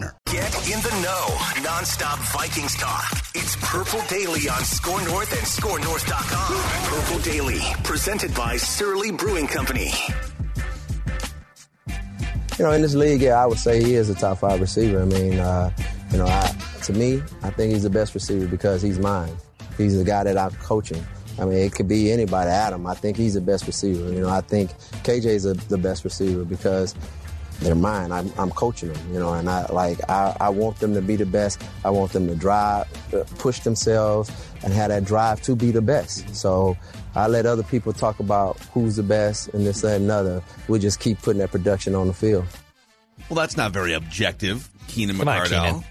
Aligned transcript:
Get 0.00 0.54
in 0.66 0.80
the 0.82 1.00
know. 1.02 1.62
Non-stop 1.62 2.18
Vikings 2.18 2.74
talk. 2.76 3.04
It's 3.34 3.56
Purple 3.56 4.00
Daily 4.08 4.48
on 4.48 4.62
Score 4.62 5.02
North 5.04 5.32
and 5.32 5.40
ScoreNorth.com. 5.40 7.00
Purple 7.00 7.22
Daily, 7.22 7.60
presented 7.82 8.34
by 8.34 8.56
Surly 8.56 9.10
Brewing 9.10 9.46
Company. 9.46 9.90
You 12.58 12.64
know, 12.64 12.72
in 12.72 12.82
this 12.82 12.94
league, 12.94 13.22
yeah, 13.22 13.42
I 13.42 13.46
would 13.46 13.58
say 13.58 13.82
he 13.82 13.94
is 13.94 14.10
a 14.10 14.14
top 14.14 14.38
five 14.38 14.60
receiver. 14.60 15.00
I 15.00 15.06
mean, 15.06 15.38
uh, 15.38 15.70
you 16.10 16.18
know, 16.18 16.26
I, 16.26 16.54
to 16.84 16.92
me, 16.92 17.22
I 17.42 17.50
think 17.50 17.72
he's 17.72 17.84
the 17.84 17.90
best 17.90 18.14
receiver 18.14 18.46
because 18.46 18.82
he's 18.82 18.98
mine. 18.98 19.34
He's 19.78 19.96
the 19.96 20.04
guy 20.04 20.24
that 20.24 20.36
I'm 20.36 20.52
coaching. 20.56 21.04
I 21.38 21.44
mean, 21.44 21.58
it 21.58 21.72
could 21.72 21.88
be 21.88 22.10
anybody. 22.12 22.50
Adam, 22.50 22.86
I 22.86 22.94
think 22.94 23.16
he's 23.16 23.34
the 23.34 23.40
best 23.40 23.66
receiver. 23.66 24.12
You 24.12 24.20
know, 24.20 24.30
I 24.30 24.40
think 24.40 24.72
KJ 25.04 25.26
is 25.26 25.44
the 25.44 25.78
best 25.78 26.04
receiver 26.04 26.44
because 26.44 26.94
they're 27.60 27.74
mine. 27.74 28.12
I'm, 28.12 28.32
I'm, 28.38 28.50
coaching 28.50 28.92
them, 28.92 29.12
you 29.12 29.18
know, 29.18 29.34
and 29.34 29.48
I 29.48 29.66
like 29.72 29.98
I, 30.08 30.36
I, 30.40 30.48
want 30.50 30.78
them 30.78 30.94
to 30.94 31.02
be 31.02 31.16
the 31.16 31.26
best. 31.26 31.62
I 31.84 31.90
want 31.90 32.12
them 32.12 32.26
to 32.28 32.34
drive, 32.34 32.86
uh, 33.14 33.24
push 33.38 33.60
themselves, 33.60 34.30
and 34.62 34.72
have 34.72 34.90
that 34.90 35.04
drive 35.04 35.42
to 35.42 35.56
be 35.56 35.70
the 35.70 35.82
best. 35.82 36.34
So 36.34 36.76
I 37.14 37.26
let 37.28 37.46
other 37.46 37.62
people 37.62 37.92
talk 37.92 38.20
about 38.20 38.58
who's 38.72 38.96
the 38.96 39.02
best 39.02 39.48
and 39.48 39.66
this 39.66 39.80
that, 39.80 39.96
and 39.96 40.04
another. 40.04 40.42
We 40.68 40.78
just 40.78 41.00
keep 41.00 41.20
putting 41.22 41.40
that 41.40 41.50
production 41.50 41.94
on 41.94 42.06
the 42.06 42.14
field. 42.14 42.44
Well, 43.28 43.36
that's 43.36 43.56
not 43.56 43.72
very 43.72 43.94
objective, 43.94 44.68
Keenan 44.88 45.16
McCardell. 45.16 45.84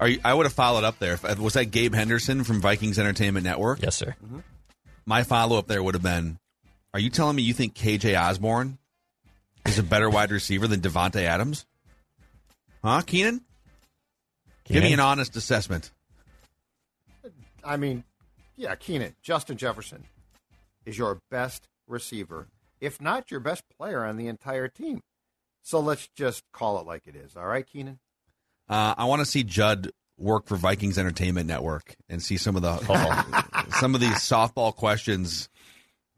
Are 0.00 0.08
you, 0.08 0.20
I 0.24 0.32
would 0.32 0.46
have 0.46 0.52
followed 0.52 0.84
up 0.84 0.98
there. 0.98 1.18
Was 1.38 1.54
that 1.54 1.66
Gabe 1.66 1.94
Henderson 1.94 2.44
from 2.44 2.60
Vikings 2.60 2.98
Entertainment 2.98 3.44
Network? 3.44 3.82
Yes, 3.82 3.96
sir. 3.96 4.14
Mm-hmm. 4.24 4.40
My 5.06 5.22
follow 5.22 5.58
up 5.58 5.66
there 5.66 5.82
would 5.82 5.94
have 5.94 6.02
been: 6.02 6.38
Are 6.94 7.00
you 7.00 7.10
telling 7.10 7.36
me 7.36 7.42
you 7.42 7.54
think 7.54 7.74
KJ 7.74 8.20
Osborn 8.20 8.78
is 9.66 9.78
a 9.78 9.82
better 9.82 10.08
wide 10.08 10.30
receiver 10.30 10.66
than 10.66 10.80
Davante 10.80 11.22
Adams? 11.22 11.66
Huh, 12.82 13.02
Keenan? 13.02 13.42
Give 14.64 14.82
me 14.82 14.92
an 14.92 15.00
honest 15.00 15.34
assessment. 15.36 15.90
I 17.64 17.76
mean, 17.76 18.04
yeah, 18.56 18.74
Keenan, 18.74 19.14
Justin 19.22 19.56
Jefferson 19.56 20.04
is 20.84 20.98
your 20.98 21.20
best 21.30 21.68
receiver, 21.86 22.48
if 22.80 23.00
not 23.00 23.30
your 23.30 23.40
best 23.40 23.62
player 23.76 24.04
on 24.04 24.16
the 24.16 24.28
entire 24.28 24.68
team. 24.68 25.00
So 25.62 25.80
let's 25.80 26.08
just 26.14 26.44
call 26.52 26.78
it 26.80 26.86
like 26.86 27.02
it 27.06 27.16
is. 27.16 27.36
All 27.36 27.46
right, 27.46 27.66
Keenan? 27.66 27.98
Uh, 28.68 28.94
I 28.96 29.04
want 29.06 29.20
to 29.20 29.26
see 29.26 29.42
Judd 29.42 29.90
work 30.18 30.46
for 30.46 30.56
Vikings 30.56 30.98
Entertainment 30.98 31.46
Network 31.46 31.94
and 32.08 32.22
see 32.22 32.36
some 32.36 32.56
of 32.56 32.62
the 32.62 32.78
oh, 32.88 33.62
some 33.78 33.94
of 33.94 34.00
these 34.00 34.16
softball 34.16 34.74
questions 34.74 35.48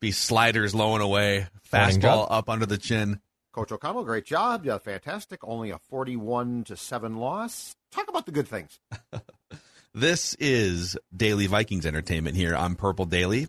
be 0.00 0.12
sliders 0.12 0.74
low 0.74 0.94
and 0.94 1.02
away, 1.02 1.46
fastball 1.70 2.26
up 2.30 2.48
under 2.48 2.66
the 2.66 2.78
chin. 2.78 3.20
Coach 3.52 3.72
O'Connell, 3.72 4.04
great 4.04 4.24
job. 4.24 4.64
Yeah, 4.64 4.78
fantastic. 4.78 5.40
Only 5.42 5.70
a 5.70 5.78
41 5.78 6.64
to 6.64 6.76
7 6.76 7.16
loss. 7.16 7.74
Talk 7.90 8.08
about 8.08 8.24
the 8.26 8.32
good 8.32 8.46
things. 8.46 8.78
this 9.94 10.34
is 10.34 10.96
Daily 11.14 11.48
Vikings 11.48 11.84
Entertainment 11.84 12.36
here 12.36 12.54
on 12.54 12.76
Purple 12.76 13.06
Daily. 13.06 13.48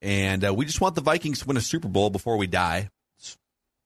And 0.00 0.46
uh, 0.46 0.54
we 0.54 0.66
just 0.66 0.80
want 0.80 0.94
the 0.94 1.00
Vikings 1.00 1.40
to 1.40 1.46
win 1.46 1.56
a 1.56 1.60
Super 1.60 1.88
Bowl 1.88 2.10
before 2.10 2.36
we 2.36 2.46
die. 2.46 2.90
It's 3.18 3.36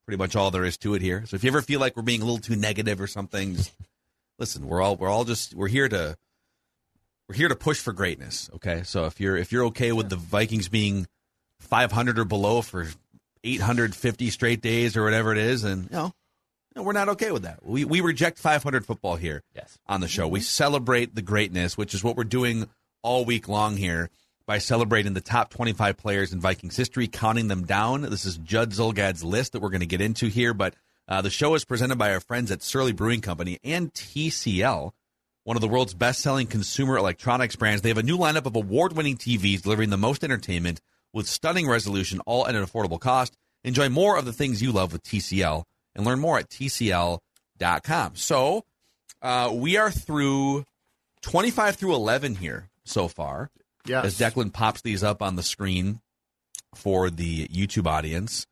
pretty 0.07 0.19
much 0.19 0.37
all 0.37 0.51
there 0.51 0.65
is 0.65 0.77
to 0.79 0.95
it 0.95 1.03
here. 1.03 1.25
So 1.27 1.35
if 1.35 1.45
you 1.45 1.49
ever 1.49 1.63
feel 1.63 1.81
like 1.81 1.97
we're 1.97 2.03
being 2.03 2.21
a 2.21 2.25
little 2.25 2.39
too 2.39 2.57
negative 2.57 3.01
or 3.01 3.07
something, 3.07 3.57
just 3.57 3.73
listen, 4.39 4.67
we're 4.67 4.83
all 4.83 4.97
we're 4.97 5.09
all 5.09 5.25
just 5.25 5.55
we're 5.55 5.69
here 5.69 5.89
to 5.89 6.17
we're 7.29 7.37
here 7.37 7.49
to 7.49 7.57
push 7.57 7.81
for 7.81 7.93
greatness, 7.93 8.51
okay? 8.57 8.83
So 8.85 9.07
if 9.07 9.19
you're 9.19 9.37
if 9.37 9.51
you're 9.51 9.65
okay 9.67 9.93
with 9.93 10.11
the 10.11 10.17
Vikings 10.17 10.69
being 10.69 11.07
500 11.61 12.19
or 12.19 12.25
below 12.27 12.61
for 12.61 12.87
850 13.45 14.31
straight 14.31 14.61
days 14.61 14.97
or 14.97 15.05
whatever 15.05 15.33
it 15.33 15.39
is, 15.39 15.65
and 15.65 15.85
you 15.85 15.97
know, 15.97 16.13
we're 16.83 16.93
not 16.93 17.11
okay 17.11 17.31
with 17.31 17.43
that. 17.43 17.65
We 17.65 17.85
we 17.85 18.01
reject 18.01 18.39
500 18.39 18.85
football 18.85 19.17
here 19.17 19.43
yes. 19.55 19.79
on 19.87 20.01
the 20.01 20.09
show. 20.09 20.27
We 20.27 20.41
celebrate 20.41 21.15
the 21.15 21.23
greatness, 21.23 21.77
which 21.77 21.95
is 21.95 22.03
what 22.03 22.17
we're 22.17 22.25
doing 22.25 22.69
all 23.03 23.25
week 23.25 23.49
long 23.49 23.77
here 23.77 24.11
by 24.47 24.59
celebrating 24.59 25.15
the 25.15 25.21
top 25.21 25.51
25 25.51 25.97
players 25.97 26.33
in 26.33 26.41
Vikings 26.41 26.77
history, 26.77 27.07
counting 27.07 27.49
them 27.49 27.65
down. 27.65 28.03
This 28.03 28.25
is 28.25 28.37
Judd 28.39 28.73
Zulgad's 28.73 29.25
list 29.25 29.53
that 29.53 29.61
we're 29.61 29.71
going 29.71 29.81
to 29.81 29.87
get 29.87 30.01
into 30.01 30.27
here, 30.27 30.53
but 30.53 30.75
uh, 31.09 31.23
the 31.23 31.31
show 31.31 31.55
is 31.55 31.65
presented 31.65 31.97
by 31.97 32.13
our 32.13 32.21
friends 32.21 32.51
at 32.51 32.63
Surly 32.63 32.93
Brewing 32.93 33.21
Company 33.21 33.59
and 33.63 33.93
TCL, 33.93 34.93
one 35.45 35.57
of 35.57 35.61
the 35.61 35.69
world's 35.69 35.95
best-selling 35.95 36.47
consumer 36.47 36.97
electronics 36.97 37.57
brands. 37.57 37.83
They 37.83 37.91
have 37.91 37.99
a 37.99 38.03
new 38.03 38.19
lineup 38.19 38.47
of 38.47 38.57
award-winning 38.57 39.17
TVs 39.17 39.63
delivering 39.63 39.91
the 39.91 39.97
most 39.97 40.25
entertainment 40.25 40.81
with 41.15 41.27
stunning 41.27 41.67
resolution, 41.67 42.21
all 42.27 42.47
at 42.47 42.55
an 42.55 42.65
affordable 42.65 43.01
cost. 43.01 43.35
Enjoy 43.63 43.89
more 43.89 44.19
of 44.19 44.27
the 44.27 44.33
things 44.33 44.61
you 44.61 44.73
love 44.73 44.93
with 44.93 45.03
TCL 45.05 45.63
and 45.95 46.05
learn 46.05 46.21
more 46.21 46.39
at 46.39 46.51
TCL.com. 46.51 48.17
So 48.17 48.65
uh, 49.23 49.51
we 49.55 49.79
are 49.79 49.91
through 49.91 50.65
25 51.23 51.77
through 51.77 51.95
11 51.95 52.35
here 52.35 52.69
so 52.85 53.09
far. 53.09 53.51
Yes. 53.87 54.05
As 54.05 54.19
Declan 54.19 54.53
pops 54.53 54.83
these 54.83 55.03
up 55.03 55.23
on 55.23 55.37
the 55.37 55.43
screen 55.43 56.01
for 56.75 57.09
the 57.11 57.47
YouTube 57.49 57.87
audience. 57.87 58.47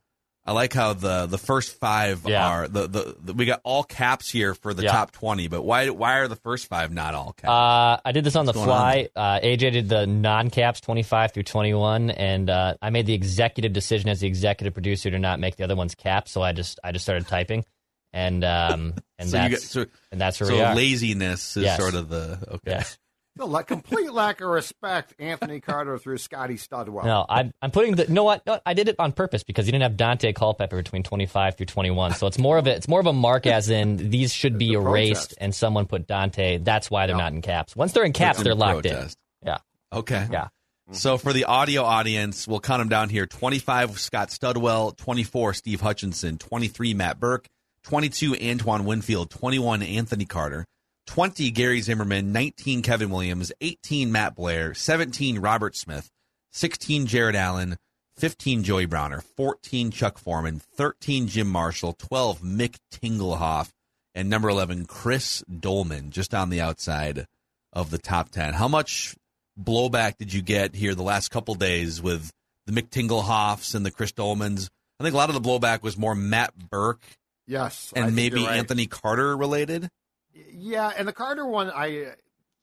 I 0.45 0.53
like 0.53 0.73
how 0.73 0.93
the 0.93 1.27
the 1.27 1.39
first 1.39 1.79
five 1.79 2.23
yeah. 2.27 2.49
are 2.49 2.69
the, 2.69 2.89
the, 2.89 3.17
the 3.23 3.33
we 3.33 3.45
got 3.45 3.61
all 3.63 3.85
caps 3.85 4.29
here 4.29 4.55
for 4.55 4.75
the 4.75 4.83
yeah. 4.83 4.91
top 4.91 5.13
twenty, 5.13 5.47
but 5.47 5.63
why 5.63 5.91
why 5.91 6.19
are 6.19 6.27
the 6.27 6.37
first 6.37 6.67
five 6.67 6.91
not 6.91 7.15
all 7.15 7.33
caps? 7.33 7.49
Uh, 7.49 8.01
I 8.05 8.11
did 8.11 8.25
this 8.25 8.35
on 8.35 8.47
What's 8.47 8.59
the 8.59 8.65
fly. 8.65 9.09
On? 9.15 9.37
Uh, 9.37 9.41
AJ 9.41 9.73
did 9.73 9.89
the 9.89 10.05
non 10.07 10.51
caps 10.51 10.81
twenty 10.81 11.05
five 11.05 11.33
through 11.33 11.45
twenty 11.45 11.75
one, 11.75 12.11
and 12.11 12.51
uh, 12.51 12.75
I 12.83 12.91
made 12.91 13.07
the 13.07 13.15
executive 13.15 13.73
decision 13.73 14.11
as 14.11 14.19
the 14.19 14.27
executive 14.27 14.75
producer 14.75 15.13
to 15.13 15.19
not 15.19 15.39
make 15.39 15.57
the 15.57 15.65
other 15.65 15.77
ones 15.77 15.95
caps. 15.95 16.33
So 16.33 16.43
I 16.43 16.53
just 16.53 16.81
I 16.83 16.91
just 16.91 17.05
started 17.05 17.29
typing, 17.29 17.65
and 18.13 18.43
um 18.43 18.95
and 19.21 19.29
so 19.29 19.37
that's 19.37 19.53
got, 19.53 19.61
so, 19.61 19.87
and 20.11 20.21
that's 20.21 20.41
where 20.41 20.51
so 20.51 20.75
laziness 20.75 21.57
is 21.57 21.65
yes. 21.65 21.79
sort 21.79 21.95
of 21.95 22.09
the 22.09 22.39
okay. 22.49 22.71
Yes. 22.73 22.99
The 23.35 23.63
complete 23.63 24.13
lack 24.13 24.43
of 24.43 24.49
respect, 24.49 25.15
Anthony 25.19 25.61
Carter 25.61 25.97
through 25.97 26.19
Scotty 26.19 26.57
Studwell. 26.57 27.05
No, 27.05 27.25
I'm, 27.27 27.53
I'm 27.63 27.71
putting 27.71 27.95
the. 27.95 28.07
You 28.07 28.13
know 28.13 28.25
what? 28.25 28.45
No, 28.47 28.61
I 28.67 28.75
did 28.75 28.89
it 28.89 28.97
on 28.99 29.13
purpose 29.13 29.43
because 29.43 29.67
you 29.67 29.73
didn't 29.73 29.85
have 29.85 29.93
Daunte 29.95 30.35
Culpepper 30.35 30.77
between 30.77 31.03
25 31.03 31.57
through 31.57 31.67
21. 31.67 32.13
So 32.15 32.27
it's 32.27 32.39
more 32.39 32.59
of 32.59 32.67
a 32.67 32.77
it's 32.77 32.89
more 32.89 33.01
of 33.01 33.07
a 33.07 33.13
mark 33.13 33.47
as 33.47 33.71
in 33.71 34.11
these 34.11 34.35
should 34.35 34.59
be 34.59 34.73
erased, 34.73 35.31
protest. 35.31 35.39
and 35.41 35.55
someone 35.55 35.87
put 35.87 36.07
Daunte. 36.07 36.63
That's 36.63 36.91
why 36.91 37.07
they're 37.07 37.17
not 37.17 37.33
in 37.33 37.41
caps. 37.41 37.75
Once 37.75 37.93
they're 37.93 38.05
in 38.05 38.13
caps, 38.13 38.43
they're 38.43 38.55
locked 38.55 38.83
protest. 38.83 39.17
in. 39.41 39.49
Yeah. 39.49 39.59
Okay. 39.93 40.29
Yeah. 40.31 40.49
So 40.91 41.17
for 41.17 41.33
the 41.33 41.45
audio 41.45 41.85
audience, 41.85 42.47
we'll 42.47 42.61
count 42.61 42.81
them 42.81 42.91
down 42.91 43.09
here: 43.09 43.27
25 43.27 43.99
Scott 43.99 44.29
Studwell, 44.29 44.95
24 44.95 45.55
Steve 45.55 45.81
Hutchinson, 45.81 46.37
23 46.37 46.93
Matt 46.93 47.19
Burke, 47.19 47.47
22 47.85 48.37
Antoine 48.37 48.85
Winfield, 48.85 49.31
21 49.31 49.83
Anthony 49.83 50.27
Carter. 50.27 50.67
20 51.07 51.51
Gary 51.51 51.81
Zimmerman, 51.81 52.33
19 52.33 52.83
Kevin 52.83 53.11
Williams, 53.11 53.53
18 53.61 54.13
Matt 54.13 54.35
Blair, 54.35 54.75
17 54.75 55.39
Robert 55.39 55.77
Smith, 55.77 56.11
16 56.53 57.07
Jared 57.07 57.37
Allen, 57.37 57.77
15 58.17 58.63
Joey 58.63 58.87
Browner, 58.87 59.21
14 59.21 59.91
Chuck 59.91 60.19
Foreman, 60.19 60.61
13 60.77 61.29
Jim 61.29 61.49
Marshall, 61.49 61.95
12 61.95 62.41
Mick 62.41 62.77
Tingelhoff, 62.93 63.71
and 64.15 64.29
number 64.29 64.49
11 64.49 64.87
Chris 64.87 65.43
Doleman, 65.49 66.11
just 66.11 66.35
on 66.35 66.51
the 66.51 66.61
outside 66.61 67.27
of 67.73 67.91
the 67.91 67.99
top 67.99 68.31
10. 68.31 68.55
How 68.55 68.69
much 68.69 69.17
blowback 69.61 70.19
did 70.19 70.33
you 70.33 70.43
get 70.43 70.75
here 70.75 70.95
the 70.95 71.03
last 71.03 71.31
couple 71.31 71.55
days 71.55 72.01
with 72.01 72.31
the 72.67 72.73
Mick 72.73 72.91
Tingelhoffs 72.91 73.75
and 73.75 73.85
the 73.85 73.91
Chris 73.91 74.13
Dolemans? 74.13 74.69
I 75.01 75.05
think 75.05 75.15
a 75.15 75.19
lot 75.19 75.31
of 75.31 75.35
the 75.35 75.41
blowback 75.41 75.83
was 75.83 75.99
more 75.99 76.15
Matt 76.15 76.55
Birk. 76.55 77.01
Yes. 77.47 77.93
And 77.97 78.15
maybe 78.15 78.45
right. 78.45 78.57
Anthony 78.57 78.87
Carter 78.87 79.37
related 79.37 79.89
Yeah, 80.35 80.93
and 80.97 81.07
the 81.07 81.13
Carter 81.13 81.47
one, 81.47 81.71
I 81.75 82.15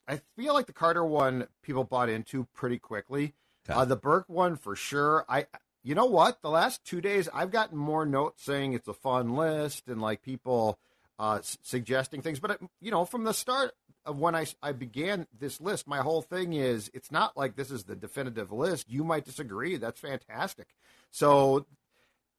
I 0.07 0.21
feel 0.35 0.53
like 0.53 0.65
the 0.65 0.73
Carter 0.73 1.05
one 1.05 1.47
people 1.61 1.83
bought 1.83 2.09
into 2.09 2.45
pretty 2.53 2.79
quickly. 2.79 3.33
Okay. 3.69 3.79
Uh, 3.79 3.85
the 3.85 3.95
Birk 3.95 4.25
one 4.27 4.55
for 4.55 4.75
sure. 4.75 5.25
I 5.29 5.45
you 5.83 5.95
know 5.95 6.05
what? 6.05 6.41
The 6.41 6.49
last 6.49 6.83
two 6.83 7.01
days, 7.01 7.29
I've 7.33 7.51
gotten 7.51 7.77
more 7.77 8.05
notes 8.05 8.43
saying 8.43 8.73
it's 8.73 8.87
a 8.87 8.93
fun 8.93 9.35
list 9.35 9.87
and 9.87 10.01
like 10.01 10.21
people 10.21 10.79
uh, 11.17 11.37
s- 11.39 11.57
suggesting 11.61 12.21
things. 12.21 12.39
But 12.39 12.59
you 12.81 12.91
know, 12.91 13.05
from 13.05 13.23
the 13.23 13.33
start 13.33 13.73
of 14.05 14.17
when 14.19 14.35
I 14.35 14.47
I 14.63 14.71
began 14.71 15.27
this 15.37 15.61
list, 15.61 15.87
my 15.87 15.99
whole 15.99 16.21
thing 16.21 16.53
is 16.53 16.89
it's 16.93 17.11
not 17.11 17.37
like 17.37 17.55
this 17.55 17.69
is 17.71 17.83
the 17.83 17.95
definitive 17.95 18.51
list. 18.51 18.89
You 18.89 19.03
might 19.03 19.25
disagree. 19.25 19.77
That's 19.77 19.99
fantastic. 19.99 20.67
So 21.11 21.65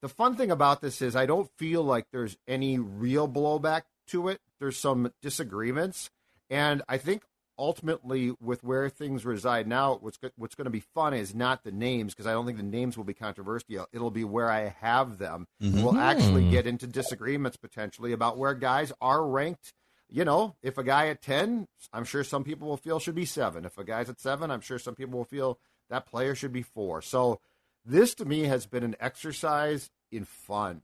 the 0.00 0.08
fun 0.08 0.34
thing 0.34 0.50
about 0.50 0.80
this 0.80 1.00
is 1.02 1.14
I 1.14 1.26
don't 1.26 1.50
feel 1.56 1.82
like 1.82 2.06
there's 2.10 2.36
any 2.48 2.78
real 2.78 3.28
blowback 3.28 3.82
to 4.10 4.28
it. 4.28 4.40
There's 4.58 4.76
some 4.76 5.12
disagreements, 5.22 6.10
and 6.48 6.82
I 6.88 6.98
think 6.98 7.22
ultimately 7.60 8.32
with 8.40 8.64
where 8.64 8.88
things 8.88 9.26
reside 9.26 9.68
now, 9.68 9.98
what's 10.00 10.18
what's 10.36 10.54
going 10.54 10.64
to 10.64 10.70
be 10.70 10.80
fun 10.80 11.12
is 11.12 11.34
not 11.34 11.62
the 11.62 11.70
names 11.70 12.14
because 12.14 12.26
I 12.26 12.32
don't 12.32 12.46
think 12.46 12.56
the 12.56 12.64
names 12.64 12.96
will 12.96 13.04
be 13.04 13.14
controversial. 13.14 13.86
It'll 13.92 14.10
be 14.10 14.24
where 14.24 14.50
I 14.50 14.74
have 14.80 15.18
them. 15.18 15.46
Mm-hmm. 15.62 15.82
We'll 15.82 15.98
actually 15.98 16.44
hmm. 16.44 16.50
get 16.50 16.66
into 16.66 16.86
disagreements 16.86 17.58
potentially 17.58 18.12
about 18.12 18.38
where 18.38 18.54
guys 18.54 18.92
are 19.00 19.24
ranked. 19.24 19.74
You 20.08 20.24
know, 20.24 20.56
if 20.62 20.78
a 20.78 20.82
guy 20.82 21.08
at 21.08 21.22
ten, 21.22 21.68
I'm 21.92 22.04
sure 22.04 22.24
some 22.24 22.42
people 22.42 22.66
will 22.66 22.76
feel 22.76 22.98
should 22.98 23.14
be 23.14 23.26
seven. 23.26 23.64
If 23.64 23.78
a 23.78 23.84
guy's 23.84 24.08
at 24.08 24.20
seven, 24.20 24.50
I'm 24.50 24.62
sure 24.62 24.78
some 24.78 24.94
people 24.94 25.18
will 25.18 25.24
feel 25.24 25.58
that 25.90 26.06
player 26.06 26.34
should 26.34 26.52
be 26.52 26.62
four. 26.62 27.02
So 27.02 27.40
this 27.84 28.14
to 28.16 28.24
me 28.24 28.44
has 28.44 28.66
been 28.66 28.82
an 28.82 28.96
exercise 28.98 29.90
in 30.10 30.24
fun, 30.24 30.80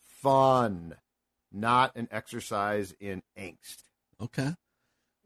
fun, 0.00 0.94
not 1.52 1.96
an 1.96 2.08
exercise 2.10 2.94
in 3.00 3.22
angst. 3.38 3.84
Okay. 4.20 4.54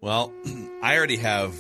Well, 0.01 0.33
I 0.83 0.97
already 0.97 1.17
have 1.17 1.57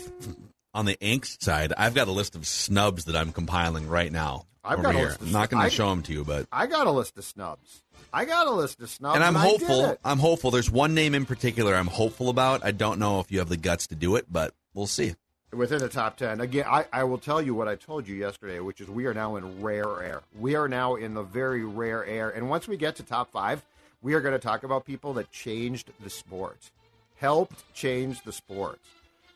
on 0.73 0.85
the 0.85 0.97
angst 0.97 1.43
side. 1.43 1.73
I've 1.77 1.95
got 1.95 2.09
a 2.09 2.13
list 2.13 2.35
of 2.35 2.47
snubs 2.47 3.05
that 3.07 3.17
I'm 3.17 3.33
compiling 3.33 3.89
right 3.89 4.11
now. 4.11 4.47
I've 4.65 4.83
got 4.83 4.95
here. 4.95 5.17
I'm 5.21 5.33
not 5.33 5.51
going 5.51 5.63
to 5.65 5.71
show 5.71 5.91
them 5.91 6.03
to 6.05 6.13
you, 6.13 6.25
but 6.25 6.47
I 6.51 6.67
got 6.67 6.87
a 6.87 6.91
list 6.91 7.19
of 7.19 7.25
snubs. 7.25 7.83
I 8.13 8.25
got 8.25 8.47
a 8.47 8.51
list 8.51 8.81
of 8.81 8.89
snubs, 8.89 9.17
and 9.17 9.25
I'm 9.25 9.37
and 9.37 9.45
hopeful. 9.45 9.97
I'm 10.05 10.19
hopeful. 10.19 10.51
There's 10.51 10.71
one 10.71 10.95
name 10.95 11.15
in 11.15 11.27
particular 11.27 11.75
I'm 11.75 11.87
hopeful 11.87 12.29
about. 12.29 12.65
I 12.65 12.71
don't 12.71 12.99
know 12.99 13.21
if 13.21 13.31
you 13.31 13.41
have 13.41 13.49
the 13.49 13.57
guts 13.57 13.89
to 13.89 13.95
do 13.95 14.17
it, 14.17 14.27
but 14.31 14.55
we'll 14.73 14.87
see. 14.87 15.15
Within 15.53 15.79
the 15.79 15.89
top 15.89 16.17
ten, 16.17 16.41
again, 16.41 16.65
I, 16.67 16.87
I 16.93 17.05
will 17.05 17.19
tell 17.19 17.41
you 17.41 17.55
what 17.55 17.69
I 17.69 17.77
told 17.77 18.09
you 18.09 18.17
yesterday, 18.17 18.59
which 18.61 18.81
is 18.81 18.89
we 18.89 19.07
are 19.07 19.15
now 19.15 19.37
in 19.37 19.63
rare 19.63 20.03
air. 20.03 20.23
We 20.39 20.57
are 20.57 20.69
now 20.69 20.95
in 20.95 21.15
the 21.15 21.23
very 21.23 21.65
rare 21.65 22.05
air, 22.05 22.31
and 22.31 22.49
once 22.49 22.67
we 22.67 22.77
get 22.77 22.97
to 22.97 23.03
top 23.03 23.31
five, 23.31 23.65
we 24.05 24.13
are 24.13 24.21
going 24.21 24.35
to 24.35 24.39
talk 24.39 24.63
about 24.63 24.85
people 24.85 25.15
that 25.15 25.33
changed 25.33 25.91
the 26.01 26.11
sport 26.11 26.71
helped 27.17 27.75
change 27.75 28.23
the 28.23 28.33
sport. 28.33 28.79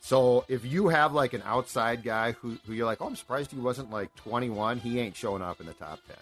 So 0.00 0.44
if 0.46 0.64
you 0.64 0.88
have 0.88 1.12
like 1.12 1.32
an 1.32 1.42
outside 1.44 2.04
guy 2.04 2.32
who, 2.32 2.58
who 2.66 2.74
you're 2.74 2.86
like, 2.86 3.00
oh, 3.00 3.06
I'm 3.06 3.16
surprised 3.16 3.50
he 3.50 3.58
wasn't 3.58 3.90
like 3.90 4.14
21, 4.16 4.78
he 4.78 5.00
ain't 5.00 5.16
showing 5.16 5.42
up 5.42 5.60
in 5.60 5.66
the 5.66 5.72
top 5.72 6.00
10. 6.06 6.16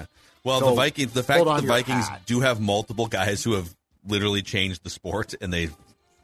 Okay. 0.00 0.06
Well, 0.42 0.60
so 0.60 0.70
the 0.70 0.74
Vikings, 0.74 1.12
the 1.12 1.22
fact 1.22 1.44
that 1.44 1.60
the 1.60 1.66
Vikings 1.66 2.08
hat. 2.08 2.22
do 2.26 2.40
have 2.40 2.60
multiple 2.60 3.06
guys 3.06 3.44
who 3.44 3.52
have 3.52 3.74
literally 4.06 4.42
changed 4.42 4.82
the 4.82 4.90
sport 4.90 5.34
and 5.40 5.52
they 5.52 5.68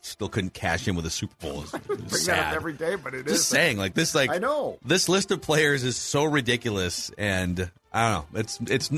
still 0.01 0.29
couldn't 0.29 0.55
cash 0.55 0.89
in 0.89 0.97
with 0.97 1.07
a 1.07 1.11
Super 1.11 1.35
Bowl 1.41 1.63
is, 1.63 1.75
sad. 2.25 2.55
every 2.55 2.73
day, 2.73 2.97
but 2.97 3.15
it 3.15 3.27
Just 3.27 3.37
is 3.37 3.47
saying, 3.47 3.79
like 3.79 3.95
this, 3.95 4.15
like 4.15 4.31
I 4.31 4.39
know 4.39 4.79
this 4.85 5.09
list 5.09 5.31
of 5.31 5.43
players 5.43 5.85
is 5.85 5.97
so 5.97 6.25
ridiculous, 6.25 7.11
and 7.19 7.71
I 7.93 8.11
don't 8.11 8.33
know. 8.33 8.41
It's 8.41 8.59
it's 8.69 8.91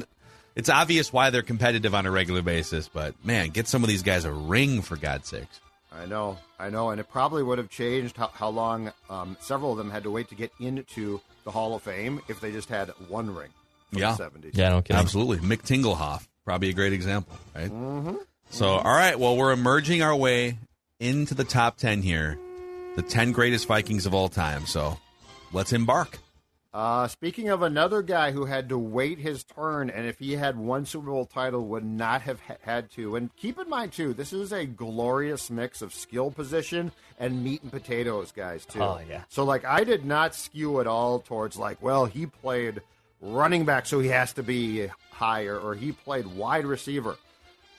it's 0.57 0.69
obvious 0.69 1.13
why 1.13 1.31
they're 1.31 1.43
competitive 1.43 1.95
on 1.95 2.07
a 2.07 2.11
regular 2.11 2.43
basis, 2.43 2.89
but 2.89 3.15
man, 3.25 3.51
get 3.51 3.69
some 3.69 3.83
of 3.83 3.89
these 3.89 4.03
guys 4.03 4.25
a 4.25 4.33
ring 4.33 4.83
for 4.83 4.97
God's 4.97 5.29
sakes. 5.29 5.61
I 5.93 6.07
know, 6.07 6.39
I 6.59 6.71
know, 6.71 6.91
and 6.91 7.01
it 7.01 7.09
probably 7.11 7.43
would 7.43 7.59
have 7.59 7.69
changed 7.69 8.17
how, 8.17 8.29
how 8.29 8.49
long 8.49 8.93
um, 9.09 9.37
several 9.41 9.73
of 9.73 9.79
them 9.79 9.91
had 9.91 10.05
to 10.05 10.11
wait 10.11 10.29
to 10.29 10.35
get 10.37 10.53
into 10.61 11.21
the 11.45 11.51
Hall 11.51 11.75
of 11.75 11.83
Fame 11.83 12.21
if 12.29 12.41
they 12.41 12.53
just 12.53 12.69
had 12.69 12.91
one 13.09 13.35
ring. 13.35 13.49
yeah, 13.91 14.15
the 14.15 14.25
70s. 14.25 14.51
yeah, 14.57 14.77
okay, 14.77 14.95
absolutely. 14.95 15.39
Mick 15.39 15.63
Tingelhoff, 15.63 16.29
probably 16.45 16.69
a 16.69 16.73
great 16.75 16.93
example, 16.93 17.37
right? 17.57 17.71
Mm-hmm. 17.71 18.17
So, 18.51 18.69
all 18.69 18.95
right, 18.95 19.19
well, 19.19 19.37
we're 19.37 19.53
emerging 19.53 20.03
our 20.03 20.15
way 20.15 20.59
into 21.01 21.35
the 21.35 21.45
top 21.45 21.77
ten 21.77 22.03
here, 22.03 22.39
the 22.97 23.03
ten 23.03 23.33
greatest 23.33 23.67
Vikings 23.67 24.07
of 24.07 24.15
all 24.15 24.29
time. 24.29 24.67
So, 24.67 24.99
let's 25.53 25.73
embark. 25.73 26.19
Uh, 26.73 27.09
speaking 27.09 27.49
of 27.49 27.63
another 27.63 28.01
guy 28.01 28.31
who 28.31 28.45
had 28.45 28.69
to 28.69 28.79
wait 28.79 29.19
his 29.19 29.43
turn, 29.43 29.91
and 29.91 30.07
if 30.07 30.21
he 30.21 30.33
had 30.33 30.57
one 30.57 30.87
Super 30.87 31.07
Bowl 31.07 31.27
title, 31.27 31.67
would 31.67 31.85
not 31.85 32.23
have 32.23 32.41
ha- 32.43 32.55
had 32.61 32.91
to. 32.93 33.17
And 33.17 33.35
keep 33.35 33.59
in 33.59 33.69
mind 33.69 33.93
too, 33.93 34.15
this 34.15 34.33
is 34.33 34.53
a 34.53 34.67
glorious 34.67 35.51
mix 35.51 35.83
of 35.83 35.93
skill 35.93 36.31
position 36.31 36.93
and 37.19 37.43
meat 37.43 37.63
and 37.63 37.73
potatoes, 37.73 38.31
guys. 38.31 38.65
Too. 38.65 38.81
Oh 38.81 39.01
yeah. 39.09 39.25
So 39.29 39.43
like, 39.45 39.65
I 39.65 39.83
did 39.83 40.05
not 40.05 40.35
skew 40.37 40.81
at 40.81 40.87
all 40.87 41.19
towards 41.19 41.57
like, 41.57 41.83
well, 41.83 42.05
he 42.07 42.27
played 42.27 42.83
running 43.21 43.65
back, 43.65 43.87
so 43.87 43.99
he 43.99 44.09
has 44.09 44.33
to 44.35 44.45
be 44.45 44.87
higher, 45.11 45.59
or 45.59 45.75
he 45.75 45.91
played 45.91 46.27
wide 46.27 46.67
receiver. 46.67 47.17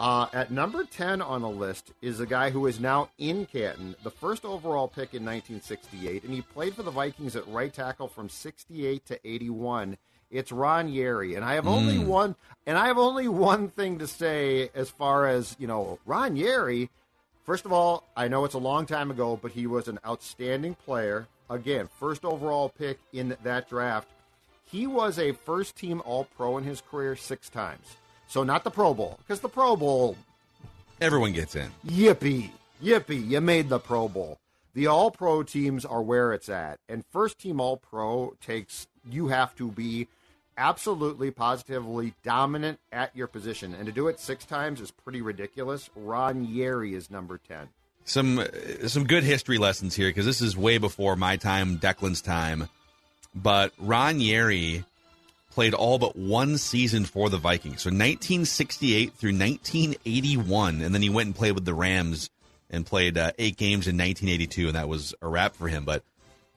Uh, 0.02 0.26
at 0.34 0.50
number 0.50 0.84
10 0.84 1.22
on 1.22 1.44
the 1.44 1.50
list 1.50 1.92
is 2.02 2.20
a 2.20 2.26
guy 2.26 2.50
who 2.50 2.66
is 2.66 2.80
now 2.80 3.08
in 3.20 3.46
Canton, 3.46 3.96
the 4.02 4.10
first 4.10 4.46
overall 4.46 4.88
pick 4.88 5.14
in 5.14 5.24
1968, 5.24 6.24
and 6.24 6.34
he 6.34 6.42
played 6.42 6.74
for 6.74 6.82
the 6.82 6.90
Vikings 6.90 7.36
at 7.36 7.48
right 7.48 7.72
tackle 7.72 8.08
from 8.08 8.28
68 8.28 9.06
to 9.06 9.20
81. 9.24 10.00
It's 10.32 10.52
Ron 10.52 10.90
Yary, 10.90 11.36
and 11.36 11.46
I 11.46 11.54
have 11.54 11.68
only 11.68 12.00
mm. 12.00 12.08
one 12.08 12.36
and 12.66 12.80
I 12.80 12.88
have 12.88 12.98
only 12.98 13.28
one 13.28 13.70
thing 13.70 14.00
to 14.00 14.08
say 14.08 14.72
as 14.74 14.90
far 14.90 15.28
as, 15.28 15.56
you 15.60 15.68
know, 15.68 16.00
Ron 16.08 16.36
Yary. 16.36 16.90
First 17.44 17.66
of 17.66 17.72
all, 17.72 18.10
I 18.18 18.28
know 18.28 18.44
it's 18.44 18.56
a 18.56 18.58
long 18.60 18.88
time 18.88 19.12
ago, 19.12 19.38
but 19.40 19.52
he 19.52 19.68
was 19.68 19.88
an 19.88 20.00
outstanding 20.04 20.74
player. 20.84 21.28
Again, 21.48 21.88
first 22.00 22.26
overall 22.26 22.70
pick 22.70 22.98
in 23.14 23.38
that 23.44 23.70
draft. 23.70 24.10
He 24.64 24.88
was 24.88 25.20
a 25.20 25.34
first 25.34 25.76
team 25.76 26.02
All 26.06 26.24
Pro 26.24 26.58
in 26.58 26.64
his 26.64 26.82
career 26.82 27.16
6 27.16 27.50
times. 27.50 27.98
So 28.32 28.44
not 28.46 28.64
the 28.64 28.72
Pro 28.72 28.94
Bowl, 28.94 29.18
because 29.20 29.42
the 29.42 29.50
Pro 29.50 29.76
Bowl. 29.76 30.16
Everyone 31.02 31.34
gets 31.34 31.54
in. 31.58 31.70
Yippee. 31.86 32.50
Yippee. 32.82 33.30
You 33.30 33.42
made 33.42 33.68
the 33.68 33.78
Pro 33.78 34.08
Bowl. 34.08 34.38
The 34.74 34.88
All 34.88 35.12
Pro 35.12 35.44
teams 35.44 35.84
are 35.84 36.02
where 36.02 36.32
it's 36.32 36.48
at. 36.48 36.80
And 36.88 37.04
first 37.12 37.40
team 37.40 37.60
All 37.60 37.76
Pro 37.76 38.38
takes, 38.40 38.88
you 39.10 39.28
have 39.28 39.54
to 39.58 39.70
be 39.70 40.08
absolutely 40.58 41.30
positively 41.30 42.14
dominant 42.24 42.80
at 42.94 43.14
your 43.14 43.28
position. 43.28 43.76
And 43.76 43.86
to 43.88 43.92
do 43.92 44.08
it 44.08 44.18
six 44.18 44.46
times 44.46 44.80
is 44.80 44.92
pretty 44.92 45.22
ridiculous. 45.22 45.90
Ron 45.94 46.48
Yary 46.48 46.94
is 46.94 47.12
number 47.12 47.38
10. 47.38 47.68
Some 48.06 48.46
some 48.88 49.04
good 49.04 49.26
history 49.26 49.58
lessons 49.58 49.94
here 49.94 50.08
because 50.08 50.26
this 50.26 50.40
is 50.42 50.56
way 50.56 50.78
before 50.78 51.18
my 51.18 51.36
time, 51.36 51.80
Declan's 51.80 52.22
time. 52.22 52.70
But 53.36 53.74
Ron 53.78 54.20
Yary 54.20 54.86
played 55.52 55.74
all 55.74 56.00
but 56.00 56.16
one 56.16 56.58
season 56.58 57.06
for 57.06 57.30
the 57.30 57.38
Vikings. 57.38 57.82
So 57.82 57.90
1968 57.90 59.14
through 59.14 59.38
1981, 59.38 60.82
and 60.82 60.94
then 60.96 61.02
he 61.02 61.10
went 61.10 61.28
and 61.28 61.36
played 61.36 61.54
with 61.54 61.66
the 61.66 61.74
Rams 61.74 62.30
and 62.70 62.86
played 62.86 63.18
uh, 63.18 63.32
eight 63.38 63.58
games 63.58 63.88
in 63.88 63.98
1982, 63.98 64.68
and 64.68 64.76
that 64.76 64.88
was 64.88 65.14
a 65.22 65.28
wrap 65.28 65.56
for 65.56 65.68
him. 65.68 65.86
But 65.86 66.04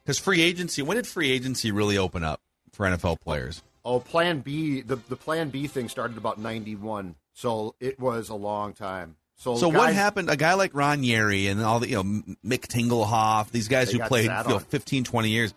because 0.03 0.19
free 0.19 0.41
agency, 0.41 0.83
when 0.83 0.97
did 0.97 1.07
free 1.07 1.31
agency 1.31 1.73
really 1.73 1.99
open 1.99 2.25
up 2.25 2.41
for 2.73 2.87
NFL 2.87 3.21
players? 3.21 3.63
Oh, 3.85 4.01
Plan 4.01 4.41
B, 4.41 4.81
the 4.81 4.97
the 4.97 5.17
Plan 5.17 5.51
B 5.51 5.67
thing 5.67 5.91
started 5.91 6.17
about 6.17 6.39
91, 6.39 7.17
so 7.35 7.75
it 7.81 8.01
was 8.01 8.31
a 8.31 8.35
long 8.35 8.73
time. 8.73 9.17
So, 9.37 9.57
so 9.57 9.71
guys, 9.71 9.79
what 9.79 9.95
happened? 9.95 10.31
A 10.31 10.37
guy 10.37 10.55
like 10.55 10.75
Ron 10.75 11.03
Yary 11.03 11.51
and 11.51 11.61
all 11.61 11.81
the 11.81 11.89
you 11.89 11.97
know 11.97 12.05
Mick 12.47 12.67
Tingelhoff, 12.67 13.51
these 13.51 13.69
guys 13.69 13.91
who 13.91 13.99
played 13.99 14.25
you 14.25 14.49
know, 14.49 14.59
15, 14.59 15.05
20 15.05 15.29
years 15.29 15.53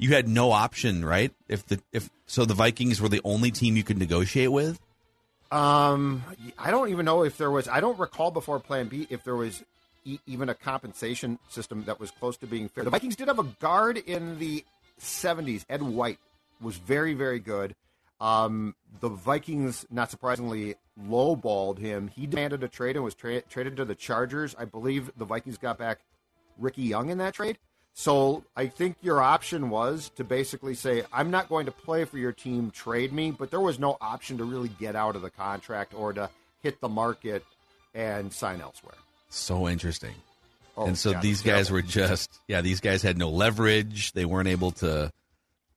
you 0.00 0.14
had 0.14 0.26
no 0.26 0.50
option, 0.50 1.04
right? 1.04 1.30
If 1.46 1.66
the 1.66 1.80
if 1.92 2.08
so, 2.26 2.46
the 2.46 2.54
Vikings 2.54 3.00
were 3.00 3.08
the 3.08 3.20
only 3.22 3.50
team 3.50 3.76
you 3.76 3.84
could 3.84 3.98
negotiate 3.98 4.50
with. 4.50 4.80
Um, 5.52 6.24
I 6.58 6.70
don't 6.70 6.88
even 6.88 7.04
know 7.04 7.22
if 7.22 7.36
there 7.36 7.50
was. 7.50 7.68
I 7.68 7.80
don't 7.80 7.98
recall 7.98 8.30
before 8.30 8.58
Plan 8.60 8.88
B 8.88 9.06
if 9.10 9.24
there 9.24 9.36
was 9.36 9.62
e- 10.04 10.18
even 10.26 10.48
a 10.48 10.54
compensation 10.54 11.38
system 11.50 11.84
that 11.84 12.00
was 12.00 12.10
close 12.12 12.38
to 12.38 12.46
being 12.46 12.68
fair. 12.68 12.82
The 12.82 12.90
Vikings 12.90 13.14
did 13.14 13.28
have 13.28 13.38
a 13.38 13.44
guard 13.44 13.98
in 13.98 14.38
the 14.38 14.64
'70s. 14.98 15.66
Ed 15.68 15.82
White 15.82 16.18
was 16.62 16.78
very, 16.78 17.12
very 17.12 17.38
good. 17.38 17.74
Um, 18.22 18.74
the 19.00 19.08
Vikings, 19.08 19.84
not 19.90 20.10
surprisingly, 20.10 20.76
lowballed 21.02 21.78
him. 21.78 22.08
He 22.08 22.26
demanded 22.26 22.62
a 22.64 22.68
trade 22.68 22.96
and 22.96 23.04
was 23.04 23.14
tra- 23.14 23.42
traded 23.42 23.76
to 23.76 23.84
the 23.84 23.94
Chargers. 23.94 24.54
I 24.58 24.64
believe 24.64 25.10
the 25.18 25.24
Vikings 25.26 25.58
got 25.58 25.78
back 25.78 26.00
Ricky 26.58 26.82
Young 26.82 27.10
in 27.10 27.18
that 27.18 27.34
trade. 27.34 27.58
So 27.94 28.44
I 28.56 28.66
think 28.66 28.96
your 29.02 29.20
option 29.20 29.68
was 29.68 30.10
to 30.16 30.24
basically 30.24 30.74
say, 30.74 31.02
I'm 31.12 31.30
not 31.30 31.48
going 31.48 31.66
to 31.66 31.72
play 31.72 32.04
for 32.04 32.18
your 32.18 32.32
team, 32.32 32.70
trade 32.70 33.12
me, 33.12 33.30
but 33.30 33.50
there 33.50 33.60
was 33.60 33.78
no 33.78 33.98
option 34.00 34.38
to 34.38 34.44
really 34.44 34.70
get 34.80 34.96
out 34.96 35.16
of 35.16 35.22
the 35.22 35.30
contract 35.30 35.92
or 35.94 36.12
to 36.12 36.30
hit 36.62 36.80
the 36.80 36.88
market 36.88 37.44
and 37.94 38.32
sign 38.32 38.60
elsewhere. 38.60 38.94
So 39.28 39.68
interesting. 39.68 40.14
Oh, 40.76 40.86
and 40.86 40.96
so 40.96 41.10
yeah, 41.10 41.20
these 41.20 41.42
guys 41.42 41.68
terrible. 41.68 41.86
were 41.86 41.92
just, 41.92 42.40
yeah, 42.48 42.60
these 42.60 42.80
guys 42.80 43.02
had 43.02 43.18
no 43.18 43.28
leverage. 43.28 44.12
They 44.12 44.24
weren't 44.24 44.48
able 44.48 44.70
to 44.72 45.10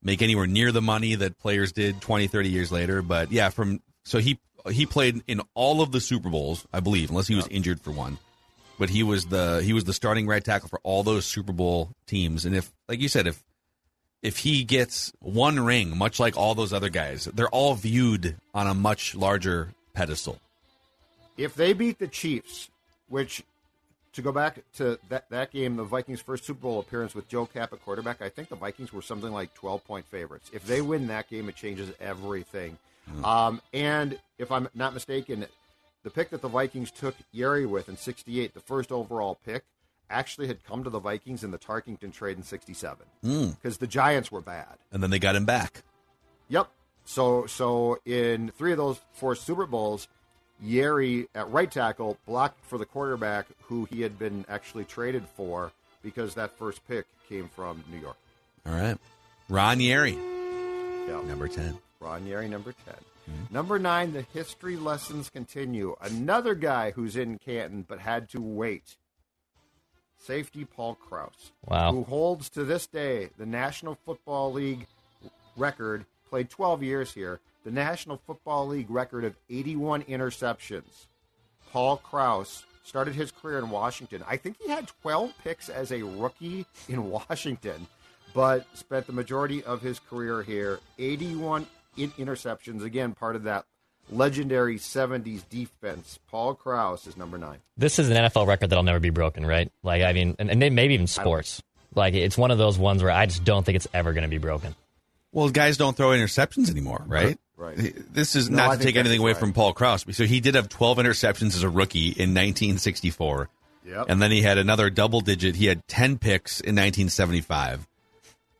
make 0.02 0.22
anywhere 0.22 0.48
near 0.48 0.72
the 0.72 0.82
money 0.82 1.16
that 1.16 1.40
players 1.40 1.72
did 1.72 2.00
20, 2.02 2.28
30 2.28 2.50
years 2.50 2.72
later. 2.72 3.02
But 3.02 3.32
yeah, 3.32 3.50
from, 3.50 3.82
so 4.04 4.20
he, 4.20 4.40
he 4.72 4.86
played 4.86 5.24
in 5.28 5.42
all 5.56 5.82
of 5.82 5.92
the 5.92 6.00
Super 6.00 6.30
Bowls, 6.30 6.66
I 6.72 6.80
believe, 6.80 7.10
unless 7.10 7.28
he 7.28 7.36
was 7.36 7.48
injured 7.48 7.82
for 7.82 7.92
one. 7.92 8.18
But 8.80 8.90
he 8.90 9.04
was 9.04 9.26
the 9.26 9.62
he 9.64 9.74
was 9.74 9.84
the 9.84 9.94
starting 9.94 10.28
right 10.28 10.44
tackle 10.44 10.70
for 10.70 10.80
all 10.84 11.04
those 11.04 11.26
Super 11.26 11.54
Bowl 11.54 11.90
teams. 12.08 12.46
And 12.46 12.56
if, 12.56 12.72
like 12.88 13.00
you 13.00 13.08
said, 13.08 13.28
if 13.28 13.44
if 14.22 14.38
he 14.38 14.64
gets 14.64 15.12
one 15.20 15.60
ring, 15.60 15.98
much 15.98 16.20
like 16.20 16.38
all 16.38 16.56
those 16.56 16.74
other 16.74 16.90
guys, 16.90 17.26
they're 17.26 17.50
all 17.50 17.76
viewed 17.76 18.38
on 18.54 18.68
a 18.68 18.74
much 18.74 19.16
larger 19.16 19.74
pedestal. 19.94 20.40
If 21.38 21.56
they 21.56 21.74
beat 21.74 22.00
the 22.00 22.08
Chiefs, 22.08 22.70
which 23.10 23.44
to 24.14 24.22
go 24.22 24.32
back 24.32 24.60
to 24.76 24.98
that, 25.10 25.30
that 25.30 25.52
game, 25.52 25.76
the 25.76 25.84
Vikings' 25.84 26.22
first 26.22 26.46
Super 26.46 26.62
Bowl 26.62 26.80
appearance 26.80 27.16
with 27.16 27.28
Joe 27.28 27.46
Kapp 27.46 27.74
at 27.74 27.84
quarterback, 27.84 28.22
I 28.22 28.30
think 28.30 28.50
the 28.50 28.56
Vikings 28.56 28.94
were 28.94 29.02
something 29.02 29.32
like 29.32 29.54
12 29.56 29.84
point 29.86 30.06
favorites. 30.06 30.50
If 30.54 30.66
they 30.66 30.82
win 30.82 31.08
that 31.08 31.30
game, 31.30 31.50
it 31.50 31.56
changes 31.56 31.92
everything. 32.00 32.78
Mm. 33.12 33.26
Um, 33.26 33.62
and 33.74 34.18
if 34.38 34.52
I'm 34.52 34.70
not 34.74 34.94
mistaken, 34.94 35.46
the 36.04 36.10
pick 36.10 36.30
that 36.30 36.42
the 36.42 36.50
Vikings 36.50 36.92
took 36.92 37.16
Yary 37.34 37.68
with 37.68 37.90
in 37.90 37.98
68, 37.98 38.54
the 38.54 38.60
first 38.60 38.92
overall 38.92 39.40
pick, 39.46 39.64
actually 40.10 40.48
had 40.48 40.64
come 40.64 40.84
to 40.84 40.90
the 40.90 41.00
Vikings 41.00 41.44
in 41.44 41.52
the 41.52 41.58
Tarkenton 41.58 42.14
trade 42.14 42.38
in 42.38 42.44
67 42.44 43.06
because 43.22 43.78
mm. 43.78 43.80
the 43.80 43.88
Giants 43.88 44.32
were 44.32 44.42
bad. 44.42 44.78
And 44.92 45.02
then 45.02 45.10
they 45.10 45.20
got 45.20 45.36
him 45.36 45.46
back. 45.46 45.84
Yep. 46.50 46.70
So 47.06 47.46
so 47.48 48.00
in 48.06 48.52
three 48.58 48.72
of 48.72 48.78
those 48.78 49.00
four 49.14 49.36
Super 49.36 49.66
Bowls, 49.66 50.08
Yary 50.64 51.28
at 51.34 51.50
right 51.50 51.72
tackle 51.72 52.18
blocked 52.26 52.64
for 52.66 52.78
the 52.78 52.86
quarterback 52.86 53.48
who 53.64 53.86
he 53.86 54.02
had 54.02 54.18
been 54.20 54.46
actually 54.48 54.86
traded 54.86 55.26
for 55.36 55.72
because 56.02 56.36
that 56.36 56.58
first 56.58 56.86
pick 56.88 57.06
came 57.28 57.50
from 57.50 57.84
New 57.92 58.00
York. 58.00 58.18
All 58.66 58.74
right. 58.74 58.98
Ron 59.50 59.80
Yary. 59.80 60.18
Yep. 61.08 61.24
Number 61.26 61.48
10. 61.48 61.78
Ron 62.00 62.26
Yary, 62.26 62.50
number 62.50 62.74
10. 62.86 62.94
Mm-hmm. 63.30 63.54
Number 63.54 63.80
nine, 63.80 64.14
the 64.14 64.26
history 64.34 64.76
lessons 64.76 65.30
continue. 65.30 65.96
Another 66.02 66.56
guy 66.56 66.92
who's 66.92 67.16
in 67.16 67.38
Canton 67.40 67.86
but 67.88 68.00
had 68.00 68.30
to 68.30 68.42
wait. 68.42 68.98
Safety 70.18 70.66
Paul 70.66 70.96
Krause. 70.96 71.52
Wow. 71.66 71.92
Who 71.92 72.04
holds 72.04 72.50
to 72.52 72.64
this 72.64 72.88
day 72.88 73.30
the 73.38 73.46
National 73.46 73.98
Football 74.06 74.54
League 74.54 74.88
record, 75.58 76.06
played 76.30 76.50
12 76.50 76.84
years 76.84 77.14
here, 77.14 77.40
the 77.64 77.72
National 77.72 78.18
Football 78.18 78.68
League 78.68 78.90
record 78.90 79.24
of 79.24 79.36
81 79.50 80.04
interceptions. 80.04 81.08
Paul 81.72 81.98
Krause 81.98 82.64
started 82.84 83.16
his 83.16 83.32
career 83.32 83.60
in 83.60 83.70
Washington. 83.70 84.24
I 84.28 84.38
think 84.38 84.58
he 84.62 84.70
had 84.70 84.88
12 85.02 85.34
picks 85.44 85.70
as 85.70 85.92
a 85.92 86.04
rookie 86.04 86.66
in 86.88 87.10
Washington, 87.10 87.88
but 88.34 88.66
spent 88.78 89.08
the 89.08 89.14
majority 89.14 89.64
of 89.64 89.82
his 89.82 90.00
career 90.00 90.44
here. 90.44 90.80
81 91.00 91.66
in 91.98 92.12
interceptions. 92.12 92.84
Again, 92.84 93.14
part 93.14 93.36
of 93.36 93.44
that 93.44 93.66
legendary 94.12 94.78
70s 94.78 95.48
defense. 95.50 96.20
Paul 96.30 96.56
Krause 96.56 97.08
is 97.08 97.18
number 97.18 97.38
nine. 97.38 97.60
This 97.78 98.00
is 98.00 98.10
an 98.10 98.18
NFL 98.18 98.48
record 98.48 98.70
that'll 98.70 98.84
never 98.84 99.00
be 99.00 99.10
broken, 99.10 99.46
right? 99.46 99.72
Like, 99.82 100.04
I 100.04 100.14
mean, 100.14 100.36
and, 100.40 100.50
and 100.50 100.60
maybe 100.60 100.94
even 100.94 101.08
sports. 101.08 101.62
Like, 101.96 102.14
it's 102.14 102.38
one 102.38 102.52
of 102.52 102.58
those 102.58 102.78
ones 102.78 103.04
where 103.04 103.12
I 103.12 103.26
just 103.26 103.44
don't 103.44 103.66
think 103.66 103.76
it's 103.76 103.88
ever 103.94 104.14
going 104.14 104.24
to 104.24 104.30
be 104.30 104.40
broken. 104.40 104.76
Well, 105.32 105.50
guys 105.50 105.78
don't 105.78 105.96
throw 105.98 106.10
interceptions 106.10 106.70
anymore, 106.70 107.04
right? 107.08 107.38
Right. 107.56 107.94
This 108.14 108.36
is 108.36 108.50
no, 108.50 108.58
not 108.58 108.80
to 108.80 108.84
take 108.84 108.96
anything 108.96 109.20
away 109.20 109.32
right. 109.32 109.40
from 109.40 109.54
Paul 109.54 109.74
Krause. 109.74 110.06
So 110.16 110.26
he 110.26 110.40
did 110.40 110.56
have 110.56 110.70
12 110.70 110.98
interceptions 110.98 111.56
as 111.56 111.64
a 111.64 111.70
rookie 111.70 112.08
in 112.08 112.34
1964. 112.34 113.50
Yep. 113.86 114.06
And 114.10 114.22
then 114.22 114.32
he 114.32 114.42
had 114.42 114.58
another 114.58 114.90
double 114.90 115.22
digit. 115.22 115.56
He 115.56 115.66
had 115.66 115.88
10 115.88 116.18
picks 116.18 116.60
in 116.60 116.76
1975. 116.76 117.88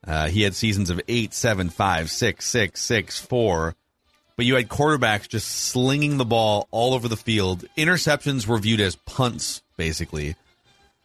Uh, 0.06 0.28
he 0.28 0.42
had 0.42 0.54
seasons 0.56 0.90
of 0.90 1.02
8, 1.08 1.34
7, 1.34 1.70
5, 1.70 2.10
6, 2.10 2.46
6, 2.46 2.82
6, 2.82 3.20
4. 3.20 3.76
But 4.36 4.46
you 4.46 4.56
had 4.56 4.68
quarterbacks 4.68 5.30
just 5.30 5.48
slinging 5.48 6.18
the 6.18 6.26
ball 6.26 6.68
all 6.72 6.94
over 6.94 7.08
the 7.08 7.16
field. 7.16 7.66
Interceptions 7.78 8.48
were 8.48 8.58
viewed 8.58 8.82
as 8.82 8.96
punts, 8.96 9.62
basically. 9.78 10.36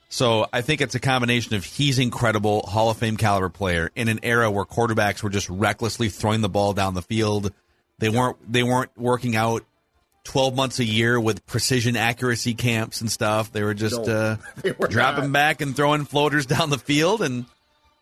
So 0.09 0.47
I 0.53 0.63
think 0.63 0.81
it's 0.81 0.95
a 0.95 1.01
combination 1.01 1.55
of 1.55 1.65
he's 1.65 1.99
incredible, 1.99 2.63
Hall 2.63 2.91
of 2.91 2.97
Fame 2.97 3.19
caliber 3.19 3.51
player 3.51 3.91
in 3.95 4.09
an 4.09 4.21
era 4.23 4.51
where 4.51 4.65
quarterbacks 4.65 5.23
were 5.23 5.29
just 5.29 5.51
recklessly 5.51 6.09
throwing 6.09 6.41
the 6.41 6.49
ball 6.49 6.73
down 6.73 6.95
the 6.95 7.03
field 7.03 7.53
they 7.99 8.09
weren't 8.09 8.37
they 8.51 8.63
weren't 8.63 8.97
working 8.97 9.37
out 9.37 9.65
12 10.25 10.55
months 10.55 10.79
a 10.79 10.85
year 10.85 11.19
with 11.19 11.45
precision 11.47 11.97
accuracy 11.97 12.55
camps 12.55 13.01
and 13.01 13.11
stuff. 13.11 13.53
They 13.53 13.63
were 13.63 13.75
just 13.75 14.07
no, 14.07 14.39
uh, 14.65 14.73
were 14.79 14.89
dropping 14.89 15.25
not. 15.25 15.33
back 15.33 15.61
and 15.61 15.75
throwing 15.75 16.05
floaters 16.05 16.47
down 16.47 16.71
the 16.71 16.79
field. 16.79 17.23
And 17.23 17.47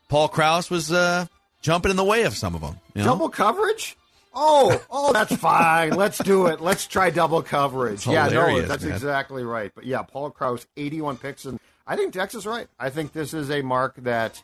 Paul 0.09 0.29
Krause 0.29 0.71
was 0.71 0.93
uh, 0.93 1.27
jumping 1.63 1.91
in 1.91 1.97
the 1.97 2.05
way 2.05 2.23
of 2.23 2.37
some 2.37 2.55
of 2.55 2.61
them. 2.61 2.77
You 2.95 3.03
know? 3.03 3.11
Double 3.11 3.29
coverage? 3.29 3.97
Oh, 4.35 4.81
oh, 4.91 5.13
that's 5.13 5.35
fine. 5.41 5.91
Let's 5.91 6.19
do 6.19 6.47
it. 6.47 6.61
Let's 6.61 6.87
try 6.87 7.11
double 7.11 7.43
coverage. 7.43 8.07
yeah, 8.07 8.29
no, 8.29 8.61
that's 8.63 8.85
man. 8.85 8.93
exactly 8.93 9.43
right. 9.45 9.73
But 9.75 9.85
yeah, 9.85 10.03
Paul 10.03 10.31
Krause, 10.31 10.67
81 10.77 11.17
picks. 11.17 11.45
And 11.45 11.59
I 11.87 11.97
think 11.97 12.13
Tex 12.13 12.35
is 12.35 12.47
right. 12.47 12.69
I 12.79 12.91
think 12.91 13.13
this 13.13 13.35
is 13.35 13.51
a 13.51 13.63
mark 13.63 13.97
that 13.99 14.43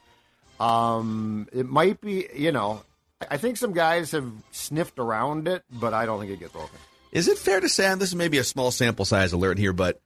um, 0.59 1.49
it 1.53 1.69
might 1.69 2.01
be, 2.01 2.27
you 2.35 2.53
know, 2.53 2.83
I 3.31 3.37
think 3.37 3.57
some 3.57 3.73
guys 3.73 4.13
have 4.13 4.31
sniffed 4.51 4.99
around 4.99 5.47
it, 5.47 5.63
but 5.71 5.95
I 5.95 6.07
don't 6.07 6.21
think 6.21 6.33
it 6.33 6.41
gets 6.41 6.53
broken. 6.53 6.79
Is 7.13 7.29
it 7.29 7.39
fair 7.39 7.61
to 7.61 7.69
say, 7.69 7.87
and 7.87 8.01
this 8.01 8.09
is 8.09 8.15
maybe 8.15 8.39
a 8.39 8.45
small 8.45 8.71
sample 8.71 9.05
size 9.05 9.33
alert 9.33 9.59
here, 9.59 9.73
but 9.73 10.01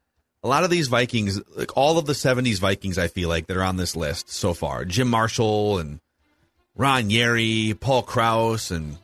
a 0.46 0.48
lot 0.48 0.62
of 0.62 0.70
these 0.70 0.86
Vikings, 0.86 1.40
like 1.56 1.76
all 1.76 1.98
of 1.98 2.06
the 2.06 2.12
70s 2.12 2.60
Vikings, 2.60 2.98
I 2.98 3.08
feel 3.08 3.28
like 3.28 3.48
that 3.48 3.56
are 3.56 3.64
on 3.64 3.76
this 3.76 3.96
list 3.96 4.30
so 4.30 4.54
far 4.54 4.84
Jim 4.84 5.08
Marshall 5.08 5.78
and 5.78 5.98
Ron 6.76 7.10
Yary, 7.10 7.78
Paul 7.78 8.04
Krause, 8.04 8.70
and 8.70 8.96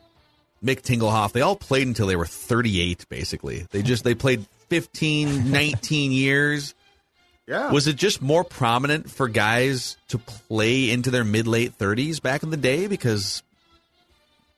Mick 0.63 0.81
Tingelhoff, 0.81 1.33
they 1.33 1.41
all 1.41 1.57
played 1.57 1.85
until 1.85 2.07
they 2.07 2.15
were 2.15 2.25
38, 2.25 3.09
basically. 3.09 3.67
They 3.71 3.81
just, 3.81 4.05
they 4.05 4.15
played 4.15 4.45
15, 4.69 5.51
19 5.51 6.11
years. 6.13 6.73
Yeah. 7.45 7.71
Was 7.71 7.87
it 7.87 7.97
just 7.97 8.21
more 8.21 8.45
prominent 8.45 9.11
for 9.11 9.27
guys 9.27 9.97
to 10.07 10.17
play 10.17 10.89
into 10.89 11.11
their 11.11 11.25
mid 11.25 11.45
late 11.45 11.77
30s 11.77 12.21
back 12.21 12.43
in 12.43 12.51
the 12.51 12.57
day 12.57 12.87
because 12.87 13.43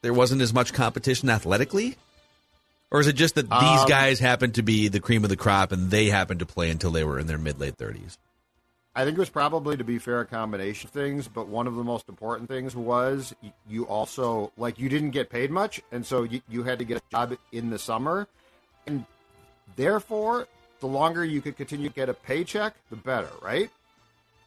there 0.04 0.14
wasn't 0.14 0.44
as 0.44 0.54
much 0.54 0.72
competition 0.72 1.32
athletically? 1.32 1.98
Or 2.92 3.00
is 3.00 3.08
it 3.08 3.14
just 3.14 3.36
that 3.36 3.50
these 3.50 3.82
um, 3.82 3.88
guys 3.88 4.20
happen 4.20 4.52
to 4.54 4.62
be 4.62 4.88
the 4.88 5.00
cream 5.00 5.24
of 5.24 5.30
the 5.30 5.36
crop 5.36 5.72
and 5.72 5.90
they 5.90 6.06
happened 6.06 6.40
to 6.40 6.46
play 6.46 6.70
until 6.70 6.92
they 6.92 7.04
were 7.04 7.20
in 7.20 7.28
their 7.28 7.38
mid 7.38 7.60
late 7.60 7.78
30s? 7.78 8.18
I 8.98 9.04
think 9.04 9.18
it 9.18 9.20
was 9.20 9.30
probably, 9.30 9.76
to 9.76 9.84
be 9.84 10.00
fair, 10.00 10.22
a 10.22 10.26
combination 10.26 10.88
of 10.88 10.94
things, 10.94 11.28
but 11.28 11.50
one 11.50 11.68
of 11.68 11.76
the 11.76 11.84
most 11.84 12.08
important 12.08 12.48
things 12.48 12.78
was 12.78 13.36
you 13.68 13.86
also, 13.86 14.54
like, 14.56 14.80
you 14.80 14.88
didn't 14.88 15.10
get 15.10 15.30
paid 15.30 15.52
much, 15.52 15.82
and 15.92 16.06
so 16.06 16.24
you, 16.24 16.42
you 16.48 16.64
had 16.64 16.80
to 16.80 16.86
get 16.86 16.98
a 16.98 17.02
job 17.12 17.38
in 17.52 17.70
the 17.70 17.78
summer. 17.78 18.26
And 18.88 19.06
therefore, 19.76 20.48
the 20.80 20.88
longer 20.88 21.26
you 21.26 21.42
could 21.42 21.58
continue 21.58 21.90
to 21.90 21.94
get 21.96 22.08
a 22.08 22.14
paycheck, 22.14 22.76
the 22.90 22.96
better, 22.96 23.32
right? 23.42 23.70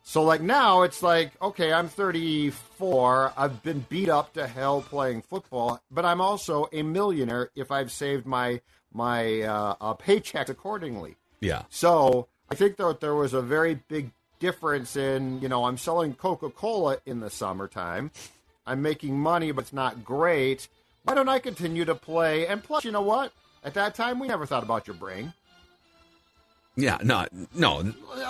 So 0.09 0.23
like 0.23 0.41
now 0.41 0.85
it's 0.85 1.03
like, 1.03 1.33
okay, 1.43 1.71
I'm 1.71 1.87
34. 1.87 3.35
I've 3.37 3.63
been 3.63 3.85
beat 3.91 4.09
up 4.09 4.33
to 4.33 4.47
hell 4.47 4.81
playing 4.81 5.21
football, 5.21 5.83
but 5.91 6.07
I'm 6.07 6.23
also 6.23 6.67
a 6.73 6.81
millionaire 6.81 7.51
if 7.55 7.71
I've 7.71 7.93
saved 7.93 8.25
my 8.25 8.63
my 8.91 9.43
uh, 9.43 9.75
uh, 9.79 9.93
paycheck 9.93 10.49
accordingly. 10.49 11.17
Yeah. 11.41 11.65
So 11.69 12.27
I 12.51 12.55
think 12.55 12.79
that 12.79 13.01
there 13.01 13.15
was 13.15 13.35
a 13.35 13.43
very 13.43 13.83
big 13.89 14.11
difference 14.39 14.97
in, 14.97 15.43
you 15.43 15.49
know, 15.51 15.67
I'm 15.67 15.77
selling 15.77 16.15
Coca-Cola 16.15 17.01
in 17.05 17.21
the 17.21 17.29
summertime. 17.29 18.11
I'm 18.67 18.81
making 18.81 19.21
money, 19.21 19.53
but 19.53 19.65
it's 19.65 19.75
not 19.75 20.07
great. 20.07 20.69
Why 21.03 21.13
don't 21.13 21.29
I 21.29 21.39
continue 21.39 21.85
to 21.85 21.95
play? 21.95 22.47
And 22.47 22.65
plus, 22.65 22.83
you 22.83 22.93
know 22.93 23.03
what? 23.03 23.35
At 23.63 23.75
that 23.75 23.95
time, 23.95 24.21
we 24.21 24.29
never 24.29 24.47
thought 24.47 24.63
about 24.63 24.87
your 24.87 24.97
brain. 24.97 25.35
Yeah, 26.79 26.99
no, 27.03 27.27
no. 27.57 27.83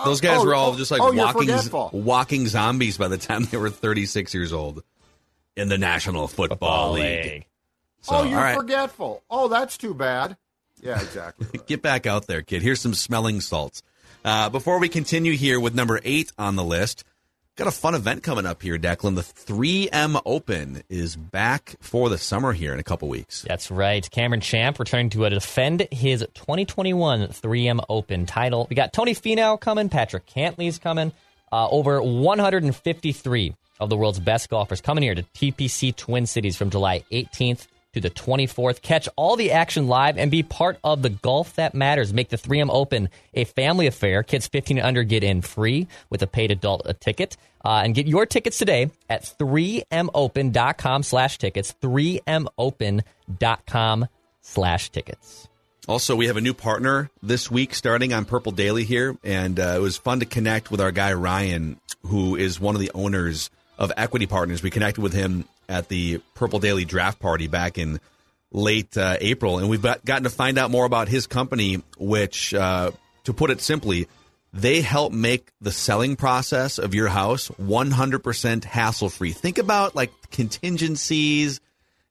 Those 0.07 0.23
guys 0.23 0.39
oh, 0.41 0.47
were 0.47 0.55
all 0.55 0.75
just 0.75 0.91
like 0.91 1.03
oh, 1.03 1.13
walking 1.13 1.51
walking 1.93 2.47
zombies 2.47 2.97
by 2.97 3.09
the 3.09 3.19
time 3.19 3.45
they 3.45 3.59
were 3.59 3.69
36 3.69 4.33
years 4.33 4.55
old 4.55 4.83
in 5.55 5.69
the 5.69 5.77
National 5.77 6.29
Football, 6.29 6.49
Football 6.49 6.93
League. 6.93 7.25
League. 7.25 7.47
So, 8.01 8.17
oh, 8.17 8.23
you're 8.23 8.39
right. 8.39 8.57
forgetful. 8.57 9.23
Oh, 9.29 9.49
that's 9.49 9.77
too 9.77 9.93
bad. 9.93 10.39
Yeah, 10.81 10.99
exactly. 11.03 11.47
Right. 11.53 11.67
Get 11.67 11.83
back 11.83 12.07
out 12.07 12.27
there, 12.27 12.41
kid. 12.41 12.63
Here's 12.63 12.81
some 12.81 12.95
smelling 12.95 13.43
salts. 13.43 13.83
Uh, 14.25 14.49
before 14.49 14.79
we 14.79 14.89
continue 14.89 15.35
here 15.35 15.61
with 15.61 15.75
number 15.75 16.01
eight 16.03 16.33
on 16.39 16.57
the 16.57 16.65
list, 16.65 17.05
Got 17.59 17.67
a 17.67 17.73
fun 17.73 17.97
event 17.97 18.23
coming 18.23 18.47
up 18.47 18.63
here, 18.63 18.79
Declan. 18.79 19.17
The 19.17 19.23
3M 19.23 20.23
Open 20.25 20.85
is 20.89 21.17
back 21.17 21.75
for 21.81 22.09
the 22.09 22.17
summer 22.17 22.53
here 22.53 22.73
in 22.73 22.79
a 22.79 22.85
couple 22.85 23.09
weeks. 23.09 23.45
That's 23.49 23.69
right. 23.69 24.09
Cameron 24.09 24.41
Champ 24.41 24.79
returning 24.79 25.11
to 25.11 25.29
defend 25.29 25.89
his 25.91 26.21
2021 26.35 27.27
3M 27.27 27.85
Open 27.89 28.27
title. 28.27 28.69
We 28.71 28.77
got 28.77 28.93
Tony 28.93 29.13
Finau 29.13 29.59
coming, 29.59 29.89
Patrick 29.89 30.25
Cantlay's 30.27 30.79
coming. 30.79 31.11
Uh, 31.51 31.69
over 31.69 32.01
153 32.01 33.57
of 33.81 33.91
the 33.91 33.97
world's 33.97 34.21
best 34.21 34.49
golfers 34.51 34.81
coming 34.81 35.03
here 35.03 35.17
to 35.17 35.25
TPC 35.25 35.97
Twin 35.97 36.27
Cities 36.27 36.57
from 36.57 36.71
July 36.71 37.03
18th 37.11 37.67
to 38.01 38.09
the 38.09 38.15
24th. 38.15 38.83
Catch 38.83 39.09
all 39.17 39.37
the 39.37 39.53
action 39.53 39.87
live 39.89 40.19
and 40.19 40.31
be 40.31 40.43
part 40.43 40.79
of 40.83 41.03
the 41.03 41.11
golf 41.11 41.55
that 41.57 41.75
matters. 41.75 42.13
Make 42.13 42.29
the 42.29 42.37
3M 42.37 42.69
Open 42.71 43.09
a 43.35 43.45
family 43.45 43.87
affair. 43.87 44.23
Kids 44.23 44.47
15 44.49 44.79
and 44.79 44.87
under 44.87 45.03
get 45.03 45.25
in 45.25 45.43
free 45.43 45.89
with 46.11 46.23
a 46.23 46.27
paid 46.27 46.51
adult 46.51 46.83
a 46.85 46.93
ticket. 46.95 47.37
Uh, 47.65 47.83
and 47.85 47.95
get 47.95 48.07
your 48.07 48.27
tickets 48.27 48.59
today 48.59 48.91
at 49.11 49.23
3mopen.com 49.39 51.03
slash 51.03 51.39
tickets. 51.39 51.75
3mopen.com 51.83 54.07
slash 54.41 54.91
tickets. 54.91 55.49
Also, 55.89 56.15
we 56.15 56.27
have 56.27 56.37
a 56.37 56.41
new 56.43 56.55
partner 56.55 57.11
this 57.23 57.51
week 57.51 57.75
starting 57.75 58.13
on 58.13 58.27
Purple 58.27 58.53
Daily 58.53 58.85
here, 58.85 59.17
and 59.25 59.59
uh, 59.59 59.73
it 59.77 59.81
was 59.81 59.97
fun 59.97 60.21
to 60.21 60.27
connect 60.27 60.71
with 60.71 60.83
our 60.83 60.93
guy 60.93 61.15
Ryan, 61.15 61.81
who 62.03 62.37
is 62.37 62.61
one 62.61 62.75
of 62.75 62.83
the 62.83 62.91
owners 62.95 63.49
of 63.79 63.91
Equity 63.97 64.27
Partners. 64.27 64.63
We 64.63 64.69
connected 64.71 65.01
with 65.01 65.15
him 65.15 65.47
at 65.69 65.89
the 65.89 66.21
Purple 66.35 66.59
Daily 66.59 66.85
draft 66.85 67.21
party 67.21 67.47
back 67.47 67.79
in 67.79 68.01
late 68.51 68.97
uh, 68.97 69.17
April, 69.21 69.59
and 69.59 69.69
we've 69.69 69.83
got, 69.83 70.05
gotten 70.05 70.25
to 70.25 70.31
find 70.31 70.59
out 70.59 70.71
more 70.71 70.85
about 70.85 71.09
his 71.09 71.27
company, 71.27 71.83
which, 71.99 72.55
uh, 72.55 72.91
to 73.25 73.33
put 73.33 73.51
it 73.51 73.61
simply, 73.61 74.09
they 74.53 74.81
help 74.81 75.13
make 75.13 75.53
the 75.61 75.71
selling 75.71 76.17
process 76.17 76.79
of 76.79 76.95
your 76.95 77.09
house 77.09 77.49
100% 77.61 78.65
hassle 78.65 79.11
free. 79.11 79.33
Think 79.33 79.59
about 79.59 79.95
like 79.95 80.11
contingencies 80.31 81.61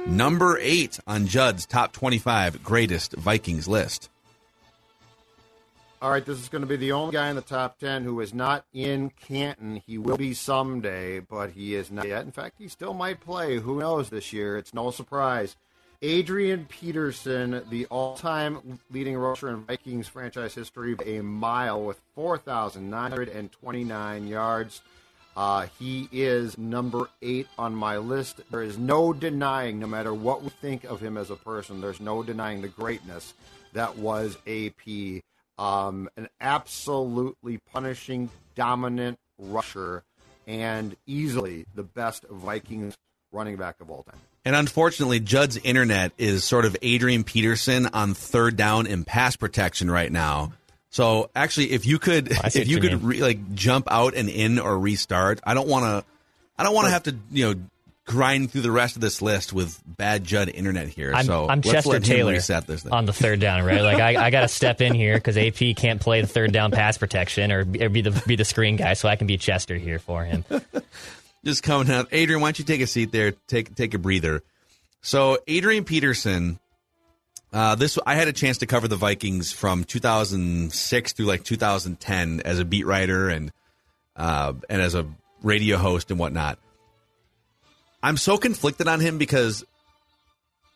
Number 0.06 0.59
eight 0.61 1.00
on 1.06 1.26
Judd's 1.26 1.64
top 1.64 1.92
25 1.92 2.62
greatest 2.62 3.14
Vikings 3.14 3.66
list. 3.66 4.11
All 6.02 6.11
right, 6.11 6.26
this 6.26 6.38
is 6.38 6.50
going 6.50 6.61
to 6.61 6.68
be 6.68 6.76
the 6.76 6.92
only 6.92 7.14
guy 7.14 7.30
in 7.30 7.37
the 7.37 7.40
top 7.40 7.78
10 7.78 8.04
who 8.04 8.21
is 8.21 8.35
not 8.35 8.66
in 8.75 9.09
Canton. 9.09 9.83
He 9.87 9.97
will 9.97 10.18
be 10.18 10.35
someday, 10.35 11.21
but 11.21 11.52
he 11.52 11.75
is 11.75 11.90
not 11.90 12.06
yet. 12.06 12.26
In 12.26 12.30
fact, 12.30 12.56
he 12.59 12.68
still 12.68 12.92
might 12.92 13.21
play. 13.21 13.56
Who 13.56 13.78
knows 13.78 14.11
this 14.11 14.30
year? 14.30 14.59
It's 14.59 14.75
no 14.75 14.90
surprise. 14.90 15.56
Adrian 16.04 16.66
Peterson, 16.66 17.62
the 17.70 17.87
all 17.87 18.14
time 18.14 18.78
leading 18.90 19.16
rusher 19.16 19.49
in 19.49 19.64
Vikings 19.64 20.06
franchise 20.06 20.54
history, 20.54 20.94
a 21.06 21.23
mile 21.23 21.82
with 21.82 21.99
4,929 22.14 24.26
yards. 24.26 24.82
Uh, 25.34 25.66
he 25.78 26.06
is 26.12 26.58
number 26.58 27.08
eight 27.23 27.46
on 27.56 27.75
my 27.75 27.96
list. 27.96 28.42
There 28.50 28.61
is 28.61 28.76
no 28.76 29.14
denying, 29.14 29.80
no 29.80 29.87
matter 29.87 30.12
what 30.12 30.42
we 30.42 30.50
think 30.50 30.84
of 30.84 31.00
him 31.00 31.16
as 31.16 31.30
a 31.30 31.37
person, 31.37 31.80
there's 31.80 32.00
no 32.00 32.23
denying 32.23 32.61
the 32.61 32.68
greatness 32.68 33.32
that 33.73 33.96
was 33.96 34.37
AP 34.46 35.23
um, 35.56 36.11
an 36.18 36.28
absolutely 36.38 37.61
punishing, 37.73 38.28
dominant 38.54 39.18
rusher, 39.38 40.02
and 40.46 40.96
easily 41.06 41.64
the 41.75 41.82
best 41.82 42.26
Vikings 42.28 42.94
running 43.32 43.56
back 43.56 43.80
of 43.80 43.90
all 43.90 44.02
time. 44.02 44.20
And 44.44 44.54
unfortunately, 44.54 45.20
Judd's 45.20 45.56
internet 45.56 46.12
is 46.18 46.44
sort 46.44 46.64
of 46.66 46.76
Adrian 46.82 47.24
Peterson 47.24 47.86
on 47.86 48.14
third 48.14 48.56
down 48.56 48.86
and 48.86 49.06
pass 49.06 49.36
protection 49.36 49.90
right 49.90 50.12
now. 50.12 50.52
So 50.90 51.30
actually, 51.34 51.72
if 51.72 51.86
you 51.86 51.98
could, 51.98 52.30
if 52.30 52.68
you 52.68 52.78
could 52.78 53.02
re, 53.02 53.20
like 53.20 53.54
jump 53.54 53.88
out 53.90 54.14
and 54.14 54.28
in 54.28 54.58
or 54.58 54.78
restart, 54.78 55.40
I 55.44 55.54
don't 55.54 55.66
want 55.66 55.84
to, 55.84 56.04
I 56.59 56.62
don't 56.62 56.74
want 56.74 56.87
to 56.87 56.90
have 56.92 57.02
to, 57.04 57.16
you 57.33 57.54
know, 57.54 57.61
grind 58.07 58.50
through 58.50 58.61
the 58.61 58.70
rest 58.70 58.96
of 58.96 59.02
this 59.02 59.22
list 59.22 59.52
with 59.52 59.80
bad 59.87 60.24
Judd 60.24 60.48
internet 60.50 60.88
here. 60.88 61.12
I'm, 61.14 61.24
so 61.24 61.48
I'm 61.48 61.62
Chester 61.62 61.98
Taylor 62.00 62.33
reset 62.33 62.66
this 62.66 62.83
thing. 62.83 62.92
on 62.92 63.07
the 63.07 63.12
third 63.12 63.40
down, 63.40 63.64
right? 63.64 63.80
Like 63.80 63.98
I, 63.98 64.26
I 64.26 64.30
got 64.30 64.42
to 64.42 64.48
step 64.48 64.80
in 64.80 64.94
here 64.94 65.14
because 65.14 65.38
AP 65.38 65.76
can't 65.76 66.00
play 66.00 66.20
the 66.20 66.26
third 66.26 66.52
down 66.52 66.70
pass 66.70 66.98
protection 66.98 67.50
or, 67.50 67.61
or 67.61 67.88
be 67.88 68.02
the 68.02 68.22
be 68.26 68.37
the 68.37 68.44
screen 68.44 68.76
guy, 68.76 68.92
so 68.92 69.09
I 69.09 69.16
can 69.16 69.26
be 69.26 69.38
Chester 69.38 69.76
here 69.76 69.98
for 69.98 70.24
him. 70.24 70.44
Just 71.44 71.62
coming 71.62 71.92
out, 71.92 72.09
Adrian. 72.11 72.40
Why 72.40 72.48
don't 72.48 72.59
you 72.59 72.64
take 72.64 72.80
a 72.80 72.87
seat 72.87 73.12
there? 73.12 73.33
Take 73.33 73.74
take 73.74 73.94
a 73.94 73.98
breather. 73.98 74.42
So 75.02 75.38
Adrian 75.46 75.85
Peterson. 75.85 76.59
Uh, 77.52 77.76
this 77.76 77.96
I 78.04 78.16
had 78.16 78.26
a 78.26 78.33
chance 78.33 78.59
to 78.59 78.66
cover 78.66 78.88
the 78.88 78.96
Vikings 78.96 79.52
from 79.52 79.85
2006 79.85 81.12
through 81.12 81.26
like 81.26 81.44
2010 81.44 82.40
as 82.40 82.59
a 82.59 82.64
beat 82.64 82.85
writer 82.85 83.28
and 83.28 83.52
uh, 84.16 84.54
and 84.68 84.83
as 84.83 84.96
a 84.96 85.07
radio 85.42 85.76
host 85.76 86.11
and 86.11 86.18
whatnot. 86.18 86.59
I'm 88.02 88.16
so 88.16 88.38
conflicted 88.38 88.88
on 88.88 88.98
him 89.00 89.18
because 89.18 89.64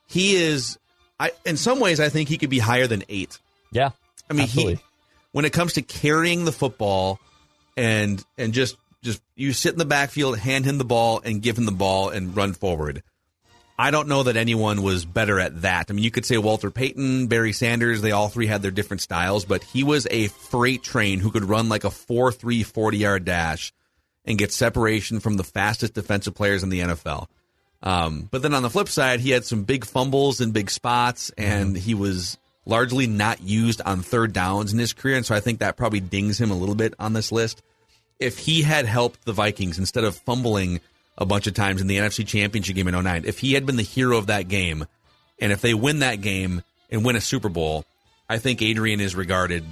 he 0.07 0.37
is. 0.37 0.79
I 1.19 1.33
in 1.45 1.57
some 1.57 1.81
ways 1.81 1.99
I 1.99 2.11
think 2.11 2.29
he 2.29 2.39
could 2.39 2.51
be 2.51 2.59
higher 2.59 2.87
than 2.87 3.03
eight. 3.09 3.39
Yeah, 3.73 3.91
I 4.31 4.35
mean 4.35 4.45
absolutely. 4.45 4.75
he 4.77 4.83
when 5.33 5.45
it 5.45 5.53
comes 5.53 5.73
to 5.75 5.83
carrying 5.83 6.45
the 6.45 6.53
football 6.53 7.19
and 7.77 8.25
and 8.37 8.53
just 8.53 8.77
just 9.09 9.23
you 9.35 9.53
sit 9.53 9.73
in 9.73 9.79
the 9.79 9.85
backfield, 9.85 10.39
hand 10.39 10.65
him 10.65 10.79
the 10.79 10.85
ball, 10.85 11.21
and 11.25 11.43
give 11.43 11.57
him 11.57 11.65
the 11.65 11.73
ball 11.73 12.11
and 12.11 12.37
run 12.37 12.53
forward. 12.53 13.03
I 13.79 13.93
don't 13.93 14.09
know 14.09 14.25
that 14.25 14.37
anyone 14.37 14.83
was 14.83 15.05
better 15.05 15.39
at 15.39 15.63
that. 15.63 15.87
I 15.89 15.93
mean, 15.93 16.05
you 16.05 16.11
could 16.11 16.27
say 16.27 16.37
Walter 16.37 16.71
Payton, 16.71 17.29
Barry 17.29 17.53
Sanders, 17.53 18.03
they 18.03 18.11
all 18.11 18.29
three 18.29 18.49
had 18.49 18.61
their 18.61 18.73
different 18.73 19.03
styles, 19.03 19.45
but 19.45 19.63
he 19.63 19.85
was 19.85 20.09
a 20.11 20.27
freight 20.29 20.83
train 20.83 21.21
who 21.21 21.31
could 21.31 21.45
run 21.45 21.69
like 21.69 21.85
a 21.85 21.91
4 21.91 22.33
3 22.33 22.65
40 22.65 22.99
yard 22.99 23.25
dash 23.25 23.73
and 24.25 24.37
get 24.37 24.53
separation 24.53 25.21
from 25.21 25.37
the 25.37 25.45
fastest 25.45 25.95
defensive 25.95 26.35
players 26.35 26.63
in 26.63 26.71
the 26.71 26.81
NFL. 26.81 27.29
Um, 27.81 28.29
but 28.31 28.43
then 28.43 28.53
on 28.53 28.63
the 28.63 28.71
flip 28.71 28.89
side, 28.89 29.21
he 29.21 29.31
had 29.31 29.45
some 29.45 29.63
big 29.63 29.85
fumbles 29.85 30.41
and 30.41 30.53
big 30.53 30.71
spots, 30.71 31.31
and 31.39 31.77
he 31.77 31.95
was 31.95 32.37
largely 32.67 33.07
not 33.07 33.41
used 33.41 33.81
on 33.81 34.03
third 34.03 34.33
downs 34.33 34.73
in 34.73 34.79
his 34.79 34.93
career. 34.93 35.17
And 35.17 35.25
so 35.25 35.35
I 35.35 35.41
think 35.41 35.61
that 35.61 35.77
probably 35.77 36.01
dings 36.01 36.41
him 36.41 36.51
a 36.51 36.57
little 36.57 36.75
bit 36.75 36.95
on 36.99 37.13
this 37.13 37.33
list. 37.33 37.63
If 38.19 38.39
he 38.39 38.63
had 38.63 38.87
helped 38.87 39.25
the 39.25 39.33
Vikings 39.33 39.79
instead 39.79 40.05
of 40.05 40.17
fumbling 40.17 40.81
a 41.17 41.25
bunch 41.25 41.47
of 41.47 41.55
times 41.55 41.81
in 41.81 41.87
the 41.87 41.97
NFC 41.97 42.27
Championship 42.27 42.77
game 42.77 42.89
in 42.89 43.03
09, 43.03 43.25
if 43.25 43.39
he 43.39 43.53
had 43.55 43.67
been 43.67 43.77
the 43.77 43.83
hero 43.83 44.17
of 44.17 44.27
that 44.27 44.49
game, 44.49 44.87
and 45.41 45.53
if 45.53 45.61
they 45.61 45.75
win 45.75 46.01
that 46.01 46.21
game 46.21 46.63
and 46.91 47.05
win 47.05 47.17
a 47.17 47.21
Super 47.21 47.49
Bowl, 47.49 47.85
I 48.29 48.39
think 48.39 48.61
Adrian 48.63 49.01
is 49.01 49.15
regarded 49.15 49.65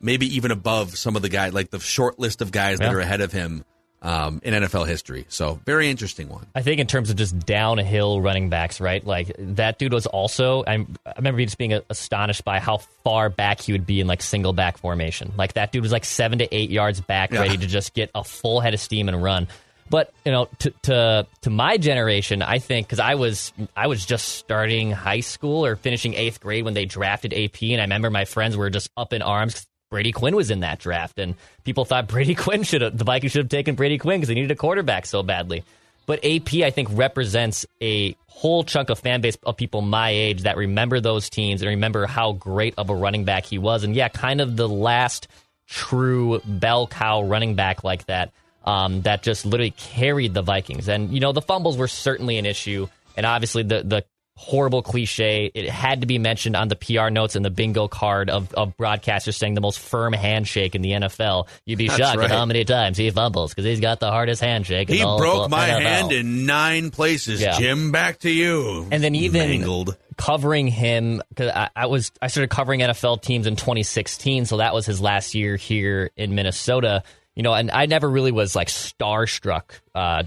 maybe 0.00 0.34
even 0.36 0.50
above 0.50 0.96
some 0.96 1.16
of 1.16 1.22
the 1.22 1.28
guys, 1.28 1.52
like 1.52 1.70
the 1.70 1.80
short 1.80 2.18
list 2.18 2.40
of 2.40 2.52
guys 2.52 2.78
that 2.78 2.94
are 2.94 3.00
ahead 3.00 3.20
of 3.20 3.32
him 3.32 3.64
um, 4.02 4.40
in 4.44 4.54
NFL 4.54 4.86
history. 4.86 5.26
So 5.28 5.60
very 5.66 5.90
interesting 5.90 6.28
one. 6.28 6.46
I 6.54 6.62
think 6.62 6.80
in 6.80 6.86
terms 6.86 7.10
of 7.10 7.16
just 7.16 7.38
downhill 7.40 8.20
running 8.20 8.48
backs, 8.48 8.80
right? 8.80 9.04
Like 9.04 9.32
that 9.38 9.78
dude 9.78 9.92
was 9.92 10.06
also. 10.06 10.64
I'm, 10.66 10.96
I 11.06 11.12
remember 11.16 11.42
just 11.44 11.58
being 11.58 11.78
astonished 11.90 12.44
by 12.44 12.60
how 12.60 12.78
far 13.04 13.28
back 13.28 13.60
he 13.60 13.72
would 13.72 13.86
be 13.86 14.00
in 14.00 14.06
like 14.06 14.22
single 14.22 14.52
back 14.52 14.78
formation. 14.78 15.32
Like 15.36 15.54
that 15.54 15.72
dude 15.72 15.82
was 15.82 15.92
like 15.92 16.04
seven 16.04 16.38
to 16.38 16.54
eight 16.54 16.70
yards 16.70 17.00
back, 17.00 17.32
Yeah. 17.32 17.40
ready 17.40 17.56
to 17.56 17.66
just 17.66 17.94
get 17.94 18.10
a 18.14 18.22
full 18.24 18.60
head 18.60 18.74
of 18.74 18.80
steam 18.80 19.08
and 19.08 19.22
run. 19.22 19.48
But 19.90 20.12
you 20.26 20.32
know, 20.32 20.48
to 20.58 20.70
to, 20.82 21.26
to 21.42 21.50
my 21.50 21.78
generation, 21.78 22.42
I 22.42 22.58
think 22.58 22.86
because 22.86 23.00
I 23.00 23.14
was 23.14 23.54
I 23.74 23.86
was 23.86 24.04
just 24.04 24.28
starting 24.28 24.90
high 24.90 25.20
school 25.20 25.64
or 25.64 25.76
finishing 25.76 26.12
eighth 26.12 26.40
grade 26.40 26.64
when 26.66 26.74
they 26.74 26.84
drafted 26.84 27.32
AP, 27.32 27.62
and 27.62 27.80
I 27.80 27.84
remember 27.84 28.10
my 28.10 28.26
friends 28.26 28.54
were 28.54 28.68
just 28.68 28.90
up 28.98 29.14
in 29.14 29.22
arms. 29.22 29.66
Brady 29.90 30.12
Quinn 30.12 30.36
was 30.36 30.50
in 30.50 30.60
that 30.60 30.78
draft, 30.78 31.18
and 31.18 31.34
people 31.64 31.84
thought 31.84 32.08
Brady 32.08 32.34
Quinn 32.36 32.62
should 32.62 32.82
have 32.82 32.96
the 32.96 33.04
Vikings 33.04 33.32
should 33.32 33.44
have 33.44 33.48
taken 33.48 33.74
Brady 33.74 33.98
Quinn 33.98 34.20
because 34.20 34.28
they 34.28 34.34
needed 34.34 34.50
a 34.50 34.56
quarterback 34.56 35.06
so 35.06 35.22
badly. 35.22 35.64
But 36.06 36.24
AP, 36.24 36.54
I 36.64 36.70
think, 36.70 36.88
represents 36.92 37.66
a 37.82 38.16
whole 38.26 38.64
chunk 38.64 38.88
of 38.88 38.98
fan 38.98 39.20
base 39.20 39.36
of 39.42 39.58
people 39.58 39.82
my 39.82 40.10
age 40.10 40.42
that 40.42 40.56
remember 40.56 41.00
those 41.00 41.28
teams 41.28 41.60
and 41.60 41.68
remember 41.68 42.06
how 42.06 42.32
great 42.32 42.74
of 42.78 42.88
a 42.88 42.94
running 42.94 43.24
back 43.24 43.44
he 43.44 43.58
was. 43.58 43.84
And 43.84 43.94
yeah, 43.94 44.08
kind 44.08 44.40
of 44.40 44.56
the 44.56 44.68
last 44.68 45.28
true 45.66 46.40
bell 46.46 46.86
cow 46.86 47.22
running 47.22 47.56
back 47.56 47.84
like 47.84 48.06
that 48.06 48.32
um, 48.64 49.02
that 49.02 49.22
just 49.22 49.44
literally 49.44 49.72
carried 49.72 50.34
the 50.34 50.42
Vikings. 50.42 50.88
And, 50.88 51.12
you 51.12 51.20
know, 51.20 51.32
the 51.32 51.42
fumbles 51.42 51.76
were 51.76 51.88
certainly 51.88 52.38
an 52.38 52.46
issue. 52.46 52.86
And 53.16 53.26
obviously, 53.26 53.62
the, 53.64 53.82
the 53.82 54.04
horrible 54.40 54.82
cliche, 54.82 55.50
it 55.52 55.68
had 55.68 56.00
to 56.02 56.06
be 56.06 56.16
mentioned 56.16 56.54
on 56.54 56.68
the 56.68 56.76
PR 56.76 57.10
notes 57.10 57.34
and 57.34 57.44
the 57.44 57.50
bingo 57.50 57.88
card 57.88 58.30
of, 58.30 58.54
of 58.54 58.76
broadcasters 58.76 59.34
saying 59.34 59.54
the 59.54 59.60
most 59.60 59.80
firm 59.80 60.12
handshake 60.12 60.74
in 60.76 60.80
the 60.82 60.92
NFL. 60.92 61.48
You'd 61.66 61.76
be 61.78 61.88
That's 61.88 61.98
shocked 61.98 62.18
right. 62.18 62.30
at 62.30 62.30
how 62.30 62.46
many 62.46 62.64
times 62.64 62.96
he 62.96 63.10
fumbles 63.10 63.50
because 63.52 63.64
he's 63.64 63.80
got 63.80 63.98
the 63.98 64.10
hardest 64.12 64.40
handshake. 64.40 64.88
in 64.90 64.96
He 64.96 65.02
broke 65.02 65.50
my 65.50 65.68
NFL. 65.68 65.80
hand 65.82 66.12
in 66.12 66.46
nine 66.46 66.90
places. 66.90 67.40
Yeah. 67.40 67.58
Jim, 67.58 67.90
back 67.90 68.20
to 68.20 68.30
you. 68.30 68.86
And 68.92 69.02
then 69.02 69.16
even 69.16 69.40
Mangled. 69.50 69.96
covering 70.16 70.68
him 70.68 71.20
because 71.30 71.50
I, 71.52 71.70
I 71.74 71.86
was 71.86 72.12
I 72.22 72.28
started 72.28 72.48
covering 72.50 72.80
NFL 72.80 73.20
teams 73.22 73.46
in 73.48 73.56
2016, 73.56 74.44
so 74.46 74.58
that 74.58 74.72
was 74.72 74.86
his 74.86 75.00
last 75.00 75.34
year 75.34 75.56
here 75.56 76.10
in 76.16 76.34
Minnesota. 76.36 77.02
you 77.34 77.42
know, 77.42 77.54
and 77.54 77.70
I 77.72 77.86
never 77.86 78.08
really 78.08 78.32
was 78.32 78.54
like 78.56 78.68
starstruck 78.68 79.80
uh, 79.94 80.22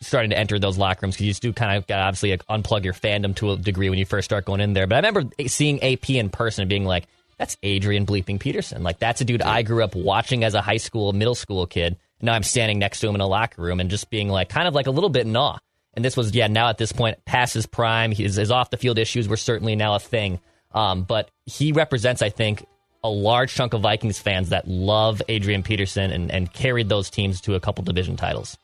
starting 0.00 0.30
to 0.30 0.38
enter 0.38 0.58
those 0.58 0.78
locker 0.78 1.00
rooms 1.02 1.14
because 1.14 1.26
you 1.26 1.30
just 1.30 1.42
do 1.42 1.52
kind 1.52 1.76
of 1.76 1.86
got 1.86 2.00
obviously 2.00 2.30
like, 2.30 2.46
unplug 2.46 2.84
your 2.84 2.92
fandom 2.92 3.34
to 3.36 3.52
a 3.52 3.56
degree 3.56 3.88
when 3.88 3.98
you 3.98 4.04
first 4.04 4.24
start 4.24 4.44
going 4.44 4.60
in 4.60 4.72
there. 4.72 4.86
But 4.86 5.04
I 5.04 5.08
remember 5.08 5.30
seeing 5.46 5.82
AP 5.82 6.10
in 6.10 6.28
person 6.30 6.62
and 6.62 6.68
being 6.68 6.84
like, 6.84 7.06
that's 7.38 7.56
Adrian 7.62 8.04
Bleeping 8.04 8.38
Peterson. 8.38 8.82
Like, 8.82 8.98
that's 8.98 9.20
a 9.20 9.24
dude 9.24 9.42
I 9.42 9.62
grew 9.62 9.82
up 9.82 9.94
watching 9.94 10.44
as 10.44 10.54
a 10.54 10.60
high 10.60 10.76
school, 10.76 11.12
middle 11.12 11.34
school 11.34 11.66
kid. 11.66 11.96
Now 12.20 12.34
I'm 12.34 12.42
standing 12.42 12.78
next 12.78 13.00
to 13.00 13.08
him 13.08 13.14
in 13.14 13.20
a 13.22 13.26
locker 13.26 13.62
room 13.62 13.80
and 13.80 13.88
just 13.88 14.10
being 14.10 14.28
like, 14.28 14.50
kind 14.50 14.68
of 14.68 14.74
like 14.74 14.86
a 14.86 14.90
little 14.90 15.08
bit 15.08 15.26
in 15.26 15.34
awe. 15.36 15.58
And 15.94 16.04
this 16.04 16.16
was, 16.16 16.34
yeah, 16.34 16.48
now 16.48 16.68
at 16.68 16.78
this 16.78 16.92
point, 16.92 17.24
past 17.24 17.54
his 17.54 17.66
prime. 17.66 18.12
His, 18.12 18.36
his 18.36 18.50
off 18.50 18.70
the 18.70 18.76
field 18.76 18.98
issues 18.98 19.26
were 19.26 19.38
certainly 19.38 19.74
now 19.74 19.94
a 19.94 19.98
thing. 19.98 20.38
Um, 20.72 21.04
but 21.04 21.30
he 21.46 21.72
represents, 21.72 22.22
I 22.22 22.28
think, 22.28 22.66
a 23.02 23.08
large 23.08 23.54
chunk 23.54 23.72
of 23.72 23.80
Vikings 23.80 24.18
fans 24.18 24.50
that 24.50 24.68
love 24.68 25.22
Adrian 25.28 25.62
Peterson 25.62 26.10
and, 26.10 26.30
and 26.30 26.52
carried 26.52 26.88
those 26.88 27.08
teams 27.10 27.40
to 27.42 27.54
a 27.54 27.60
couple 27.60 27.82
division 27.84 28.16
titles. 28.16 28.58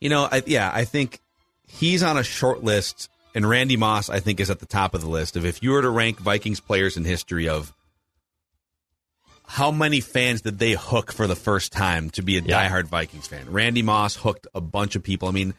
You 0.00 0.08
know, 0.08 0.28
I, 0.30 0.42
yeah, 0.46 0.70
I 0.72 0.84
think 0.84 1.20
he's 1.66 2.02
on 2.02 2.16
a 2.16 2.22
short 2.22 2.62
list, 2.62 3.08
and 3.34 3.48
Randy 3.48 3.76
Moss, 3.76 4.10
I 4.10 4.20
think, 4.20 4.40
is 4.40 4.50
at 4.50 4.60
the 4.60 4.66
top 4.66 4.94
of 4.94 5.00
the 5.00 5.08
list 5.08 5.36
of 5.36 5.44
if 5.44 5.62
you 5.62 5.70
were 5.70 5.82
to 5.82 5.90
rank 5.90 6.18
Vikings 6.18 6.60
players 6.60 6.96
in 6.96 7.04
history 7.04 7.48
of 7.48 7.72
how 9.46 9.70
many 9.70 10.00
fans 10.00 10.42
did 10.42 10.58
they 10.58 10.72
hook 10.72 11.12
for 11.12 11.26
the 11.26 11.36
first 11.36 11.72
time 11.72 12.10
to 12.10 12.22
be 12.22 12.36
a 12.36 12.40
yeah. 12.40 12.68
diehard 12.68 12.84
Vikings 12.84 13.26
fan? 13.26 13.50
Randy 13.50 13.82
Moss 13.82 14.16
hooked 14.16 14.46
a 14.54 14.60
bunch 14.60 14.96
of 14.96 15.02
people. 15.02 15.28
I 15.28 15.32
mean, 15.32 15.54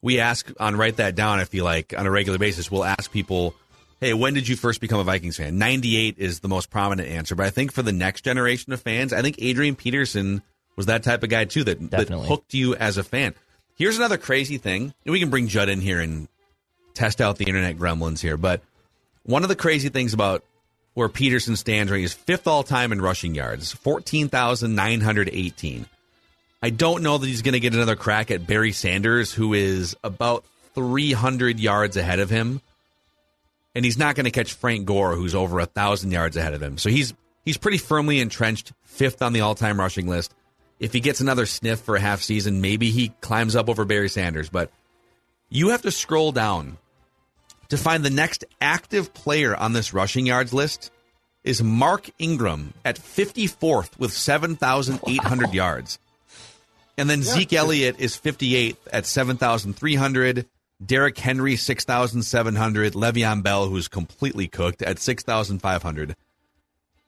we 0.00 0.20
ask 0.20 0.50
on 0.60 0.76
Write 0.76 0.96
That 0.96 1.14
Down, 1.14 1.40
I 1.40 1.44
feel 1.44 1.64
like, 1.64 1.94
on 1.96 2.06
a 2.06 2.10
regular 2.10 2.38
basis, 2.38 2.70
we'll 2.70 2.84
ask 2.84 3.10
people 3.10 3.54
hey, 4.00 4.12
when 4.12 4.34
did 4.34 4.46
you 4.46 4.54
first 4.54 4.82
become 4.82 5.00
a 5.00 5.04
Vikings 5.04 5.38
fan? 5.38 5.56
98 5.56 6.16
is 6.18 6.40
the 6.40 6.48
most 6.48 6.68
prominent 6.68 7.08
answer. 7.08 7.34
But 7.34 7.46
I 7.46 7.50
think 7.50 7.72
for 7.72 7.80
the 7.80 7.92
next 7.92 8.22
generation 8.22 8.74
of 8.74 8.82
fans, 8.82 9.14
I 9.14 9.22
think 9.22 9.36
Adrian 9.38 9.76
Peterson 9.76 10.42
was 10.76 10.86
that 10.86 11.02
type 11.02 11.22
of 11.22 11.30
guy 11.30 11.46
too 11.46 11.64
that, 11.64 11.90
that 11.90 12.08
hooked 12.10 12.52
you 12.52 12.74
as 12.74 12.98
a 12.98 13.02
fan. 13.02 13.34
Here's 13.76 13.96
another 13.96 14.18
crazy 14.18 14.58
thing. 14.58 14.92
We 15.04 15.20
can 15.20 15.30
bring 15.30 15.48
Judd 15.48 15.68
in 15.68 15.80
here 15.80 16.00
and 16.00 16.28
test 16.94 17.20
out 17.20 17.38
the 17.38 17.46
internet 17.46 17.76
gremlins 17.76 18.20
here. 18.20 18.36
But 18.36 18.60
one 19.24 19.42
of 19.42 19.48
the 19.48 19.56
crazy 19.56 19.88
things 19.88 20.14
about 20.14 20.44
where 20.94 21.08
Peterson 21.08 21.56
stands 21.56 21.90
right 21.90 22.00
is 22.00 22.12
fifth 22.12 22.46
all 22.46 22.62
time 22.62 22.92
in 22.92 23.02
rushing 23.02 23.34
yards, 23.34 23.72
14,918. 23.72 25.86
I 26.62 26.70
don't 26.70 27.02
know 27.02 27.18
that 27.18 27.26
he's 27.26 27.42
going 27.42 27.54
to 27.54 27.60
get 27.60 27.74
another 27.74 27.96
crack 27.96 28.30
at 28.30 28.46
Barry 28.46 28.72
Sanders, 28.72 29.32
who 29.32 29.54
is 29.54 29.96
about 30.04 30.44
300 30.74 31.58
yards 31.58 31.96
ahead 31.96 32.20
of 32.20 32.30
him 32.30 32.60
and 33.74 33.84
he's 33.84 33.98
not 33.98 34.14
going 34.14 34.24
to 34.24 34.30
catch 34.30 34.52
Frank 34.52 34.86
Gore, 34.86 35.16
who's 35.16 35.34
over 35.34 35.58
a 35.58 35.66
thousand 35.66 36.12
yards 36.12 36.36
ahead 36.36 36.54
of 36.54 36.62
him. 36.62 36.78
So 36.78 36.88
he's 36.88 37.12
he's 37.44 37.56
pretty 37.56 37.78
firmly 37.78 38.20
entrenched, 38.20 38.72
fifth 38.82 39.22
on 39.22 39.32
the 39.32 39.40
all-time 39.40 39.78
rushing 39.78 40.06
list. 40.06 40.34
If 40.78 40.92
he 40.92 41.00
gets 41.00 41.20
another 41.20 41.46
sniff 41.46 41.80
for 41.80 41.96
a 41.96 42.00
half 42.00 42.20
season, 42.20 42.60
maybe 42.60 42.90
he 42.90 43.08
climbs 43.20 43.56
up 43.56 43.68
over 43.68 43.84
Barry 43.84 44.08
Sanders. 44.08 44.48
But 44.48 44.70
you 45.48 45.68
have 45.68 45.82
to 45.82 45.90
scroll 45.90 46.32
down 46.32 46.78
to 47.68 47.76
find 47.76 48.04
the 48.04 48.10
next 48.10 48.44
active 48.60 49.14
player 49.14 49.54
on 49.54 49.72
this 49.72 49.94
rushing 49.94 50.26
yards 50.26 50.52
list 50.52 50.90
is 51.44 51.62
Mark 51.62 52.10
Ingram 52.18 52.72
at 52.84 52.96
54th 52.96 53.98
with 53.98 54.12
7,800 54.12 55.46
wow. 55.46 55.52
yards. 55.52 55.98
And 56.96 57.10
then 57.10 57.18
yeah. 57.18 57.32
Zeke 57.32 57.52
Elliott 57.52 57.96
is 57.98 58.16
58th 58.16 58.76
at 58.92 59.06
7,300. 59.06 60.46
Derrick 60.84 61.18
Henry, 61.18 61.56
6,700. 61.56 62.94
Le'Veon 62.94 63.42
Bell, 63.42 63.66
who's 63.66 63.88
completely 63.88 64.48
cooked, 64.48 64.82
at 64.82 64.98
6,500. 64.98 66.16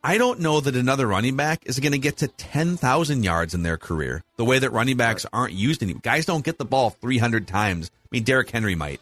I 0.07 0.19
don't 0.19 0.38
know 0.38 0.61
that 0.61 0.77
another 0.77 1.05
running 1.05 1.35
back 1.35 1.66
is 1.66 1.81
going 1.81 1.90
to 1.90 1.99
get 1.99 2.19
to 2.19 2.29
10,000 2.29 3.25
yards 3.25 3.55
in 3.55 3.64
their 3.64 3.77
career 3.77 4.23
the 4.37 4.45
way 4.45 4.57
that 4.57 4.71
running 4.71 4.97
backs 4.97 5.27
aren't 5.33 5.53
used 5.53 5.83
anymore. 5.83 6.01
Guys 6.05 6.25
don't 6.25 6.45
get 6.45 6.59
the 6.59 6.64
ball 6.64 6.90
300 6.90 7.49
times. 7.49 7.90
I 7.92 8.09
mean, 8.12 8.23
Derrick 8.23 8.49
Henry 8.49 8.77
might. 8.77 9.01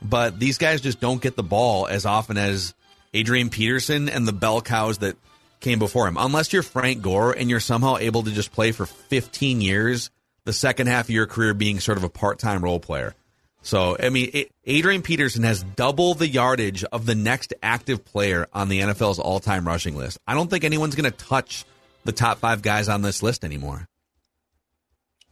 But 0.00 0.38
these 0.38 0.56
guys 0.56 0.80
just 0.80 1.00
don't 1.00 1.20
get 1.20 1.34
the 1.34 1.42
ball 1.42 1.88
as 1.88 2.06
often 2.06 2.38
as 2.38 2.72
Adrian 3.12 3.50
Peterson 3.50 4.08
and 4.08 4.28
the 4.28 4.32
bell 4.32 4.60
cows 4.60 4.98
that 4.98 5.16
came 5.58 5.80
before 5.80 6.06
him. 6.06 6.16
Unless 6.16 6.52
you're 6.52 6.62
Frank 6.62 7.02
Gore 7.02 7.32
and 7.32 7.50
you're 7.50 7.58
somehow 7.58 7.96
able 7.96 8.22
to 8.22 8.30
just 8.30 8.52
play 8.52 8.70
for 8.70 8.86
15 8.86 9.60
years, 9.60 10.08
the 10.44 10.52
second 10.52 10.86
half 10.86 11.06
of 11.06 11.10
your 11.10 11.26
career 11.26 11.52
being 11.52 11.80
sort 11.80 11.98
of 11.98 12.04
a 12.04 12.08
part 12.08 12.38
time 12.38 12.62
role 12.62 12.78
player. 12.78 13.12
So, 13.62 13.96
I 14.00 14.08
mean, 14.08 14.46
Adrian 14.64 15.02
Peterson 15.02 15.42
has 15.42 15.62
double 15.62 16.14
the 16.14 16.28
yardage 16.28 16.84
of 16.84 17.06
the 17.06 17.14
next 17.14 17.54
active 17.62 18.04
player 18.04 18.48
on 18.52 18.68
the 18.68 18.80
NFL's 18.80 19.18
all 19.18 19.40
time 19.40 19.66
rushing 19.66 19.96
list. 19.96 20.18
I 20.26 20.34
don't 20.34 20.48
think 20.48 20.64
anyone's 20.64 20.94
going 20.94 21.10
to 21.10 21.16
touch 21.16 21.64
the 22.04 22.12
top 22.12 22.38
five 22.38 22.62
guys 22.62 22.88
on 22.88 23.02
this 23.02 23.22
list 23.22 23.44
anymore. 23.44 23.88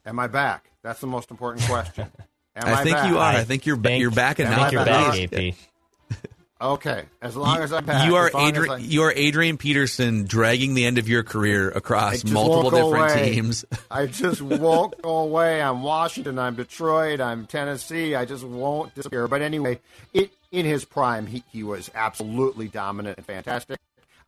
Am 0.05 0.19
I 0.19 0.27
back? 0.27 0.71
That's 0.83 1.01
the 1.01 1.07
most 1.07 1.31
important 1.31 1.67
question. 1.67 2.11
Am 2.57 2.69
I, 2.69 2.81
I 2.81 2.85
think 2.85 2.97
back? 2.97 3.09
you 3.11 3.19
are. 3.19 3.33
I 3.33 3.45
think 3.45 3.67
you're 3.67 3.77
back. 3.77 4.01
You're 4.01 4.11
back 4.11 4.41
in. 4.41 4.47
I 4.47 4.57
think 4.57 4.73
you're 4.73 4.85
back, 4.85 5.33
AP. 5.33 5.55
Okay, 6.59 7.05
as 7.21 7.37
long 7.37 7.59
as 7.59 7.71
I'm 7.71 7.85
back. 7.85 8.09
You 8.09 8.17
are 8.17 8.31
Adrian. 8.35 8.71
I... 8.71 8.77
You 8.79 9.03
are 9.03 9.13
Adrian 9.15 9.59
Peterson 9.59 10.25
dragging 10.25 10.73
the 10.73 10.87
end 10.87 10.97
of 10.97 11.07
your 11.07 11.23
career 11.23 11.69
across 11.69 12.25
multiple 12.25 12.71
different 12.71 13.13
away. 13.13 13.35
teams. 13.35 13.67
I 13.91 14.07
just 14.07 14.41
won't 14.41 15.01
go 15.03 15.19
away. 15.19 15.61
I'm 15.61 15.83
Washington. 15.83 16.39
I'm 16.39 16.55
Detroit. 16.55 17.21
I'm 17.21 17.47
Tennessee. 17.47 18.15
I 18.15 18.25
just 18.25 18.43
won't 18.43 18.95
disappear. 18.95 19.29
But 19.29 19.43
anyway, 19.43 19.81
it, 20.15 20.31
in 20.51 20.65
his 20.65 20.87
prime, 20.87 21.27
he, 21.27 21.45
he 21.53 21.63
was 21.63 21.91
absolutely 21.95 22.69
dominant 22.69 23.19
and 23.19 23.27
fantastic. 23.27 23.79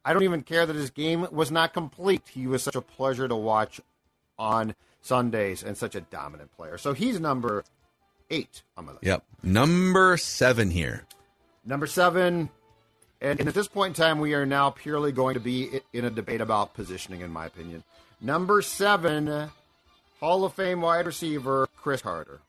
I 0.05 0.13
don't 0.13 0.23
even 0.23 0.43
care 0.43 0.67
that 0.67 0.77
his 0.77 0.91
game 0.91 1.27
was 1.33 1.51
not 1.51 1.73
complete. 1.73 2.23
He 2.31 2.47
was 2.47 2.63
such 2.63 2.77
a 2.77 2.83
pleasure 2.83 3.27
to 3.27 3.37
watch 3.37 3.81
on 4.39 4.75
Sundays 5.01 5.63
and 5.63 5.79
such 5.79 5.95
a 5.95 6.03
dominant 6.03 6.55
player. 6.57 6.77
So 6.77 6.93
he's 6.93 7.19
number 7.19 7.65
eight 8.29 8.63
on 8.77 8.85
my 8.85 8.93
list. 8.93 9.05
Yep, 9.05 9.25
number 9.43 10.19
seven 10.19 10.71
here. 10.71 11.05
Number 11.65 11.87
seven, 11.87 12.51
and, 13.21 13.41
and, 13.41 13.49
at 13.49 13.55
this 13.55 13.69
point 13.69 13.97
in 13.97 14.03
time, 14.03 14.21
we 14.21 14.35
are 14.35 14.47
now 14.47 14.71
purely 14.71 15.13
going 15.13 15.35
to 15.35 15.41
be 15.41 15.81
in 15.93 16.05
a 16.05 16.11
debate 16.11 16.41
about 16.41 16.75
positioning, 16.75 17.21
in 17.21 17.33
my 17.33 17.47
opinion. 17.47 17.83
Number 18.21 18.63
seven, 18.63 19.51
Hall 20.21 20.45
of 20.45 20.55
Fame 20.55 20.81
wide 20.81 21.07
receiver 21.07 21.69
Cris 21.77 22.03
Carter. 22.03 22.41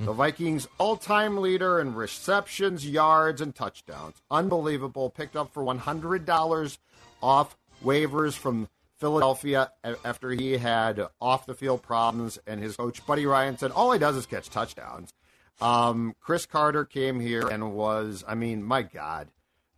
Mm. 0.00 0.06
The 0.06 0.12
Vikings' 0.12 0.68
all 0.78 0.96
time 0.96 1.38
leader 1.38 1.80
in 1.80 1.94
receptions, 1.94 2.86
yards, 2.86 3.40
and 3.40 3.54
touchdowns. 3.54 4.16
Unbelievable. 4.30 5.10
Picked 5.10 5.36
up 5.36 5.52
for 5.52 5.62
$100 5.62 6.78
off 7.22 7.56
waivers 7.84 8.34
from 8.34 8.68
Philadelphia 8.98 9.70
after 10.04 10.30
he 10.30 10.58
had 10.58 11.08
off 11.20 11.46
the 11.46 11.54
field 11.54 11.82
problems, 11.82 12.38
and 12.46 12.60
his 12.60 12.76
coach, 12.76 13.04
Buddy 13.06 13.26
Ryan, 13.26 13.56
said, 13.56 13.70
All 13.70 13.92
he 13.92 13.98
does 13.98 14.16
is 14.16 14.26
catch 14.26 14.50
touchdowns. 14.50 15.12
Um, 15.60 16.14
Cris 16.20 16.46
Carter 16.46 16.84
came 16.84 17.20
here 17.20 17.46
and 17.48 17.72
was, 17.72 18.24
I 18.26 18.34
mean, 18.34 18.62
my 18.62 18.82
God. 18.82 19.28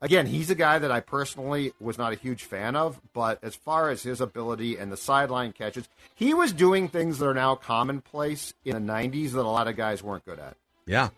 Again, 0.01 0.27
he's 0.27 0.51
a 0.51 0.57
guy 0.57 0.81
that 0.81 0.91
I 0.91 0.99
personally 0.99 1.73
was 1.79 1.97
not 1.97 2.13
a 2.13 2.17
huge 2.17 2.43
fan 2.43 2.75
of, 2.75 3.01
but 3.13 3.39
as 3.43 3.55
far 3.55 3.89
as 3.89 4.03
his 4.03 4.21
ability 4.21 4.77
and 4.77 4.91
the 4.91 4.97
sideline 4.97 5.53
catches, 5.53 5.89
he 6.15 6.35
was 6.35 6.53
doing 6.53 6.89
things 6.89 7.19
that 7.19 7.27
are 7.27 7.35
now 7.35 7.55
commonplace 7.55 8.53
in 8.65 8.73
the 8.73 8.93
90s 8.93 9.31
that 9.33 9.43
a 9.43 9.49
lot 9.49 9.69
of 9.69 9.77
guys 9.77 10.03
weren't 10.03 10.25
good 10.25 10.41
at. 10.41 10.57
Yeah. 10.87 11.11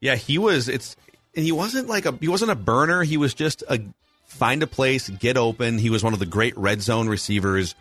Yeah, 0.00 0.16
he 0.16 0.38
was, 0.38 0.68
it's, 0.68 0.96
he 1.34 1.52
wasn't 1.52 1.88
like 1.88 2.04
a, 2.04 2.12
he 2.12 2.26
wasn't 2.26 2.50
a 2.50 2.56
burner. 2.56 3.04
He 3.04 3.16
was 3.16 3.32
just 3.32 3.62
a 3.68 3.80
find 4.24 4.62
a 4.62 4.66
place, 4.66 5.08
get 5.08 5.36
open. 5.36 5.78
He 5.78 5.90
was 5.90 6.02
one 6.02 6.12
of 6.12 6.18
the 6.18 6.26
great 6.26 6.56
red 6.58 6.82
zone 6.82 7.08
receivers 7.08 7.76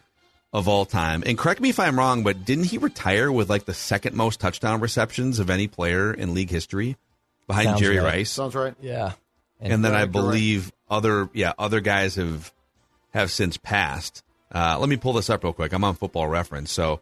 of 0.53 0.67
all 0.67 0.86
time. 0.86 1.23
And 1.25 1.38
correct 1.38 1.60
me 1.60 1.69
if 1.69 1.79
I'm 1.79 1.97
wrong, 1.97 2.23
but 2.23 2.45
didn't 2.45 2.65
he 2.65 2.77
retire 2.77 3.31
with 3.31 3.49
like 3.49 3.65
the 3.65 3.73
second 3.73 4.15
most 4.15 4.39
touchdown 4.39 4.79
receptions 4.79 5.39
of 5.39 5.49
any 5.49 5.67
player 5.67 6.13
in 6.13 6.34
league 6.34 6.49
history 6.49 6.95
behind 7.47 7.69
Sounds 7.69 7.81
Jerry 7.81 7.97
right. 7.97 8.13
Rice? 8.13 8.31
Sounds 8.31 8.55
right. 8.55 8.73
Yeah. 8.81 9.13
And, 9.60 9.73
and 9.73 9.86
then 9.86 9.93
I 9.93 10.05
believe 10.05 10.65
right. 10.65 10.97
other 10.97 11.29
yeah, 11.34 11.53
other 11.58 11.81
guys 11.81 12.15
have 12.15 12.53
have 13.13 13.31
since 13.31 13.58
passed. 13.58 14.23
Uh, 14.53 14.77
let 14.79 14.89
me 14.89 14.97
pull 14.97 15.13
this 15.13 15.29
up 15.29 15.43
real 15.43 15.53
quick. 15.53 15.73
I'm 15.73 15.84
on 15.84 15.95
football 15.95 16.27
reference. 16.27 16.71
So 16.71 17.01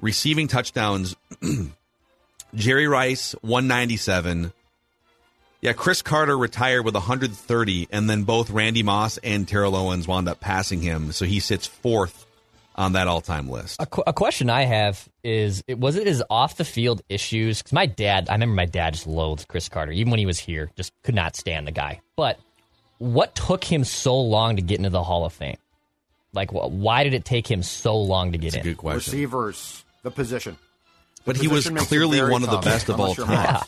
receiving 0.00 0.48
touchdowns 0.48 1.16
Jerry 2.54 2.86
Rice 2.86 3.32
197. 3.42 4.52
Yeah, 5.60 5.72
Cris 5.72 6.02
Carter 6.02 6.36
retired 6.36 6.84
with 6.84 6.94
130, 6.94 7.88
and 7.90 8.08
then 8.10 8.24
both 8.24 8.50
Randy 8.50 8.82
Moss 8.82 9.16
and 9.18 9.48
Terrell 9.48 9.74
Owens 9.74 10.06
wound 10.06 10.28
up 10.28 10.38
passing 10.38 10.82
him, 10.82 11.10
so 11.10 11.24
he 11.24 11.40
sits 11.40 11.66
fourth 11.66 12.23
on 12.74 12.92
that 12.92 13.06
all-time 13.06 13.48
list. 13.48 13.80
A, 13.80 13.86
qu- 13.86 14.02
a 14.06 14.12
question 14.12 14.50
I 14.50 14.62
have 14.64 15.08
is: 15.22 15.62
Was 15.68 15.96
it 15.96 16.06
his 16.06 16.22
off-the-field 16.28 17.02
issues? 17.08 17.58
Because 17.58 17.72
my 17.72 17.86
dad, 17.86 18.28
I 18.28 18.32
remember 18.32 18.54
my 18.54 18.66
dad 18.66 18.94
just 18.94 19.06
loathed 19.06 19.48
Cris 19.48 19.68
Carter, 19.68 19.92
even 19.92 20.10
when 20.10 20.18
he 20.18 20.26
was 20.26 20.38
here, 20.38 20.70
just 20.76 20.92
could 21.02 21.14
not 21.14 21.36
stand 21.36 21.66
the 21.66 21.72
guy. 21.72 22.00
But 22.16 22.38
what 22.98 23.34
took 23.34 23.64
him 23.64 23.84
so 23.84 24.18
long 24.20 24.56
to 24.56 24.62
get 24.62 24.78
into 24.78 24.90
the 24.90 25.02
Hall 25.02 25.24
of 25.24 25.32
Fame? 25.32 25.56
Like, 26.32 26.50
why 26.52 27.04
did 27.04 27.14
it 27.14 27.24
take 27.24 27.48
him 27.48 27.62
so 27.62 27.96
long 27.96 28.32
to 28.32 28.38
get 28.38 28.52
That's 28.52 28.66
in? 28.66 28.72
good 28.72 28.78
question. 28.78 29.12
Receivers, 29.12 29.84
the 30.02 30.10
position. 30.10 30.56
The 31.16 31.22
but 31.26 31.36
position 31.36 31.74
he 31.76 31.78
was 31.78 31.88
clearly 31.88 32.20
one 32.20 32.42
tough, 32.42 32.54
of 32.54 32.64
the 32.64 32.70
best 32.70 32.88
of 32.88 32.98
all 33.00 33.14
time. 33.14 33.30
Yeah. 33.30 33.62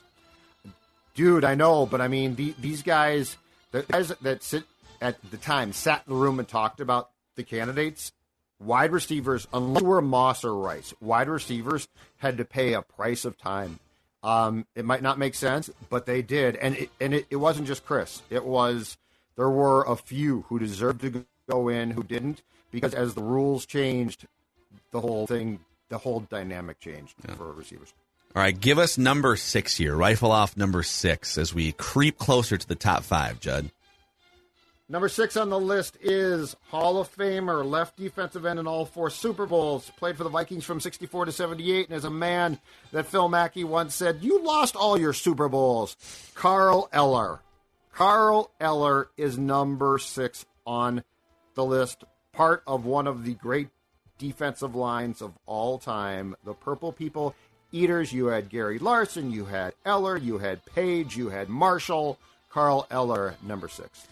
Dude, 1.14 1.44
I 1.44 1.54
know, 1.54 1.86
but 1.86 2.00
I 2.00 2.08
mean, 2.08 2.34
the, 2.34 2.54
these 2.60 2.82
guys, 2.82 3.36
the 3.70 3.82
guys 3.82 4.08
that 4.20 4.42
sit 4.42 4.64
at 5.00 5.16
the 5.30 5.36
time 5.36 5.72
sat 5.72 6.02
in 6.06 6.12
the 6.12 6.18
room 6.18 6.38
and 6.38 6.46
talked 6.46 6.80
about 6.80 7.10
the 7.36 7.42
candidates 7.44 8.12
wide 8.58 8.92
receivers, 8.92 9.46
unless 9.52 9.82
you 9.82 9.88
were 9.88 10.02
Moss 10.02 10.44
or 10.44 10.54
Rice, 10.54 10.94
wide 11.00 11.28
receivers 11.28 11.88
had 12.18 12.38
to 12.38 12.44
pay 12.44 12.72
a 12.72 12.82
price 12.82 13.24
of 13.24 13.36
time. 13.36 13.78
Um, 14.22 14.66
it 14.74 14.84
might 14.84 15.02
not 15.02 15.18
make 15.18 15.34
sense, 15.34 15.70
but 15.88 16.06
they 16.06 16.22
did, 16.22 16.56
and 16.56 16.76
it, 16.76 16.90
and 17.00 17.14
it, 17.14 17.26
it 17.30 17.36
wasn't 17.36 17.68
just 17.68 17.86
Chris. 17.86 18.22
It 18.28 18.44
was 18.44 18.96
there 19.36 19.50
were 19.50 19.84
a 19.84 19.96
few 19.96 20.44
who 20.48 20.58
deserved 20.58 21.02
to 21.02 21.24
go 21.48 21.68
in 21.68 21.92
who 21.92 22.02
didn't 22.02 22.42
because 22.70 22.94
as 22.94 23.14
the 23.14 23.22
rules 23.22 23.66
changed, 23.66 24.26
the 24.90 25.00
whole 25.00 25.26
thing, 25.26 25.60
the 25.88 25.98
whole 25.98 26.20
dynamic 26.20 26.80
changed 26.80 27.14
yeah. 27.26 27.34
for 27.34 27.52
receivers. 27.52 27.92
All 28.34 28.42
right, 28.42 28.58
give 28.58 28.78
us 28.78 28.98
number 28.98 29.36
six 29.36 29.76
here. 29.76 29.94
Rifle 29.94 30.32
off 30.32 30.56
number 30.56 30.82
six 30.82 31.38
as 31.38 31.54
we 31.54 31.72
creep 31.72 32.18
closer 32.18 32.58
to 32.58 32.68
the 32.68 32.74
top 32.74 33.02
five, 33.02 33.40
Judd. 33.40 33.70
Number 34.88 35.08
six 35.08 35.36
on 35.36 35.50
the 35.50 35.58
list 35.58 35.96
is 36.00 36.54
Hall 36.68 36.98
of 37.00 37.12
Famer, 37.16 37.68
left 37.68 37.96
defensive 37.96 38.46
end 38.46 38.60
in 38.60 38.68
all 38.68 38.86
four 38.86 39.10
Super 39.10 39.44
Bowls, 39.44 39.90
played 39.96 40.16
for 40.16 40.22
the 40.22 40.30
Vikings 40.30 40.64
from 40.64 40.78
64 40.78 41.24
to 41.24 41.32
78, 41.32 41.88
and 41.88 41.96
as 41.96 42.04
a 42.04 42.10
man 42.10 42.60
that 42.92 43.06
Phil 43.06 43.28
Mackey 43.28 43.64
once 43.64 43.96
said, 43.96 44.22
You 44.22 44.40
lost 44.44 44.76
all 44.76 44.96
your 44.96 45.12
Super 45.12 45.48
Bowls. 45.48 45.96
Carl 46.36 46.88
Eller. 46.92 47.40
Carl 47.92 48.52
Eller 48.60 49.08
is 49.16 49.36
number 49.36 49.98
six 49.98 50.46
on 50.64 51.02
the 51.54 51.64
list, 51.64 52.04
part 52.32 52.62
of 52.64 52.84
one 52.84 53.08
of 53.08 53.24
the 53.24 53.34
great 53.34 53.70
defensive 54.18 54.76
lines 54.76 55.20
of 55.20 55.32
all 55.46 55.78
time. 55.78 56.36
The 56.44 56.54
Purple 56.54 56.92
People 56.92 57.34
Eaters, 57.72 58.12
you 58.12 58.26
had 58.26 58.50
Gary 58.50 58.78
Larsen, 58.78 59.32
you 59.32 59.46
had 59.46 59.74
Eller, 59.84 60.16
you 60.16 60.38
had 60.38 60.64
Page, 60.64 61.16
you 61.16 61.30
had 61.30 61.48
Marshall. 61.48 62.20
Carl 62.50 62.86
Eller, 62.88 63.34
number 63.42 63.68
six. 63.68 64.06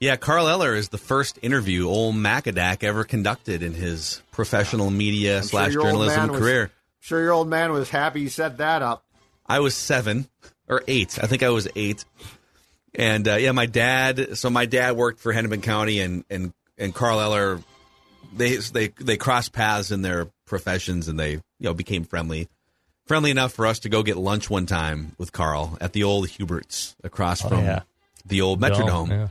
Yeah, 0.00 0.16
Carl 0.16 0.48
Eller 0.48 0.74
is 0.74 0.88
the 0.88 0.98
first 0.98 1.38
interview 1.42 1.86
old 1.86 2.14
Macadac 2.14 2.82
ever 2.82 3.04
conducted 3.04 3.62
in 3.62 3.74
his 3.74 4.22
professional 4.32 4.90
media 4.90 5.38
I'm 5.38 5.42
slash 5.42 5.72
sure 5.72 5.82
journalism 5.82 6.30
career. 6.30 6.62
Was, 6.62 6.70
sure, 7.00 7.22
your 7.22 7.32
old 7.32 7.48
man 7.48 7.70
was 7.72 7.90
happy 7.90 8.22
you 8.22 8.30
set 8.30 8.56
that 8.58 8.80
up. 8.80 9.04
I 9.46 9.60
was 9.60 9.74
seven 9.74 10.26
or 10.68 10.82
eight. 10.88 11.18
I 11.22 11.26
think 11.26 11.42
I 11.42 11.50
was 11.50 11.68
eight. 11.76 12.06
And 12.94 13.28
uh, 13.28 13.34
yeah, 13.34 13.52
my 13.52 13.66
dad. 13.66 14.38
So 14.38 14.48
my 14.48 14.64
dad 14.64 14.96
worked 14.96 15.20
for 15.20 15.32
Hennepin 15.32 15.60
County, 15.60 16.00
and 16.00 16.24
and 16.30 16.54
and 16.78 16.94
Carl 16.94 17.20
Eller. 17.20 17.60
They 18.34 18.56
they 18.56 18.88
they 18.88 19.18
crossed 19.18 19.52
paths 19.52 19.90
in 19.90 20.00
their 20.00 20.28
professions, 20.46 21.08
and 21.08 21.20
they 21.20 21.32
you 21.32 21.42
know 21.60 21.74
became 21.74 22.04
friendly, 22.04 22.48
friendly 23.04 23.30
enough 23.30 23.52
for 23.52 23.66
us 23.66 23.80
to 23.80 23.90
go 23.90 24.02
get 24.02 24.16
lunch 24.16 24.48
one 24.48 24.64
time 24.64 25.14
with 25.18 25.30
Carl 25.30 25.76
at 25.78 25.92
the 25.92 26.04
old 26.04 26.26
Huberts 26.28 26.94
across 27.04 27.44
oh, 27.44 27.50
from 27.50 27.64
yeah. 27.64 27.82
the 28.24 28.40
old 28.40 28.60
Metrodome. 28.60 29.10
Yeah. 29.10 29.28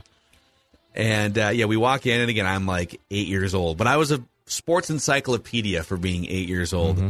And 0.94 1.38
uh, 1.38 1.48
yeah, 1.48 1.66
we 1.66 1.76
walk 1.76 2.06
in, 2.06 2.20
and 2.20 2.30
again, 2.30 2.46
I'm 2.46 2.66
like 2.66 3.00
eight 3.10 3.28
years 3.28 3.54
old, 3.54 3.78
but 3.78 3.86
I 3.86 3.96
was 3.96 4.10
a 4.10 4.22
sports 4.46 4.90
encyclopedia 4.90 5.82
for 5.82 5.96
being 5.96 6.26
eight 6.26 6.48
years 6.48 6.72
old. 6.72 6.96
Mm-hmm. 6.96 7.08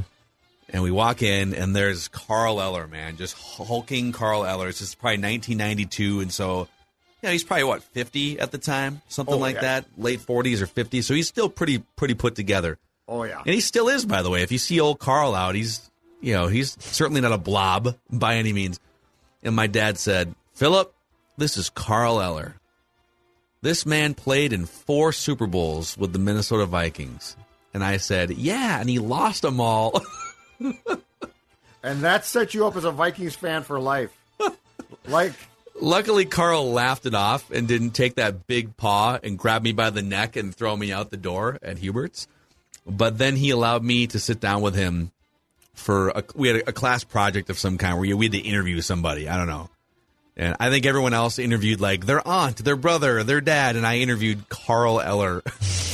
And 0.73 0.85
we 0.85 0.93
walk 0.93 1.23
in, 1.23 1.53
and 1.55 1.75
there's 1.75 2.07
Carl 2.07 2.61
Eller, 2.61 2.87
man, 2.87 3.17
just 3.17 3.35
hulking 3.37 4.13
Carl 4.13 4.45
Eller. 4.45 4.69
It's 4.69 4.79
just 4.79 5.01
probably 5.01 5.19
1992, 5.19 6.21
and 6.21 6.33
so 6.33 6.69
yeah, 7.23 7.33
he's 7.33 7.45
probably 7.45 7.65
what 7.65 7.83
50 7.83 8.39
at 8.41 8.51
the 8.51 8.59
time, 8.59 9.03
something 9.09 9.35
oh, 9.35 9.39
like 9.39 9.57
yeah. 9.57 9.61
that, 9.63 9.85
late 9.99 10.21
40s 10.21 10.61
or 10.61 10.67
50s. 10.67 11.05
So 11.05 11.15
he's 11.15 11.29
still 11.29 11.49
pretty 11.49 11.79
pretty 11.97 12.15
put 12.15 12.35
together. 12.35 12.79
Oh 13.09 13.25
yeah, 13.25 13.43
and 13.45 13.55
he 13.55 13.61
still 13.61 13.89
is, 13.89 14.07
by 14.07 14.23
the 14.23 14.31
way. 14.31 14.43
If 14.43 14.53
you 14.53 14.59
see 14.59 14.79
old 14.81 15.01
Carl 15.01 15.35
out, 15.35 15.55
he's 15.55 15.91
you 16.21 16.33
know 16.33 16.47
he's 16.47 16.77
certainly 16.81 17.21
not 17.21 17.33
a 17.33 17.39
blob 17.39 17.97
by 18.11 18.37
any 18.37 18.53
means. 18.53 18.79
And 19.43 19.57
my 19.57 19.67
dad 19.67 19.99
said, 19.99 20.35
Philip, 20.55 20.95
this 21.37 21.57
is 21.57 21.71
Carl 21.71 22.21
Eller. 22.21 22.60
This 23.63 23.85
man 23.85 24.15
played 24.15 24.55
in 24.55 24.65
four 24.65 25.13
Super 25.13 25.47
Bowls 25.47 25.97
with 25.99 26.15
the 26.15 26.19
Minnesota 26.19 26.65
Vikings. 26.65 27.37
And 27.75 27.85
I 27.85 27.99
said, 27.99 28.31
Yeah, 28.31 28.81
and 28.81 28.89
he 28.89 28.99
lost 28.99 29.43
them 29.43 29.61
all. 29.61 30.03
and 31.83 32.01
that 32.01 32.25
set 32.25 32.55
you 32.55 32.67
up 32.67 32.77
as 32.77 32.85
a 32.85 32.91
Vikings 32.91 33.35
fan 33.35 33.63
for 33.63 33.79
life. 33.79 34.11
like, 35.07 35.35
luckily, 35.79 36.25
Carl 36.25 36.73
laughed 36.73 37.05
it 37.05 37.15
off 37.15 37.51
and 37.51 37.69
didn't 37.69 37.91
take 37.91 38.15
that 38.15 38.47
big 38.47 38.79
paw 38.79 39.19
and 39.23 39.39
grab 39.39 39.63
me 39.63 39.73
by 39.73 39.91
the 39.91 40.03
neck 40.03 40.37
and 40.37 40.55
throw 40.55 40.75
me 40.75 40.91
out 40.91 41.11
the 41.11 41.19
door 41.19 41.59
at 41.63 41.77
Hubert's. 41.77 42.29
But 42.87 43.19
then 43.19 43.37
he 43.37 43.51
allowed 43.51 43.85
me 43.85 44.07
to 44.07 44.19
sit 44.19 44.41
down 44.41 44.63
with 44.63 44.75
him 44.75 45.13
for 45.75 46.09
a, 46.09 46.25
we 46.35 46.49
had 46.49 46.57
a, 46.63 46.71
a 46.71 46.73
class 46.73 47.05
project 47.05 47.51
of 47.51 47.59
some 47.59 47.77
kind 47.77 47.99
where 47.99 48.17
we 48.17 48.25
had 48.25 48.33
to 48.33 48.39
interview 48.39 48.81
somebody. 48.81 49.29
I 49.29 49.37
don't 49.37 49.47
know. 49.47 49.69
And 50.37 50.57
I 50.59 50.71
think 50.71 50.87
everyone 50.87 51.13
else 51.13 51.39
interviewed 51.39 51.81
like 51.81 52.07
their 52.07 52.27
aunt, 52.27 52.57
their 52.59 52.77
brother, 52.77 53.23
their 53.25 53.41
dad, 53.41 53.77
and 53.77 53.87
I 53.87 53.99
interviewed 53.99 54.49
Carl 54.49 55.01
Eller. 55.01 55.41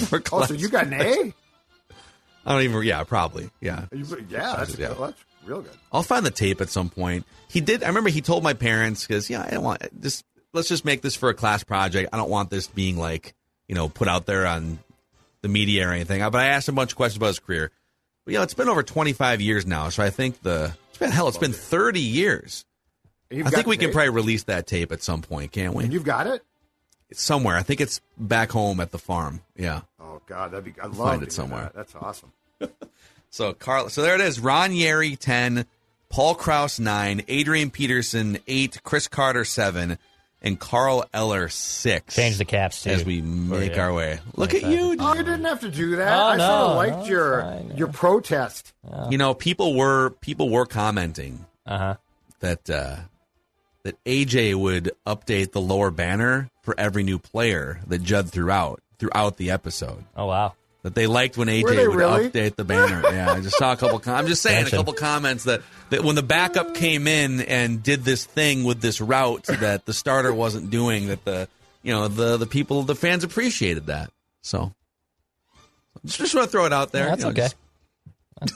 For 0.07 0.23
oh, 0.33 0.45
so 0.45 0.55
you 0.55 0.69
got 0.69 0.87
an 0.87 0.95
A? 0.95 1.35
I 2.47 2.53
don't 2.53 2.63
even. 2.63 2.83
Yeah, 2.83 3.03
probably. 3.05 3.51
Yeah. 3.61 3.87
You, 3.93 4.05
yeah, 4.29 4.57
that's, 4.59 4.79
yeah. 4.79 4.95
that's 4.95 5.25
real 5.45 5.63
good. 5.63 5.73
I'll 5.91 6.03
find 6.03 6.25
the 6.25 6.31
tape 6.31 6.61
at 6.61 6.69
some 6.69 6.91
point. 6.91 7.27
He 7.49 7.61
did. 7.61 7.83
I 7.83 7.89
remember 7.89 8.11
he 8.11 8.21
told 8.21 8.43
my 8.43 8.55
parents 8.55 9.07
because 9.07 9.29
yeah, 9.29 9.43
I 9.43 9.51
don't 9.51 9.65
want 9.65 9.83
this. 9.93 10.23
Let's 10.53 10.69
just 10.69 10.85
make 10.85 11.03
this 11.03 11.17
for 11.17 11.29
a 11.29 11.35
class 11.35 11.65
project. 11.65 12.11
I 12.13 12.17
don't 12.17 12.31
want 12.31 12.51
this 12.51 12.67
being 12.67 12.97
like 12.97 13.35
you 13.69 13.75
know 13.75 13.89
put 13.89 14.07
out 14.07 14.27
there 14.27 14.47
on 14.47 14.79
the 15.43 15.49
media 15.49 15.89
or 15.89 15.93
anything. 15.93 16.21
But 16.21 16.37
I 16.37 16.47
asked 16.47 16.69
him 16.69 16.75
a 16.75 16.77
bunch 16.77 16.93
of 16.93 16.97
questions 16.97 17.17
about 17.17 17.29
his 17.29 17.39
career. 17.39 17.71
But 18.25 18.35
yeah, 18.35 18.43
it's 18.43 18.55
been 18.55 18.69
over 18.69 18.83
25 18.83 19.41
years 19.41 19.67
now, 19.67 19.89
so 19.89 20.03
I 20.03 20.11
think 20.11 20.43
the 20.43 20.75
it's 20.91 20.99
been 20.99 21.11
hell. 21.11 21.29
It's 21.29 21.39
been 21.39 21.53
30 21.53 22.01
years 22.01 22.65
I 23.31 23.51
think 23.51 23.67
we 23.67 23.77
can 23.77 23.93
probably 23.93 24.11
release 24.11 24.45
that 24.45 24.67
tape 24.67 24.93
at 24.93 25.03
some 25.03 25.23
point, 25.23 25.53
can't 25.53 25.75
we? 25.75 25.85
And 25.85 25.93
you've 25.93 26.05
got 26.05 26.27
it? 26.27 26.43
It's 27.11 27.23
somewhere. 27.23 27.57
I 27.57 27.63
think 27.63 27.81
it's 27.81 28.01
back 28.19 28.51
home 28.51 28.81
at 28.81 28.91
the 28.91 28.99
farm. 28.99 29.41
Yeah. 29.57 29.83
Oh 30.01 30.21
God, 30.27 30.51
that'd 30.51 30.65
be. 30.65 30.75
I'd 30.81 30.91
love 30.91 31.11
find 31.11 31.23
it 31.23 31.33
somewhere. 31.33 31.71
That. 31.75 31.75
That's 31.75 31.95
awesome. 31.95 32.33
so 33.31 33.53
Carl, 33.53 33.89
so 33.89 34.03
there 34.03 34.15
it 34.15 34.21
is. 34.21 34.41
Ron 34.41 34.71
Yary 34.71 35.17
ten, 35.17 35.67
Paul 36.09 36.35
Krause 36.35 36.81
nine, 36.81 37.23
Adrian 37.29 37.71
Peterson 37.71 38.39
eight, 38.49 38.83
Cris 38.83 39.07
Carter 39.07 39.45
seven, 39.45 39.99
and 40.43 40.59
Carl 40.59 41.05
Eller 41.15 41.49
six. 41.49 42.17
Change 42.17 42.39
the 42.39 42.45
caps 42.45 42.83
too 42.83 42.91
as 42.91 43.05
we 43.05 43.23
make 43.23 43.79
our 43.79 43.95
way. 43.95 44.19
Look 44.35 44.55
at 44.55 44.63
you. 44.65 44.97
Oh, 44.99 45.15
you 45.15 45.23
didn't 45.23 45.45
have 45.45 45.61
to 45.61 45.71
do 45.71 45.97
that. 45.97 46.19
Oh, 46.19 46.27
I 46.27 46.37
no, 46.37 46.47
sort 46.47 46.71
of 46.71 46.77
liked 46.77 46.99
no, 46.99 47.05
your 47.05 47.43
fine, 47.43 47.77
your 47.77 47.89
protest. 47.89 48.73
You 49.11 49.19
know, 49.19 49.33
people 49.33 49.75
were 49.75 50.11
people 50.11 50.51
were 50.51 50.67
commenting 50.67 51.47
uh-huh. 51.67 51.97
that. 52.41 52.69
uh 52.69 52.97
that 53.87 54.03
AJ 54.03 54.57
would 54.57 54.91
update 55.07 55.53
the 55.53 55.61
lower 55.61 55.93
banner 55.93 56.51
for 56.63 56.75
every 56.77 57.05
new 57.05 57.21
player 57.21 57.81
that 57.87 58.03
Judd 58.03 58.31
threw 58.31 58.51
out 58.51 58.83
throughout 58.99 59.37
the 59.37 59.53
episode. 59.53 60.05
Oh 60.17 60.27
wow. 60.27 60.55
That 60.83 60.97
they 60.97 61.07
liked 61.07 61.37
when 61.37 61.47
AJ 61.47 61.87
would 61.87 61.95
really? 61.95 62.29
update 62.29 62.57
the 62.57 62.65
banner. 62.65 63.01
yeah, 63.13 63.31
I 63.31 63.41
just 63.41 63.57
saw 63.57 63.73
a 63.73 63.77
couple. 63.77 64.01
Com- 64.01 64.17
I'm 64.17 64.27
just 64.27 64.43
saying 64.43 64.63
Mention. 64.65 64.75
a 64.75 64.79
couple 64.81 64.95
comments 64.95 65.45
that, 65.45 65.63
that 65.91 66.03
when 66.03 66.17
the 66.17 66.25
backup 66.25 66.75
came 66.75 67.07
in 67.07 67.43
and 67.43 67.81
did 67.81 68.03
this 68.03 68.25
thing 68.25 68.65
with 68.65 68.81
this 68.81 69.01
route 69.01 69.45
that 69.45 69.87
the 69.87 69.93
starter 69.93 70.35
wasn't 70.35 70.71
doing, 70.71 71.07
that 71.07 71.25
the 71.25 71.49
you 71.85 71.93
know 71.93 72.09
the 72.09 72.39
the 72.39 72.47
people 72.47 72.83
the 72.83 72.97
fans 72.97 73.23
appreciated 73.23 73.87
that. 73.87 74.11
So 74.43 74.73
just, 76.05 76.19
just 76.19 76.35
want 76.35 76.47
to 76.47 76.51
throw 76.51 76.67
it 76.67 76.73
out 76.73 76.91
there. 76.91 77.05
Yeah, 77.05 77.11
that's 77.11 77.21
you 77.21 77.25
know, 77.27 77.31
okay. 77.31 77.49
Just... 78.49 78.55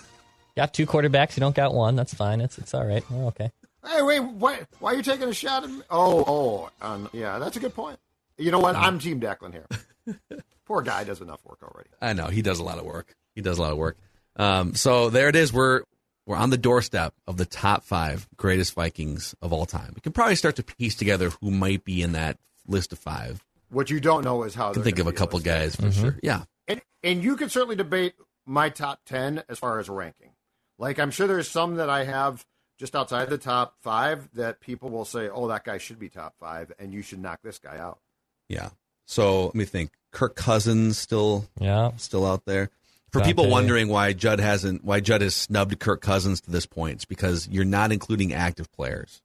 got 0.56 0.74
two 0.74 0.86
quarterbacks. 0.86 1.36
You 1.36 1.40
don't 1.40 1.54
got 1.54 1.72
one. 1.72 1.94
That's 1.94 2.14
fine. 2.14 2.40
It's 2.40 2.58
it's 2.58 2.74
all 2.74 2.84
right. 2.84 3.08
We're 3.08 3.26
okay. 3.26 3.52
Hey, 3.86 4.02
wait, 4.02 4.20
why, 4.20 4.60
why 4.78 4.92
are 4.92 4.96
you 4.96 5.02
taking 5.02 5.28
a 5.28 5.34
shot 5.34 5.64
at 5.64 5.70
me? 5.70 5.80
Oh, 5.90 6.24
oh, 6.26 6.70
um, 6.86 7.08
yeah, 7.12 7.38
that's 7.38 7.56
a 7.56 7.60
good 7.60 7.74
point. 7.74 7.98
You 8.36 8.50
know 8.50 8.58
what? 8.58 8.76
I'm 8.76 8.98
Team 8.98 9.20
Declan 9.20 9.52
here. 9.52 10.42
Poor 10.66 10.82
guy 10.82 11.04
does 11.04 11.20
enough 11.20 11.44
work 11.44 11.62
already. 11.62 11.90
I 12.00 12.12
know 12.12 12.26
he 12.26 12.42
does 12.42 12.58
a 12.58 12.64
lot 12.64 12.78
of 12.78 12.84
work. 12.84 13.14
He 13.34 13.40
does 13.40 13.58
a 13.58 13.62
lot 13.62 13.72
of 13.72 13.78
work. 13.78 13.96
Um, 14.36 14.74
so 14.74 15.10
there 15.10 15.28
it 15.28 15.36
is. 15.36 15.52
We're 15.52 15.82
we're 16.26 16.36
on 16.36 16.50
the 16.50 16.58
doorstep 16.58 17.12
of 17.26 17.36
the 17.36 17.44
top 17.44 17.82
five 17.82 18.28
greatest 18.36 18.74
Vikings 18.74 19.34
of 19.42 19.52
all 19.52 19.66
time. 19.66 19.92
We 19.94 20.00
can 20.00 20.12
probably 20.12 20.36
start 20.36 20.56
to 20.56 20.62
piece 20.62 20.94
together 20.94 21.30
who 21.40 21.50
might 21.50 21.84
be 21.84 22.02
in 22.02 22.12
that 22.12 22.38
list 22.66 22.92
of 22.92 22.98
five. 22.98 23.44
What 23.70 23.90
you 23.90 24.00
don't 24.00 24.24
know 24.24 24.44
is 24.44 24.54
how. 24.54 24.70
I 24.70 24.74
can 24.74 24.82
think 24.82 24.98
of 24.98 25.06
a 25.06 25.12
couple 25.12 25.40
guys 25.40 25.76
for 25.76 25.82
mm-hmm. 25.82 26.00
sure. 26.00 26.18
Yeah, 26.22 26.44
and 26.68 26.80
and 27.02 27.22
you 27.24 27.36
can 27.36 27.48
certainly 27.48 27.76
debate 27.76 28.14
my 28.46 28.68
top 28.68 29.00
ten 29.04 29.42
as 29.48 29.58
far 29.58 29.80
as 29.80 29.88
ranking. 29.88 30.30
Like 30.78 30.98
I'm 30.98 31.10
sure 31.10 31.26
there's 31.26 31.48
some 31.48 31.76
that 31.76 31.90
I 31.90 32.04
have 32.04 32.44
just 32.80 32.96
outside 32.96 33.28
the 33.28 33.38
top 33.38 33.74
five 33.82 34.30
that 34.32 34.58
people 34.58 34.88
will 34.88 35.04
say, 35.04 35.28
"Oh, 35.28 35.48
that 35.48 35.64
guy 35.64 35.76
should 35.76 35.98
be 35.98 36.08
top 36.08 36.34
five, 36.40 36.72
and 36.78 36.94
you 36.94 37.02
should 37.02 37.20
knock 37.20 37.40
this 37.42 37.58
guy 37.58 37.76
out." 37.76 38.00
Yeah. 38.48 38.70
So 39.06 39.46
let 39.46 39.54
me 39.54 39.66
think. 39.66 39.92
Kirk 40.12 40.34
Cousins 40.34 40.98
still, 40.98 41.46
yeah, 41.60 41.90
still 41.98 42.26
out 42.26 42.46
there. 42.46 42.70
For 43.12 43.20
people 43.20 43.48
wondering 43.48 43.88
why 43.88 44.12
Judd 44.12 44.40
hasn't, 44.40 44.84
why 44.84 45.00
Judd 45.00 45.20
has 45.20 45.34
snubbed 45.34 45.78
Kirk 45.78 46.00
Cousins 46.00 46.40
to 46.42 46.50
this 46.50 46.64
point, 46.64 46.94
it's 46.94 47.04
because 47.04 47.48
you're 47.48 47.64
not 47.64 47.92
including 47.92 48.32
active 48.32 48.72
players. 48.72 49.20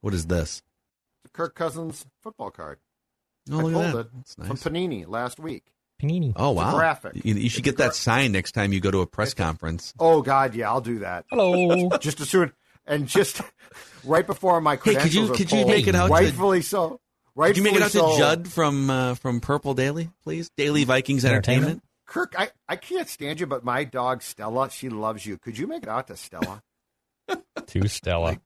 What 0.00 0.12
is 0.12 0.26
this? 0.26 0.62
The 1.22 1.28
Kirk 1.28 1.54
Cousins 1.54 2.06
football 2.22 2.50
card. 2.50 2.78
Oh, 3.50 3.60
I 3.60 3.62
look 3.62 3.84
at 3.84 3.92
that. 3.92 4.00
it 4.00 4.38
nice. 4.38 4.48
from 4.48 4.56
Panini 4.56 5.06
last 5.06 5.38
week. 5.38 5.72
Panini. 6.00 6.32
Oh 6.36 6.50
wow! 6.50 6.74
graphic. 6.74 7.24
You, 7.24 7.34
you 7.34 7.48
should 7.48 7.64
get 7.64 7.78
that 7.78 7.94
sign 7.94 8.32
next 8.32 8.52
time 8.52 8.72
you 8.72 8.80
go 8.80 8.90
to 8.90 9.00
a 9.00 9.06
press 9.06 9.34
conference. 9.34 9.94
Oh 9.98 10.22
God, 10.22 10.54
yeah, 10.54 10.68
I'll 10.68 10.80
do 10.80 11.00
that. 11.00 11.24
Hello. 11.30 11.88
just 12.00 12.20
as 12.20 12.28
soon 12.28 12.52
and 12.86 13.06
just 13.06 13.40
right 14.04 14.26
before 14.26 14.60
my 14.60 14.76
credentials 14.76 15.14
hey, 15.14 15.20
could 15.20 15.28
you 15.28 15.46
could 15.46 15.52
you 15.52 15.66
make 15.66 15.86
it 15.86 15.94
out? 15.94 16.10
Rightfully 16.10 16.60
to, 16.60 16.66
so. 16.66 17.00
Rightfully 17.34 17.64
could 17.70 17.74
you 17.74 17.80
make 17.80 17.80
it 17.80 17.84
out 17.84 17.90
so. 17.90 18.12
to 18.12 18.18
Judd 18.18 18.48
from 18.48 18.88
uh, 18.88 19.14
from 19.14 19.40
Purple 19.40 19.74
Daily, 19.74 20.10
please? 20.22 20.50
Daily 20.56 20.84
Vikings 20.84 21.24
Entertainment. 21.24 21.82
Kirk, 22.06 22.34
I, 22.38 22.50
I 22.68 22.76
can't 22.76 23.08
stand 23.08 23.40
you, 23.40 23.46
but 23.46 23.64
my 23.64 23.82
dog 23.82 24.22
Stella, 24.22 24.70
she 24.70 24.88
loves 24.88 25.26
you. 25.26 25.38
Could 25.38 25.58
you 25.58 25.66
make 25.66 25.82
it 25.82 25.88
out 25.88 26.06
to 26.06 26.16
Stella? 26.16 26.62
to 27.66 27.88
Stella. 27.88 28.40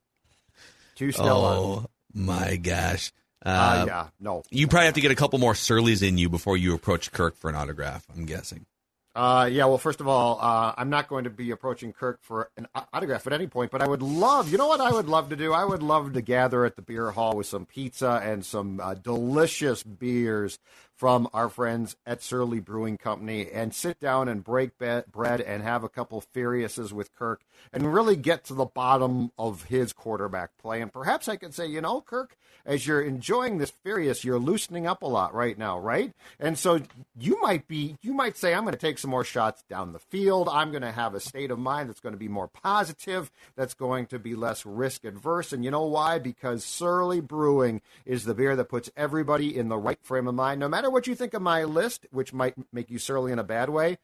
to 0.95 1.11
Stella. 1.11 1.59
Oh 1.59 1.85
my 2.13 2.55
gosh. 2.57 3.13
Uh, 3.45 3.49
Uh, 3.49 3.85
yeah, 3.87 4.07
no. 4.19 4.43
You 4.51 4.67
probably 4.67 4.85
have 4.85 4.95
to 4.95 5.01
get 5.01 5.11
a 5.11 5.15
couple 5.15 5.39
more 5.39 5.55
Surleys 5.55 6.01
in 6.01 6.17
you 6.17 6.29
before 6.29 6.57
you 6.57 6.73
approach 6.75 7.11
Kirk 7.11 7.35
for 7.37 7.49
an 7.49 7.55
autograph. 7.55 8.05
I'm 8.15 8.25
guessing. 8.25 8.65
Uh, 9.13 9.49
yeah, 9.51 9.65
well, 9.65 9.77
first 9.77 9.99
of 9.99 10.07
all, 10.07 10.39
uh, 10.39 10.73
I'm 10.77 10.89
not 10.89 11.09
going 11.09 11.25
to 11.25 11.29
be 11.29 11.51
approaching 11.51 11.91
Kirk 11.91 12.19
for 12.21 12.49
an 12.55 12.67
autograph 12.93 13.27
at 13.27 13.33
any 13.33 13.45
point, 13.45 13.69
but 13.69 13.81
I 13.81 13.87
would 13.87 14.01
love, 14.01 14.49
you 14.49 14.57
know 14.57 14.67
what 14.67 14.79
I 14.79 14.89
would 14.89 15.09
love 15.09 15.29
to 15.29 15.35
do? 15.35 15.51
I 15.51 15.65
would 15.65 15.83
love 15.83 16.13
to 16.13 16.21
gather 16.21 16.63
at 16.63 16.77
the 16.77 16.81
beer 16.81 17.11
hall 17.11 17.35
with 17.35 17.45
some 17.45 17.65
pizza 17.65 18.21
and 18.23 18.45
some 18.45 18.79
uh, 18.79 18.93
delicious 18.93 19.83
beers 19.83 20.59
from 21.01 21.27
our 21.33 21.49
friends 21.49 21.95
at 22.05 22.21
Surly 22.21 22.59
Brewing 22.59 22.95
Company 22.95 23.49
and 23.51 23.73
sit 23.73 23.99
down 23.99 24.27
and 24.27 24.43
break 24.43 24.77
be- 24.77 25.01
bread 25.11 25.41
and 25.41 25.63
have 25.63 25.83
a 25.83 25.89
couple 25.89 26.23
Furiouses 26.35 26.91
with 26.91 27.15
Kirk 27.15 27.41
and 27.73 27.91
really 27.91 28.15
get 28.15 28.43
to 28.45 28.53
the 28.53 28.65
bottom 28.65 29.31
of 29.35 29.63
his 29.63 29.93
quarterback 29.93 30.55
play. 30.59 30.79
And 30.79 30.93
perhaps 30.93 31.27
I 31.27 31.37
could 31.37 31.55
say, 31.55 31.65
you 31.65 31.81
know, 31.81 32.01
Kirk, 32.01 32.37
as 32.67 32.85
you're 32.85 33.01
enjoying 33.01 33.57
this 33.57 33.71
Furious, 33.83 34.23
you're 34.23 34.37
loosening 34.37 34.85
up 34.85 35.01
a 35.01 35.07
lot 35.07 35.33
right 35.33 35.57
now, 35.57 35.79
right? 35.79 36.13
And 36.39 36.55
so 36.55 36.81
you 37.17 37.41
might 37.41 37.67
be, 37.67 37.97
you 38.03 38.13
might 38.13 38.37
say, 38.37 38.53
I'm 38.53 38.65
going 38.65 38.73
to 38.73 38.79
take 38.79 38.99
some 38.99 39.09
more 39.09 39.23
shots 39.23 39.63
down 39.67 39.93
the 39.93 39.99
field. 39.99 40.49
I'm 40.51 40.69
going 40.69 40.83
to 40.83 40.91
have 40.91 41.15
a 41.15 41.19
state 41.19 41.49
of 41.49 41.57
mind 41.57 41.89
that's 41.89 41.99
going 41.99 42.13
to 42.13 42.19
be 42.19 42.27
more 42.27 42.47
positive, 42.47 43.31
that's 43.55 43.73
going 43.73 44.05
to 44.07 44.19
be 44.19 44.35
less 44.35 44.67
risk 44.67 45.03
adverse. 45.03 45.51
And 45.51 45.65
you 45.65 45.71
know 45.71 45.85
why? 45.85 46.19
Because 46.19 46.63
Surly 46.63 47.21
Brewing 47.21 47.81
is 48.05 48.25
the 48.25 48.35
beer 48.35 48.55
that 48.55 48.69
puts 48.69 48.91
everybody 48.95 49.57
in 49.57 49.69
the 49.69 49.79
right 49.79 49.99
frame 50.03 50.27
of 50.27 50.35
mind. 50.35 50.59
No 50.59 50.69
matter 50.69 50.90
what 50.91 51.07
you 51.07 51.15
think 51.15 51.33
of 51.33 51.41
my 51.41 51.63
list, 51.63 52.05
which 52.11 52.33
might 52.33 52.55
make 52.71 52.89
you 52.89 52.99
surly 52.99 53.31
in 53.31 53.39
a 53.39 53.43
bad 53.43 53.69
way, 53.69 53.97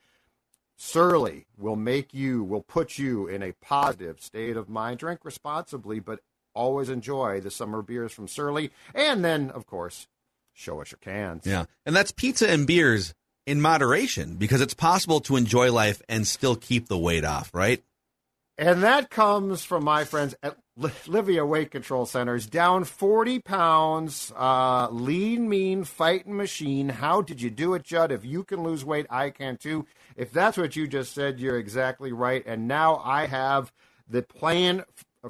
Surly 0.77 1.47
will 1.57 1.75
make 1.75 2.13
you, 2.13 2.43
will 2.43 2.61
put 2.61 2.99
you 2.99 3.27
in 3.27 3.41
a 3.41 3.51
positive 3.53 4.21
state 4.21 4.55
of 4.55 4.69
mind. 4.69 4.99
Drink 4.99 5.21
responsibly, 5.23 5.99
but 5.99 6.19
always 6.53 6.89
enjoy 6.89 7.41
the 7.41 7.49
summer 7.51 7.81
beers 7.81 8.11
from 8.11 8.27
Surly. 8.27 8.71
And 8.93 9.25
then, 9.25 9.49
of 9.49 9.65
course, 9.65 10.07
show 10.53 10.81
us 10.81 10.91
your 10.91 10.99
cans. 10.99 11.45
Yeah. 11.45 11.65
And 11.85 11.95
that's 11.95 12.11
pizza 12.11 12.49
and 12.49 12.67
beers 12.67 13.15
in 13.47 13.59
moderation 13.59 14.35
because 14.35 14.61
it's 14.61 14.75
possible 14.75 15.19
to 15.21 15.35
enjoy 15.35 15.71
life 15.71 16.01
and 16.07 16.27
still 16.27 16.55
keep 16.55 16.87
the 16.87 16.97
weight 16.97 17.25
off, 17.25 17.49
right? 17.53 17.83
And 18.57 18.83
that 18.83 19.09
comes 19.09 19.63
from 19.63 19.83
my 19.83 20.03
friends 20.03 20.35
at 20.43 20.57
Livea 20.77 21.47
Weight 21.47 21.71
Control 21.71 22.05
Centers. 22.05 22.45
Down 22.45 22.83
40 22.83 23.39
pounds, 23.39 24.31
uh, 24.35 24.87
lean, 24.89 25.49
mean, 25.49 25.83
fighting 25.83 26.37
machine. 26.37 26.89
How 26.89 27.21
did 27.21 27.41
you 27.41 27.49
do 27.49 27.73
it, 27.73 27.83
Judd? 27.83 28.11
If 28.11 28.23
you 28.23 28.43
can 28.43 28.63
lose 28.63 28.85
weight, 28.85 29.07
I 29.09 29.31
can 29.31 29.57
too. 29.57 29.85
If 30.15 30.31
that's 30.31 30.57
what 30.57 30.75
you 30.75 30.87
just 30.87 31.13
said, 31.13 31.39
you're 31.39 31.57
exactly 31.57 32.11
right. 32.11 32.43
And 32.45 32.67
now 32.67 33.01
I 33.03 33.25
have 33.25 33.71
the 34.07 34.21
plan 34.21 34.83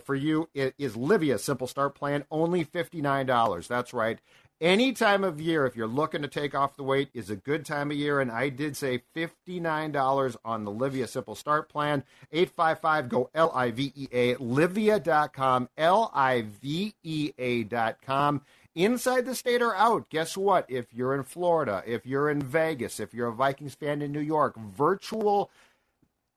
for 0.03 0.15
you. 0.15 0.49
It 0.53 0.75
is 0.77 0.95
Livea 0.95 1.39
Simple 1.39 1.67
Start 1.67 1.95
Plan, 1.95 2.25
only 2.29 2.65
$59. 2.65 3.67
That's 3.67 3.93
right. 3.93 4.19
Any 4.59 4.91
time 4.91 5.23
of 5.23 5.39
year, 5.39 5.67
if 5.67 5.75
you're 5.75 5.85
looking 5.85 6.23
to 6.23 6.27
take 6.27 6.55
off 6.55 6.75
the 6.75 6.83
weight, 6.83 7.09
is 7.13 7.29
a 7.29 7.35
good 7.35 7.63
time 7.63 7.91
of 7.91 7.97
year. 7.97 8.19
And 8.19 8.31
I 8.31 8.49
did 8.49 8.75
say 8.75 9.03
$59 9.15 10.35
on 10.43 10.65
the 10.65 10.71
Livea 10.71 11.07
Simple 11.07 11.35
Start 11.35 11.69
Plan. 11.69 12.03
855 12.31 13.07
go 13.07 13.29
L 13.35 13.51
I 13.53 13.69
V 13.69 13.93
E 13.95 14.07
A, 14.11 14.33
Livea.com, 14.35 15.69
L 15.77 16.11
I 16.11 16.45
V 16.59 16.95
E 17.03 17.31
A.com. 17.37 18.41
Inside 18.73 19.25
the 19.25 19.35
state 19.35 19.61
or 19.61 19.75
out, 19.75 20.09
guess 20.09 20.35
what? 20.35 20.65
If 20.67 20.91
you're 20.91 21.13
in 21.13 21.23
Florida, 21.23 21.83
if 21.85 22.07
you're 22.07 22.29
in 22.29 22.41
Vegas, 22.41 22.99
if 22.99 23.13
you're 23.13 23.29
a 23.29 23.33
Vikings 23.33 23.75
fan 23.75 24.01
in 24.01 24.11
New 24.11 24.19
York, 24.19 24.55
virtual 24.57 25.51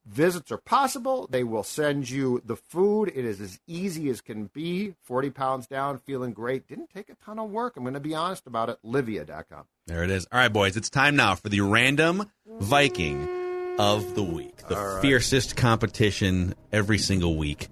visits 0.07 0.51
are 0.51 0.59
possible. 0.59 1.27
They 1.31 1.45
will 1.45 1.63
send 1.63 2.11
you 2.11 2.43
the 2.45 2.57
food. 2.57 3.13
It 3.15 3.25
is 3.25 3.41
as 3.41 3.59
easy 3.67 4.09
as 4.11 4.21
can 4.21 4.47
be. 4.47 4.95
40 5.03 5.31
pounds 5.31 5.67
down, 5.67 5.99
feeling 5.99 6.33
great. 6.33 6.67
Didn't 6.67 6.91
take 6.91 7.09
a 7.09 7.15
ton 7.25 7.39
of 7.39 7.51
work. 7.51 7.77
I'm 7.77 7.85
going 7.85 7.95
to 7.95 8.01
be 8.01 8.15
honest 8.15 8.47
about 8.47 8.69
it. 8.69 8.79
Livea.com. 8.85 9.65
There 9.87 10.05
it 10.05 10.11
is. 10.11 10.27
All 10.33 10.39
right, 10.39 10.53
boys, 10.53 10.77
it's 10.77 10.91
time 10.91 11.17
now 11.17 11.35
for 11.35 11.49
the 11.49 11.61
random 11.61 12.31
Viking 12.47 13.77
of 13.79 14.15
the 14.15 14.23
week. 14.23 14.57
The 14.69 14.99
fiercest 15.01 15.57
competition 15.57 16.55
every 16.73 16.99
single 16.99 17.37
week 17.37 17.69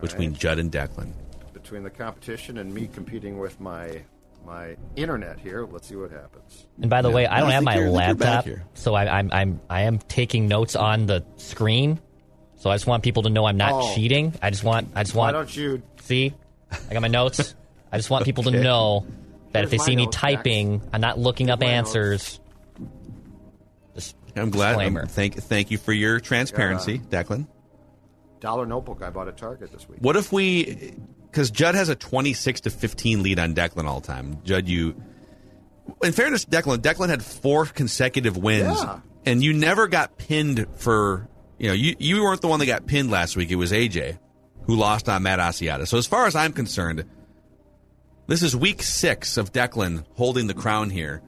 between 0.00 0.34
Judd 0.34 0.58
and 0.58 0.70
Declan. 0.70 1.12
Between 1.52 1.84
the 1.84 1.90
competition 1.90 2.58
and 2.58 2.74
me 2.74 2.88
competing 2.92 3.38
with 3.38 3.60
my 3.60 4.02
my 4.44 4.76
internet 4.96 5.38
here, 5.38 5.66
let's 5.70 5.86
see 5.88 5.96
what 5.96 6.10
happens. 6.10 6.66
And 6.80 6.90
by 6.90 7.02
the 7.02 7.08
Yeah. 7.08 7.14
way, 7.14 7.26
I 7.26 7.40
don't 7.40 7.50
I 7.50 7.52
have 7.52 7.62
my 7.64 7.74
you're- 7.76 7.88
I 7.88 7.90
think 7.92 8.06
you're 8.08 8.14
back 8.16 8.26
laptop, 8.28 8.44
here. 8.44 8.64
so 8.74 8.94
I, 8.94 9.18
I'm 9.18 9.30
I'm 9.32 9.60
I 9.70 9.82
am 9.82 9.98
taking 9.98 10.48
notes 10.48 10.76
on 10.76 11.06
the 11.06 11.24
screen. 11.36 12.00
So 12.56 12.70
I 12.70 12.74
just 12.76 12.86
want 12.86 13.02
people 13.02 13.24
to 13.24 13.30
know 13.30 13.44
I'm 13.46 13.56
not 13.56 13.72
Oh. 13.72 13.94
cheating. 13.94 14.34
I 14.42 14.50
just 14.50 14.64
want 14.64 14.88
I 14.94 15.02
just 15.02 15.14
Why 15.14 15.32
want 15.32 15.34
don't 15.48 15.56
you? 15.56 15.82
see. 16.02 16.34
I 16.88 16.92
got 16.92 17.02
my 17.02 17.08
notes. 17.08 17.54
I 17.90 17.96
just 17.98 18.08
want 18.10 18.24
people 18.24 18.44
to 18.44 18.50
know 18.62 19.04
that 19.52 19.64
if 19.64 19.70
they 19.70 19.78
see 19.78 19.94
me 19.96 20.04
notes, 20.06 20.16
typing, 20.16 20.80
I'm 20.92 21.00
not 21.00 21.18
looking 21.18 21.50
up 21.50 21.62
answers. 21.62 22.40
Just 23.94 24.16
I'm 24.34 24.50
glad. 24.50 24.80
um, 24.80 25.06
thank, 25.08 25.34
thank 25.36 25.70
you 25.70 25.76
for 25.76 25.92
your 25.92 26.18
transparency, 26.20 26.98
Declan. 26.98 27.46
Dollar 28.40 28.64
notebook 28.64 29.02
I 29.02 29.10
bought 29.10 29.28
at 29.28 29.36
Target 29.36 29.70
this 29.72 29.86
week. 29.88 29.98
What 30.00 30.16
if 30.16 30.32
we, 30.32 30.94
because 31.32 31.50
Judd 31.50 31.74
has 31.74 31.88
a 31.88 31.94
26 31.96 32.60
to 32.62 32.70
15 32.70 33.22
lead 33.22 33.38
on 33.38 33.54
Declan 33.54 33.86
all 33.86 34.00
the 34.00 34.06
time. 34.06 34.38
Judd, 34.44 34.68
you, 34.68 34.94
in 36.04 36.12
fairness, 36.12 36.44
Declan, 36.44 36.76
Declan 36.78 37.08
had 37.08 37.24
four 37.24 37.64
consecutive 37.66 38.36
wins, 38.36 38.78
Yeah. 38.82 39.00
and 39.26 39.42
you 39.42 39.52
never 39.54 39.88
got 39.88 40.18
pinned 40.18 40.66
for, 40.76 41.26
you 41.58 41.68
know, 41.68 41.72
you, 41.74 41.96
you 41.98 42.22
weren't 42.22 42.42
the 42.42 42.48
one 42.48 42.60
that 42.60 42.66
got 42.66 42.86
pinned 42.86 43.10
last 43.10 43.34
week. 43.36 43.50
It 43.50 43.56
was 43.56 43.72
AJ 43.72 44.18
who 44.66 44.76
lost 44.76 45.08
on 45.08 45.22
Matt 45.24 45.38
Asiata. 45.38 45.88
So 45.88 45.96
as 45.98 46.06
far 46.06 46.26
as 46.26 46.36
I'm 46.36 46.52
concerned, 46.52 47.04
this 48.26 48.42
is 48.42 48.54
week 48.54 48.82
six 48.82 49.36
of 49.38 49.52
Declan 49.52 50.04
holding 50.14 50.46
the 50.46 50.54
crown 50.54 50.90
here, 50.90 51.22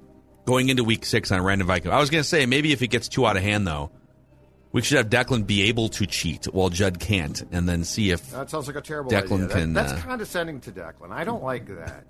going 0.45 0.69
into 0.69 0.85
week 0.85 1.05
six 1.07 1.33
on 1.33 1.41
Random 1.43 1.67
Viking. 1.67 1.91
I 1.91 1.99
was 1.99 2.11
going 2.11 2.23
to 2.23 2.29
say, 2.29 2.45
maybe 2.47 2.73
if 2.73 2.83
it 2.83 2.89
gets 2.89 3.09
too 3.09 3.27
out 3.27 3.37
of 3.37 3.43
hand, 3.43 3.67
though, 3.67 3.91
we 4.75 4.83
should 4.83 4.99
have 4.99 5.09
Declan 5.09 5.47
be 5.47 5.63
able 5.63 5.89
to 5.89 6.05
cheat 6.07 6.45
while 6.53 6.69
Judd 6.69 6.99
can't, 7.01 7.41
and 7.53 7.67
then 7.67 7.85
see 7.85 8.11
if 8.11 8.31
That 8.33 8.51
sounds 8.51 8.67
like 8.67 8.77
a 8.77 8.83
terrible 8.83 9.11
Declan 9.11 9.23
idea. 9.33 9.47
That- 9.47 9.51
can, 9.51 9.73
that's 9.73 9.93
uh, 9.93 9.97
condescending 10.03 10.61
to 10.61 10.73
Declan. 10.73 11.11
I 11.13 11.25
don't 11.25 11.43
like 11.43 11.67
that. 11.69 12.05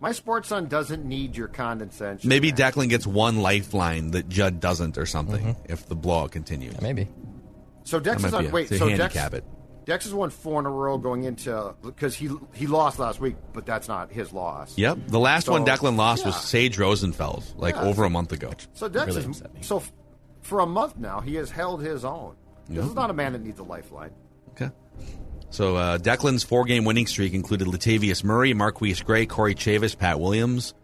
My 0.00 0.12
sports 0.12 0.48
son 0.48 0.66
doesn't 0.66 1.04
need 1.04 1.36
your 1.36 1.48
condescension. 1.48 2.28
Maybe 2.28 2.48
man. 2.52 2.58
Declan 2.58 2.88
gets 2.88 3.06
one 3.06 3.38
lifeline 3.38 4.10
that 4.12 4.28
Judd 4.28 4.60
doesn't, 4.60 4.98
or 4.98 5.06
something. 5.06 5.42
Mm-hmm. 5.44 5.72
If 5.72 5.86
the 5.88 5.96
blowout 5.96 6.30
continues, 6.32 6.80
maybe. 6.80 7.08
So 7.84 7.98
Dex 7.98 8.20
That 8.22 8.28
is 8.28 8.32
might 8.32 8.38
be 8.40 8.44
on. 8.46 8.50
a- 8.50 8.54
Wait, 8.54 8.68
so 8.68 8.78
Dex, 8.88 8.90
handicap 9.14 9.34
it. 9.34 9.44
Dex 9.86 10.04
has 10.04 10.12
won 10.12 10.28
four 10.30 10.60
in 10.60 10.66
a 10.66 10.70
row 10.70 10.98
going 10.98 11.24
into 11.24 11.74
because 11.82 12.14
he 12.14 12.28
he 12.52 12.66
lost 12.66 12.98
last 12.98 13.20
week, 13.20 13.36
but 13.54 13.64
that's 13.64 13.88
not 13.88 14.12
his 14.12 14.32
loss. 14.34 14.76
Yep. 14.76 14.98
The 15.06 15.18
last 15.18 15.46
So, 15.46 15.52
one 15.52 15.64
Declan 15.64 15.96
lost 15.96 16.26
was. 16.26 16.38
Sage 16.44 16.76
Rosenfels, 16.76 17.56
like 17.56 17.74
Yeah. 17.74 17.84
over 17.84 18.04
a 18.04 18.10
month 18.10 18.32
ago. 18.32 18.50
So 18.74 18.88
Dex 18.88 19.16
Really 19.16 19.30
is 19.30 19.42
so 19.62 19.78
f- 19.78 19.90
for 20.48 20.60
a 20.60 20.66
month 20.66 20.96
now 20.96 21.20
he 21.20 21.34
has 21.36 21.50
held 21.50 21.82
his 21.82 22.04
own. 22.04 22.34
This 22.68 22.84
is 22.84 22.94
not 22.94 23.10
a 23.10 23.14
man 23.14 23.32
that 23.32 23.42
needs 23.42 23.58
a 23.60 23.62
lifeline. 23.62 24.10
Okay. 24.50 24.70
So 25.50 25.76
uh, 25.76 25.98
Declan's 25.98 26.44
four-game 26.44 26.84
winning 26.84 27.06
streak 27.06 27.32
included 27.32 27.66
Latavius 27.66 28.22
Murray, 28.22 28.52
Marquise 28.52 29.00
Gray, 29.00 29.24
Corey 29.24 29.54
Chavous, 29.54 29.96
Pat 29.96 30.20
Williams. 30.20 30.74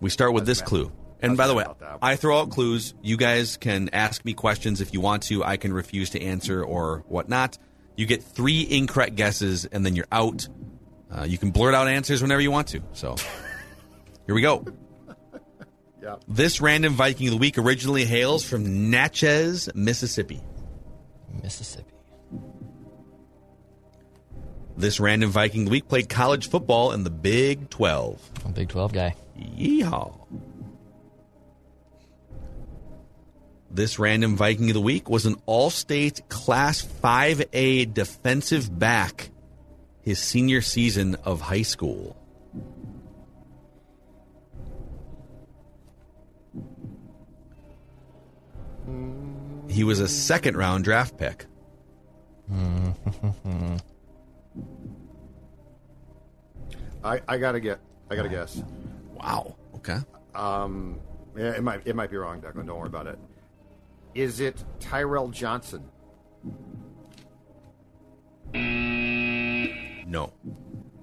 We 0.00 0.10
start 0.10 0.34
with 0.34 0.44
this 0.44 0.60
mad. 0.60 0.68
clue. 0.68 0.92
And 1.20 1.32
was 1.32 1.38
by 1.38 1.46
the 1.46 1.54
way. 1.54 1.64
I 2.00 2.16
throw 2.16 2.40
out 2.40 2.50
clues. 2.50 2.94
You 3.02 3.16
guys 3.16 3.56
can 3.56 3.90
ask 3.92 4.24
me 4.24 4.34
questions 4.34 4.80
if 4.80 4.92
you 4.92 5.00
want 5.00 5.24
to. 5.24 5.42
I 5.42 5.56
can 5.56 5.72
refuse 5.72 6.10
to 6.10 6.22
answer 6.22 6.62
or 6.62 7.04
whatnot. 7.08 7.58
You 7.96 8.06
get 8.06 8.22
three 8.22 8.66
incorrect 8.68 9.16
guesses, 9.16 9.64
and 9.64 9.84
then 9.84 9.96
you're 9.96 10.06
out. 10.12 10.46
Uh, 11.10 11.24
you 11.24 11.38
can 11.38 11.50
blurt 11.50 11.74
out 11.74 11.88
answers 11.88 12.22
whenever 12.22 12.40
you 12.40 12.50
want 12.50 12.68
to. 12.68 12.82
So 12.92 13.16
here 14.26 14.34
we 14.34 14.42
go. 14.42 14.64
Yeah. 16.02 16.16
This 16.28 16.60
random 16.60 16.94
Viking 16.94 17.28
of 17.28 17.32
the 17.32 17.38
week 17.38 17.58
originally 17.58 18.04
hails 18.04 18.44
from 18.44 18.90
Natchez, 18.90 19.68
Mississippi. 19.74 20.40
Mississippi. 21.42 21.92
This 24.76 25.00
random 25.00 25.30
Viking 25.30 25.62
of 25.62 25.66
the 25.66 25.70
week 25.72 25.88
played 25.88 26.08
college 26.08 26.48
football 26.48 26.92
in 26.92 27.02
the 27.02 27.10
Big 27.10 27.68
12. 27.68 28.30
I'm 28.44 28.50
a 28.52 28.54
Big 28.54 28.68
12 28.68 28.92
guy. 28.92 29.16
Yeehaw. 29.36 30.14
This 33.70 33.98
random 33.98 34.36
Viking 34.36 34.70
of 34.70 34.74
the 34.74 34.80
week 34.80 35.10
was 35.10 35.26
an 35.26 35.34
all 35.46 35.70
state 35.70 36.28
Class 36.28 36.82
5A 36.82 37.92
defensive 37.92 38.76
back 38.78 39.30
his 40.00 40.18
senior 40.18 40.62
season 40.62 41.16
of 41.24 41.40
high 41.40 41.62
school. 41.62 42.16
He 49.78 49.84
was 49.84 50.00
a 50.00 50.08
second 50.08 50.56
round 50.56 50.82
draft 50.82 51.16
pick. 51.16 51.46
I, 57.04 57.20
I 57.28 57.38
gotta 57.38 57.60
get 57.60 57.78
I 58.10 58.16
gotta 58.16 58.28
guess. 58.28 58.60
Wow. 59.14 59.54
Okay. 59.76 59.98
Um, 60.34 60.98
yeah, 61.36 61.52
it 61.52 61.62
might 61.62 61.86
it 61.86 61.94
might 61.94 62.10
be 62.10 62.16
wrong, 62.16 62.40
Declan. 62.40 62.66
Don't 62.66 62.76
worry 62.76 62.88
about 62.88 63.06
it. 63.06 63.20
Is 64.16 64.40
it 64.40 64.64
Tyrell 64.80 65.28
Johnson? 65.28 65.88
No. 68.52 70.32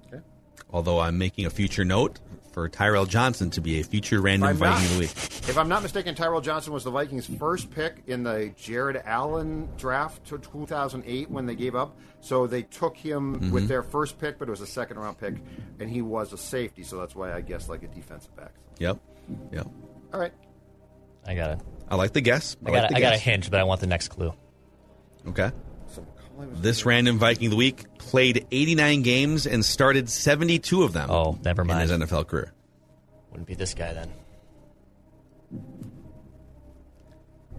Okay. 0.06 0.22
Although 0.70 1.00
I'm 1.00 1.18
making 1.18 1.46
a 1.46 1.50
future 1.50 1.86
note 1.86 2.20
for 2.56 2.70
Tyrell 2.70 3.06
Johnson 3.06 3.50
to 3.52 3.60
be 3.62 3.82
a 3.82 3.84
future 3.84 4.22
random 4.22 4.48
I'm 4.48 4.56
Viking 4.56 4.82
not- 4.84 4.86
of 4.86 4.94
the 4.94 5.00
week. 5.02 5.12
If 5.50 5.58
I'm 5.58 5.68
not 5.68 5.84
mistaken, 5.84 6.16
Tyrell 6.16 6.40
Johnson 6.40 6.72
was 6.72 6.86
the 6.86 6.90
Vikings' 6.90 7.26
first 7.28 7.70
pick 7.70 7.98
in 8.08 8.24
the 8.24 8.54
Jared 8.56 9.02
Allen 9.06 9.68
draft 9.78 10.26
to 10.28 10.38
2008 10.40 11.30
when 11.30 11.46
they 11.46 11.54
gave 11.56 11.76
up. 11.76 11.98
So 12.22 12.48
they 12.48 12.62
took 12.64 12.96
him 12.96 13.36
Mm-hmm. 13.36 13.52
with 13.52 13.68
their 13.68 13.84
first 13.84 14.18
pick, 14.20 14.40
but 14.40 14.48
it 14.48 14.52
was 14.52 14.62
a 14.62 14.66
second 14.68 14.98
round 15.00 15.20
pick, 15.20 15.36
and 15.82 15.90
he 15.90 16.02
was 16.02 16.32
a 16.32 16.38
safety. 16.38 16.84
So 16.84 16.98
that's 16.98 17.14
why 17.14 17.34
I 17.34 17.42
guess 17.42 17.68
like 17.68 17.84
a 17.84 17.88
defensive 17.88 18.34
back. 18.38 18.54
Yep. 18.80 19.00
Yep. 19.52 19.68
All 20.14 20.20
right. 20.22 20.34
I 21.28 21.36
got 21.36 21.52
it. 21.52 21.60
I 21.90 21.96
like 21.98 22.14
the 22.14 22.22
guess. 22.22 22.56
I 22.66 22.70
like 22.72 22.82
got. 22.84 22.90
the 22.92 22.96
I 22.96 23.00
got 23.02 23.08
a 23.14 23.16
guess. 23.18 23.22
hint, 23.22 23.52
but 23.52 23.60
I 23.60 23.66
want 23.66 23.82
the 23.82 23.88
next 23.88 24.08
clue. 24.08 24.34
Okay. 25.28 25.52
So 26.36 26.42
McCauley 26.42 26.52
was 26.52 26.62
This 26.62 26.86
random 26.86 27.18
Viking 27.18 27.48
of 27.48 27.52
the 27.52 27.58
week 27.58 27.98
played 27.98 28.46
89 28.52 29.02
games 29.02 29.48
and 29.48 29.64
started 29.64 30.10
72 30.10 30.84
of 30.84 30.94
them. 30.94 31.10
Oh, 31.10 31.38
never 31.44 31.62
in 31.62 31.68
mind. 31.68 31.82
his 31.82 31.92
NFL 31.92 32.28
career. 32.28 32.52
Wouldn't 33.32 33.48
be 33.48 33.56
this 33.56 33.74
guy 33.74 33.94
then. 33.94 34.12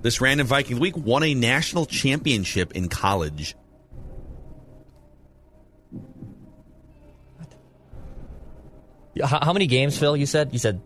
This 0.03 0.21
random 0.21 0.47
Viking 0.47 0.75
of 0.75 0.79
the 0.79 0.83
week 0.83 0.97
won 0.97 1.23
a 1.23 1.35
national 1.35 1.87
championship 1.87 2.73
in 2.73 2.89
college. 2.89 3.57
How, 9.23 9.41
how 9.43 9.53
many 9.53 9.67
games, 9.67 9.99
Phil? 9.99 10.17
You 10.17 10.27
said 10.27 10.53
you 10.53 10.59
said 10.59 10.83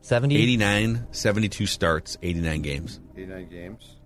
seventy. 0.00 0.36
89, 0.36 1.06
72 1.12 1.66
starts, 1.66 2.18
89 2.22 2.62
games. 2.62 3.00
89 3.16 3.48
games. 3.48 3.96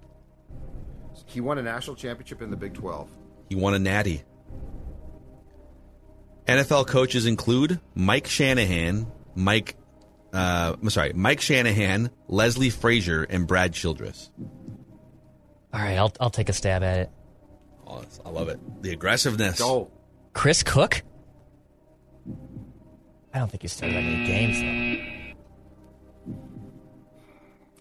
He 1.24 1.40
won 1.40 1.56
a 1.56 1.62
national 1.62 1.96
championship 1.96 2.42
in 2.42 2.50
the 2.50 2.56
Big 2.56 2.74
12. 2.74 3.08
He 3.52 3.56
won 3.56 3.74
a 3.74 3.78
natty. 3.78 4.22
NFL 6.46 6.86
coaches 6.86 7.26
include 7.26 7.80
Mike 7.94 8.26
Shanahan, 8.26 9.06
Mike, 9.34 9.76
uh, 10.32 10.74
I'm 10.80 10.88
sorry, 10.88 11.12
Mike 11.12 11.42
Shanahan, 11.42 12.08
Leslie 12.28 12.70
Frazier, 12.70 13.24
and 13.24 13.46
Brad 13.46 13.74
Childress. 13.74 14.30
All 15.74 15.80
right, 15.82 15.98
I'll 15.98 16.14
I'll 16.18 16.30
take 16.30 16.48
a 16.48 16.54
stab 16.54 16.82
at 16.82 17.00
it. 17.00 17.10
Oh, 17.86 18.02
I 18.24 18.30
love 18.30 18.48
it. 18.48 18.58
The 18.82 18.92
aggressiveness. 18.92 19.58
Go. 19.58 19.90
Chris 20.32 20.62
Cook. 20.62 21.02
I 23.34 23.38
don't 23.38 23.50
think 23.50 23.60
he 23.60 23.68
started 23.68 23.98
that 23.98 24.02
many 24.02 24.24
games 24.26 24.58
though. 24.62 26.32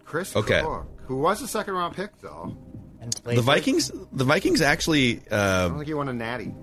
Chris 0.04 0.36
Okay. 0.36 0.60
Cook, 0.60 0.86
who 1.06 1.16
was 1.20 1.42
a 1.42 1.48
second 1.48 1.76
round 1.76 1.96
pick, 1.96 2.20
though. 2.20 2.58
And 3.02 3.16
played 3.24 3.38
The 3.38 3.42
for- 3.42 3.46
Vikings, 3.48 3.92
the 4.14 4.24
Vikings 4.24 4.62
actually, 4.62 5.22
I 5.32 5.36
uh, 5.36 5.68
don't 5.70 5.78
think 5.78 5.88
he 5.88 5.94
won 5.94 6.08
a 6.08 6.14
natty. 6.14 6.54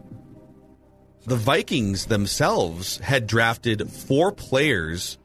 the 1.26 1.36
Vikings 1.36 2.07
themselves 2.07 2.99
had 2.99 3.26
drafted 3.26 3.91
four 3.91 4.32
players 4.32 5.18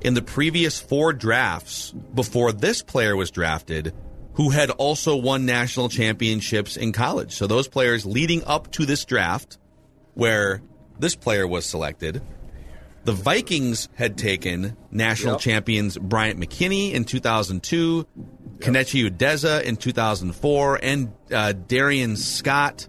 in 0.00 0.14
the 0.14 0.22
previous 0.22 0.80
four 0.80 1.12
drafts 1.12 1.92
before 1.92 2.52
this 2.52 2.82
player 2.82 3.14
was 3.16 3.30
drafted 3.30 3.94
who 4.34 4.50
had 4.50 4.70
also 4.70 5.16
won 5.16 5.44
national 5.46 5.88
championships 5.88 6.76
in 6.76 6.92
college. 6.92 7.32
So 7.32 7.46
those 7.46 7.68
players 7.68 8.06
leading 8.06 8.42
up 8.44 8.70
to 8.72 8.86
this 8.86 9.04
draft 9.04 9.58
where 10.14 10.62
this 10.98 11.14
player 11.16 11.46
was 11.46 11.64
selected, 11.66 12.22
the 13.04 13.12
Vikings 13.12 13.88
had 13.94 14.16
taken 14.18 14.76
national 14.90 15.34
Yep. 15.34 15.40
champions 15.40 15.96
Bryant 15.98 16.38
McKinnie 16.38 16.92
in 16.92 17.04
2002, 17.04 18.06
Kenechi 18.58 19.08
Udeze 19.10 19.62
in 19.62 19.76
2004, 19.76 20.80
and 20.82 21.12
uh, 21.32 21.52
Darrion 21.66 22.16
Scott 22.16 22.88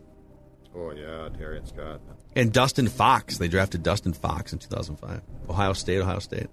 Oh, 0.75 0.91
yeah, 0.91 1.29
Darrion 1.37 1.65
Scott. 1.67 2.01
and 2.35 2.51
Dustin 2.53 2.87
Fox. 2.87 3.37
They 3.37 3.47
drafted 3.47 3.83
Dustin 3.83 4.13
Fox 4.13 4.53
in 4.53 4.59
2005. 4.59 5.21
Ohio 5.49 5.73
State, 5.73 5.99
Ohio 6.01 6.19
State. 6.19 6.47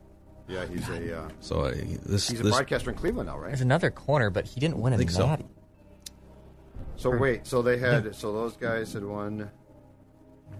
Yeah, 0.49 0.65
he's 0.67 0.89
a 0.89 1.19
uh, 1.19 1.29
So 1.41 1.61
uh, 1.63 1.75
this, 2.07 2.29
he's 2.29 2.41
a 2.41 2.45
broadcaster 2.45 2.91
in 2.91 2.97
Cleveland 2.97 3.29
now, 3.29 3.39
right? 3.39 3.49
There's 3.49 3.61
another 3.61 3.91
corner, 3.91 4.31
but 4.31 4.47
he 4.47 4.61
didn't 4.61 4.79
win 4.79 4.93
a 4.93 4.99
think 4.99 5.11
so. 5.11 5.37
So 6.97 7.17
wait, 7.17 7.47
so 7.47 7.63
they 7.63 7.79
had 7.79 8.15
so 8.15 8.33
those 8.33 8.57
guys 8.57 8.93
had 8.93 9.05
won. 9.05 9.51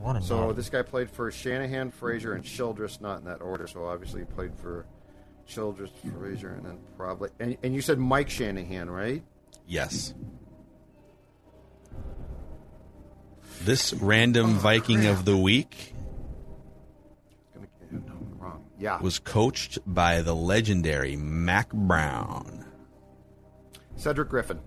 Won 0.01 0.17
a 0.17 0.23
So 0.23 0.41
natty. 0.43 0.55
this 0.55 0.71
guy 0.71 0.83
played 0.83 1.11
for 1.11 1.31
Shanahan, 1.31 1.91
Frazier, 1.91 2.33
and 2.35 2.45
Childress, 2.45 3.01
not 3.01 3.19
in 3.19 3.25
that 3.25 3.41
order. 3.43 3.67
So 3.67 3.85
obviously 3.87 4.21
he 4.21 4.25
played 4.27 4.55
for 4.55 4.87
Childress, 5.47 5.91
Frazier, 6.19 6.51
and 6.55 6.65
then 6.65 6.79
probably. 6.97 7.31
And, 7.41 7.57
and 7.63 7.75
you 7.75 7.81
said 7.81 7.99
Mike 7.99 8.31
Shanahan, 8.31 8.89
right? 8.91 9.23
yes. 9.67 10.15
This 13.63 13.93
random 13.93 14.51
oh, 14.57 14.59
Viking 14.61 15.07
of 15.07 15.25
the 15.25 15.37
week 15.37 15.93
Gonna 17.55 17.67
get 17.81 17.93
no, 18.07 18.13
I'm 18.13 18.39
wrong. 18.39 18.65
Yeah, 18.79 19.01
was 19.01 19.19
coached 19.19 19.79
by 19.85 20.23
the 20.23 20.33
legendary 20.35 21.17
Mack 21.17 21.73
Brown. 21.73 22.65
Cedric 23.97 24.29
Griffin. 24.29 24.61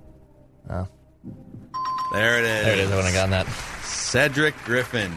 Oh, 0.70 0.88
There 2.12 2.38
it 2.40 2.44
is. 2.44 2.66
there 2.66 2.74
it 2.74 2.80
is. 2.80 2.92
I 2.92 2.96
wouldn't 2.98 3.14
have 3.16 3.30
gotten 3.30 3.32
that. 3.32 3.48
Cedric 4.12 4.58
Griffin. 4.66 5.10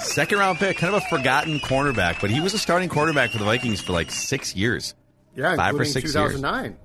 Second 0.00 0.38
round 0.38 0.58
pick, 0.58 0.76
kind 0.76 0.92
of 0.92 1.00
a 1.00 1.06
forgotten 1.06 1.60
cornerback, 1.60 2.20
but 2.20 2.30
he 2.30 2.40
was 2.40 2.52
a 2.52 2.58
starting 2.58 2.88
quarterback 2.88 3.30
for 3.30 3.38
the 3.38 3.44
Vikings 3.44 3.80
for 3.80 3.92
like 3.92 4.10
six 4.10 4.56
years. 4.56 4.96
Yeah, 5.36 5.54
Five 5.54 5.78
or 5.78 5.84
six 5.84 6.12
years. 6.12 6.32
2009. 6.34 6.76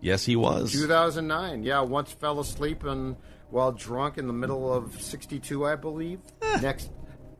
Yes, 0.00 0.24
he 0.24 0.34
was. 0.34 0.72
2009. 0.72 1.62
Yeah, 1.62 1.82
once 1.82 2.10
fell 2.10 2.40
asleep 2.40 2.82
and 2.82 3.14
while 3.50 3.70
drunk 3.70 4.18
in 4.18 4.26
the 4.26 4.32
middle 4.32 4.72
of 4.74 5.00
62, 5.00 5.64
I 5.64 5.76
believe. 5.76 6.18
Eh. 6.42 6.58
next 6.62 6.90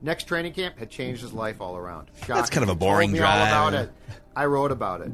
next 0.01 0.29
training 0.29 0.53
camp 0.53 0.79
had 0.79 0.89
changed 0.89 1.21
his 1.21 1.33
life 1.33 1.59
all 1.59 1.75
around. 1.75 2.11
Shocking. 2.19 2.35
That's 2.35 2.49
kind 2.49 2.63
of 2.63 2.69
a 2.69 2.73
He 2.73 2.77
boring 2.77 3.11
told 3.11 3.23
all 3.23 3.41
about 3.41 3.71
drive. 3.71 3.83
it. 3.87 3.91
I 4.37 4.45
wrote 4.45 4.71
about 4.71 5.01
it. 5.01 5.11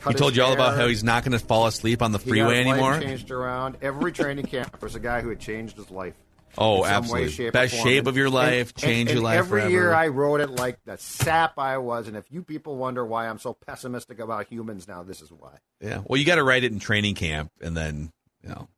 Cut 0.00 0.12
He 0.12 0.18
told 0.18 0.34
you 0.34 0.42
all 0.42 0.52
about 0.54 0.76
how 0.76 0.88
he's 0.88 1.04
not 1.04 1.22
going 1.22 1.38
to 1.38 1.44
fall 1.44 1.68
asleep 1.68 2.02
on 2.02 2.10
the 2.10 2.18
freeway 2.18 2.60
anymore. 2.62 2.98
Changed 2.98 3.30
around 3.30 3.76
every 3.80 4.10
training 4.10 4.46
camp. 4.46 4.82
Was 4.82 4.96
a 4.96 5.00
guy 5.00 5.20
who 5.20 5.28
had 5.28 5.38
changed 5.38 5.76
his 5.76 5.88
life. 5.92 6.14
Oh, 6.56 6.84
absolutely. 6.84 7.26
Way, 7.28 7.32
shape, 7.32 7.52
Best 7.52 7.74
shape 7.74 8.06
of 8.06 8.16
your 8.16 8.30
life, 8.30 8.72
and- 8.74 8.76
change 8.76 9.10
and 9.10 9.16
your 9.16 9.24
life 9.24 9.38
Every 9.38 9.60
forever. 9.60 9.70
year 9.70 9.92
I 9.94 10.08
wrote 10.08 10.40
it 10.40 10.50
like 10.50 10.78
the 10.84 10.96
sap 10.96 11.58
I 11.58 11.78
was, 11.78 12.08
and 12.08 12.16
if 12.16 12.24
you 12.30 12.42
people 12.42 12.76
wonder 12.76 13.04
why 13.04 13.28
I'm 13.28 13.38
so 13.38 13.52
pessimistic 13.54 14.18
about 14.18 14.46
humans 14.48 14.88
now, 14.88 15.02
this 15.02 15.20
is 15.20 15.30
why. 15.30 15.58
Yeah. 15.80 16.02
Well, 16.06 16.18
you 16.18 16.24
got 16.24 16.36
to 16.36 16.42
write 16.44 16.64
it 16.64 16.72
in 16.72 16.78
training 16.78 17.14
camp, 17.16 17.50
and 17.60 17.76
then 17.76 18.10
you 18.42 18.48
know, 18.48 18.68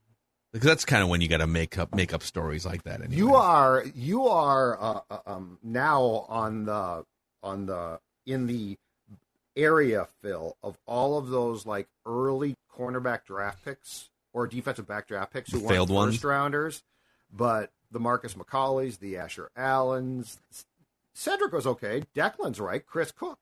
because 0.53 0.67
that's 0.67 0.85
kind 0.85 1.03
of 1.03 1.09
when 1.09 1.21
you 1.21 1.29
got 1.29 1.39
to 1.39 1.47
make 1.47 1.79
up 1.79 1.95
make 1.95 2.13
up 2.13 2.23
stories 2.23 2.67
like 2.67 2.83
that. 2.85 3.01
Anyway. 3.01 3.17
You 3.17 3.35
are 3.35 3.85
you 3.95 4.27
are 4.27 4.79
uh, 4.81 5.01
uh, 5.11 5.19
um, 5.27 5.59
now 5.63 6.27
on 6.29 6.65
the 6.65 7.05
on 7.43 7.67
the 7.67 8.01
in 8.27 8.47
the 8.47 8.77
area, 9.57 10.07
Phil, 10.23 10.57
of 10.63 10.79
all 10.87 11.19
of 11.19 11.29
those 11.29 11.67
like 11.67 11.89
early 12.07 12.57
cornerback 12.77 13.25
draft 13.25 13.65
picks 13.65 14.09
or 14.33 14.47
defensive 14.47 14.87
back 14.87 15.09
draft 15.09 15.33
picks 15.33 15.51
who 15.53 15.59
weren't 15.59 15.71
Failed 15.71 15.89
first 15.89 15.95
ones? 15.97 16.25
rounders, 16.25 16.83
but 17.33 17.71
the 17.91 18.01
Marcus 18.01 18.35
McCauley's, 18.35 18.99
the 18.99 19.17
Asher 19.17 19.51
Allens, 19.57 20.39
Cedric 21.15 21.53
was 21.53 21.67
okay. 21.67 22.05
Declan's 22.15 22.61
right. 22.61 22.85
Chris 22.85 23.13
Cook. 23.13 23.39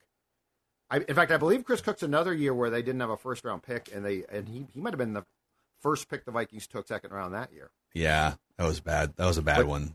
I, 0.90 0.98
in 1.00 1.14
fact, 1.14 1.30
I 1.30 1.36
believe 1.36 1.64
Chris 1.64 1.80
Cook's 1.82 2.02
another 2.02 2.32
year 2.32 2.54
where 2.54 2.70
they 2.70 2.80
didn't 2.82 3.00
have 3.00 3.10
a 3.10 3.16
first 3.16 3.44
round 3.44 3.62
pick, 3.62 3.90
and 3.94 4.04
they 4.04 4.24
and 4.32 4.48
he, 4.48 4.66
he 4.72 4.80
might 4.80 4.92
have 4.94 4.98
been 4.98 5.12
the 5.12 5.24
first 5.80 6.08
pick 6.08 6.24
the 6.24 6.30
Vikings 6.30 6.66
took 6.66 6.88
second 6.88 7.10
round 7.12 7.34
that 7.34 7.52
year. 7.52 7.70
Yeah, 7.94 8.34
that 8.56 8.66
was 8.66 8.80
bad. 8.80 9.14
That 9.16 9.26
was 9.26 9.36
a 9.38 9.42
bad 9.42 9.58
But- 9.58 9.66
one. 9.66 9.94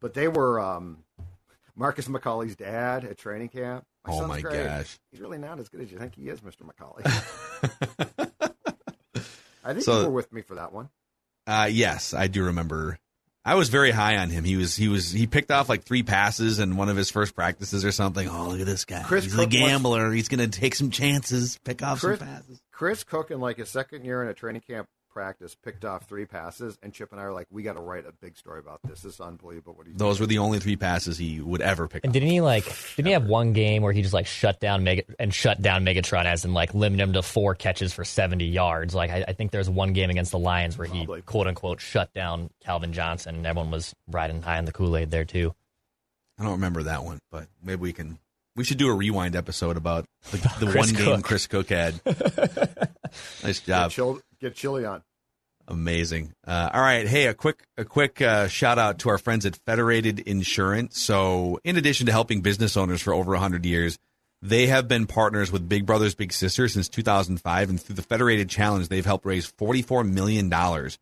But 0.00 0.14
they 0.14 0.28
were 0.28 0.60
um, 0.60 0.98
Marcus 1.74 2.06
McCauley's 2.06 2.54
dad 2.54 3.04
at 3.04 3.18
training 3.18 3.48
camp. 3.48 3.84
Oh 4.06 4.26
my 4.28 4.40
great. 4.40 4.64
gosh. 4.64 4.96
He's 5.10 5.20
really 5.20 5.38
not 5.38 5.58
as 5.58 5.68
good 5.68 5.80
as 5.80 5.90
you 5.90 5.98
think 5.98 6.14
he 6.14 6.28
is, 6.28 6.40
Mr. 6.40 6.62
McCauley. 6.62 7.02
I 9.64 9.72
think 9.72 9.82
So- 9.84 9.98
you 10.02 10.06
were 10.06 10.12
with 10.12 10.32
me 10.32 10.42
for 10.42 10.54
that 10.54 10.72
one. 10.72 10.88
Uh, 11.48 11.68
yes, 11.70 12.14
I 12.14 12.26
do 12.28 12.44
remember. 12.44 12.98
I 13.48 13.54
was 13.54 13.70
very 13.70 13.90
high 13.90 14.18
on 14.18 14.28
him. 14.28 14.44
He 14.44 14.56
was 14.58 14.76
he 14.76 14.88
was 14.88 15.10
he 15.10 15.26
picked 15.26 15.50
off 15.50 15.70
like 15.70 15.84
three 15.84 16.02
passes 16.02 16.58
in 16.58 16.76
one 16.76 16.90
of 16.90 16.96
his 16.98 17.10
first 17.10 17.34
practices 17.34 17.82
or 17.84 17.92
something. 17.92 18.28
Oh, 18.28 18.48
look 18.48 18.60
at 18.60 18.66
this 18.66 18.84
guy. 18.84 19.02
Chris 19.04 19.24
He's 19.24 19.32
Cook 19.34 19.44
a 19.44 19.46
was- 19.46 19.54
gambler. 19.56 20.12
He's 20.12 20.28
going 20.28 20.48
to 20.50 20.60
take 20.60 20.74
some 20.74 20.90
chances, 20.90 21.58
pick 21.64 21.82
off 21.82 22.00
Chris, 22.00 22.18
some 22.18 22.28
passes. 22.28 22.60
Chris 22.72 23.04
Cook, 23.04 23.30
in 23.30 23.40
like 23.40 23.56
his 23.56 23.70
second 23.70 24.04
year 24.04 24.22
in 24.22 24.28
a 24.28 24.34
training 24.34 24.62
camp 24.68 24.86
practice, 25.10 25.54
picked 25.54 25.84
off 25.84 26.06
three 26.08 26.26
passes, 26.26 26.78
and 26.82 26.92
Chip 26.92 27.10
and 27.12 27.20
I 27.20 27.24
are 27.24 27.32
like, 27.32 27.46
we 27.50 27.62
got 27.62 27.74
to 27.74 27.80
write 27.80 28.04
a 28.06 28.12
big 28.12 28.36
story 28.36 28.58
about 28.60 28.80
this. 28.82 29.00
This 29.02 29.14
is 29.14 29.20
unbelievable. 29.20 29.74
What 29.74 29.86
he's 29.86 29.96
Those 29.96 30.20
were 30.20 30.26
the 30.26 30.38
only 30.38 30.58
three 30.58 30.76
passes 30.76 31.18
he 31.18 31.40
would 31.40 31.60
ever 31.60 31.88
pick 31.88 32.04
And 32.04 32.10
up. 32.10 32.12
didn't 32.14 32.28
he 32.30 32.40
like? 32.40 32.64
Didn't 32.96 33.06
he 33.06 33.12
have 33.12 33.24
one 33.26 33.52
game 33.52 33.82
where 33.82 33.92
he 33.92 34.02
just 34.02 34.14
like 34.14 34.26
shut 34.26 34.60
down 34.60 34.84
Mega 34.84 35.02
and 35.18 35.32
shut 35.34 35.60
down 35.62 35.84
Megatron 35.84 36.24
as 36.24 36.44
in 36.44 36.52
like 36.54 36.74
limited 36.74 37.02
him 37.02 37.12
to 37.14 37.22
four 37.22 37.54
catches 37.54 37.92
for 37.92 38.04
seventy 38.04 38.46
yards? 38.46 38.94
Like 38.94 39.10
I, 39.10 39.24
I 39.28 39.32
think 39.32 39.50
there's 39.50 39.70
one 39.70 39.92
game 39.92 40.10
against 40.10 40.30
the 40.30 40.38
Lions 40.38 40.76
where 40.78 40.86
he 40.86 41.04
Probably. 41.04 41.22
quote 41.22 41.46
unquote 41.46 41.80
shut 41.80 42.12
down 42.14 42.50
Calvin 42.64 42.92
Johnson, 42.92 43.34
and 43.36 43.46
everyone 43.46 43.70
was 43.70 43.94
riding 44.08 44.42
high 44.42 44.58
on 44.58 44.64
the 44.64 44.72
Kool 44.72 44.96
Aid 44.96 45.10
there 45.10 45.24
too. 45.24 45.54
I 46.38 46.44
don't 46.44 46.52
remember 46.52 46.84
that 46.84 47.02
one, 47.04 47.18
but 47.30 47.48
maybe 47.62 47.80
we 47.80 47.92
can. 47.92 48.18
We 48.54 48.64
should 48.64 48.78
do 48.78 48.88
a 48.88 48.94
rewind 48.94 49.36
episode 49.36 49.76
about 49.76 50.04
the, 50.32 50.36
the 50.58 50.66
Chris 50.70 50.92
one 50.92 50.94
game 51.04 51.22
Chris 51.22 51.46
Cook 51.46 51.68
had. 51.68 52.00
nice 53.44 53.60
get, 53.60 53.66
job. 53.66 53.90
chill, 53.92 54.20
get 54.40 54.54
chili 54.54 54.84
on. 54.84 55.02
Amazing. 55.66 56.32
Uh, 56.46 56.70
all 56.72 56.80
right, 56.80 57.06
hey, 57.06 57.26
a 57.26 57.34
quick 57.34 57.62
a 57.76 57.84
quick 57.84 58.22
uh, 58.22 58.48
shout 58.48 58.78
out 58.78 59.00
to 59.00 59.10
our 59.10 59.18
friends 59.18 59.44
at 59.44 59.56
Federated 59.66 60.18
Insurance. 60.20 60.98
So, 60.98 61.60
in 61.62 61.76
addition 61.76 62.06
to 62.06 62.12
helping 62.12 62.40
business 62.40 62.76
owners 62.76 63.02
for 63.02 63.12
over 63.12 63.32
100 63.32 63.66
years, 63.66 63.98
they 64.40 64.68
have 64.68 64.88
been 64.88 65.06
partners 65.06 65.52
with 65.52 65.68
Big 65.68 65.84
Brothers 65.84 66.14
Big 66.14 66.32
Sisters 66.32 66.72
since 66.72 66.88
2005 66.88 67.68
and 67.68 67.80
through 67.80 67.96
the 67.96 68.02
Federated 68.02 68.48
Challenge, 68.48 68.88
they've 68.88 69.04
helped 69.04 69.26
raise 69.26 69.46
44 69.46 70.04
million 70.04 70.48
dollars 70.48 70.98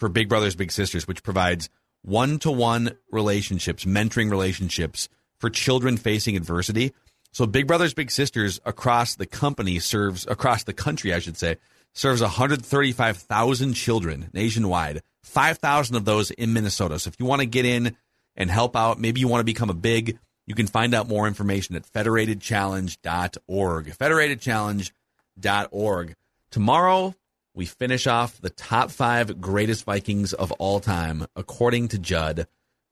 for 0.00 0.08
Big 0.08 0.28
Brothers 0.28 0.56
Big 0.56 0.72
Sisters, 0.72 1.06
which 1.06 1.22
provides 1.22 1.70
one-to-one 2.02 2.96
relationships, 3.10 3.84
mentoring 3.84 4.30
relationships 4.30 5.08
for 5.38 5.50
children 5.50 5.96
facing 5.96 6.36
adversity. 6.36 6.92
So 7.32 7.46
Big 7.46 7.66
Brothers 7.66 7.94
Big 7.94 8.10
Sisters 8.10 8.60
across 8.64 9.16
the 9.16 9.26
company 9.26 9.78
serves 9.78 10.26
across 10.26 10.64
the 10.64 10.72
country, 10.72 11.12
I 11.12 11.18
should 11.18 11.36
say, 11.36 11.56
serves 11.94 12.20
135,000 12.20 13.74
children 13.74 14.30
nationwide. 14.32 15.02
5,000 15.24 15.96
of 15.96 16.04
those 16.04 16.30
in 16.30 16.52
Minnesota. 16.52 16.98
So 16.98 17.08
if 17.08 17.16
you 17.18 17.26
want 17.26 17.40
to 17.40 17.46
get 17.46 17.64
in 17.64 17.96
and 18.36 18.50
help 18.50 18.76
out, 18.76 18.98
maybe 18.98 19.20
you 19.20 19.28
want 19.28 19.40
to 19.40 19.44
become 19.44 19.70
a 19.70 19.74
big, 19.74 20.18
you 20.46 20.54
can 20.54 20.66
find 20.66 20.94
out 20.94 21.08
more 21.08 21.26
information 21.26 21.76
at 21.76 21.90
federatedchallenge.org. 21.92 23.86
Federatedchallenge.org. 23.86 26.14
Tomorrow, 26.50 27.14
we 27.54 27.66
finish 27.66 28.06
off 28.06 28.40
the 28.40 28.50
top 28.50 28.90
five 28.90 29.40
greatest 29.40 29.84
Vikings 29.84 30.32
of 30.32 30.52
all 30.52 30.80
time, 30.80 31.26
according 31.36 31.88
to 31.88 31.98
Judd. 31.98 32.46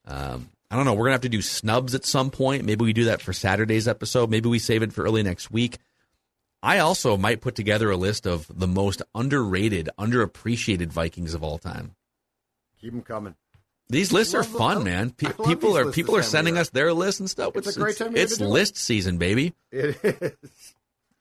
Um, 0.05 0.51
I 0.71 0.77
don't 0.77 0.85
know. 0.85 0.93
We're 0.93 1.05
going 1.05 1.11
to 1.11 1.15
have 1.15 1.21
to 1.23 1.29
do 1.29 1.43
snubs 1.43 1.95
at 1.95 2.05
some 2.05 2.31
point. 2.31 2.65
Maybe 2.65 2.85
we 2.85 2.93
do 2.93 3.05
that 3.05 3.23
for 3.23 3.33
Saturday's 3.33 3.87
episode. 3.87 4.31
Maybe 4.31 4.49
we 4.49 4.59
save 4.59 4.83
it 4.83 4.93
for 4.93 5.05
early 5.05 5.23
next 5.23 5.51
week. 5.51 5.79
I 6.67 6.81
also 6.81 7.17
might 7.17 7.41
put 7.41 7.55
together 7.55 7.93
a 7.93 7.97
list 7.97 8.27
of 8.27 8.51
the 8.53 8.67
most 8.67 9.01
underrated, 9.15 9.89
underappreciated 10.01 10.89
Vikings 10.89 11.33
of 11.33 11.45
all 11.45 11.59
time. 11.59 11.95
Keep 12.81 12.93
them 12.93 13.03
coming. 13.03 13.37
These 13.89 14.13
lists 14.13 14.35
are 14.35 14.43
fun, 14.43 14.83
man. 14.83 15.11
Pe- 15.11 15.33
people 15.47 15.77
are 15.79 15.93
people 15.93 16.17
are 16.17 16.25
sending 16.25 16.59
us 16.59 16.71
their 16.71 16.93
lists 16.93 17.21
and 17.21 17.31
stuff. 17.31 17.53
It's, 17.55 17.69
it's 17.69 17.77
a 17.77 17.81
great 17.81 17.97
time. 17.97 18.17
It's, 18.17 18.33
it's 18.33 18.41
list 18.41 18.75
it. 18.75 18.79
season, 18.79 19.19
baby. 19.19 19.55
It 19.71 19.97
is. 20.03 20.75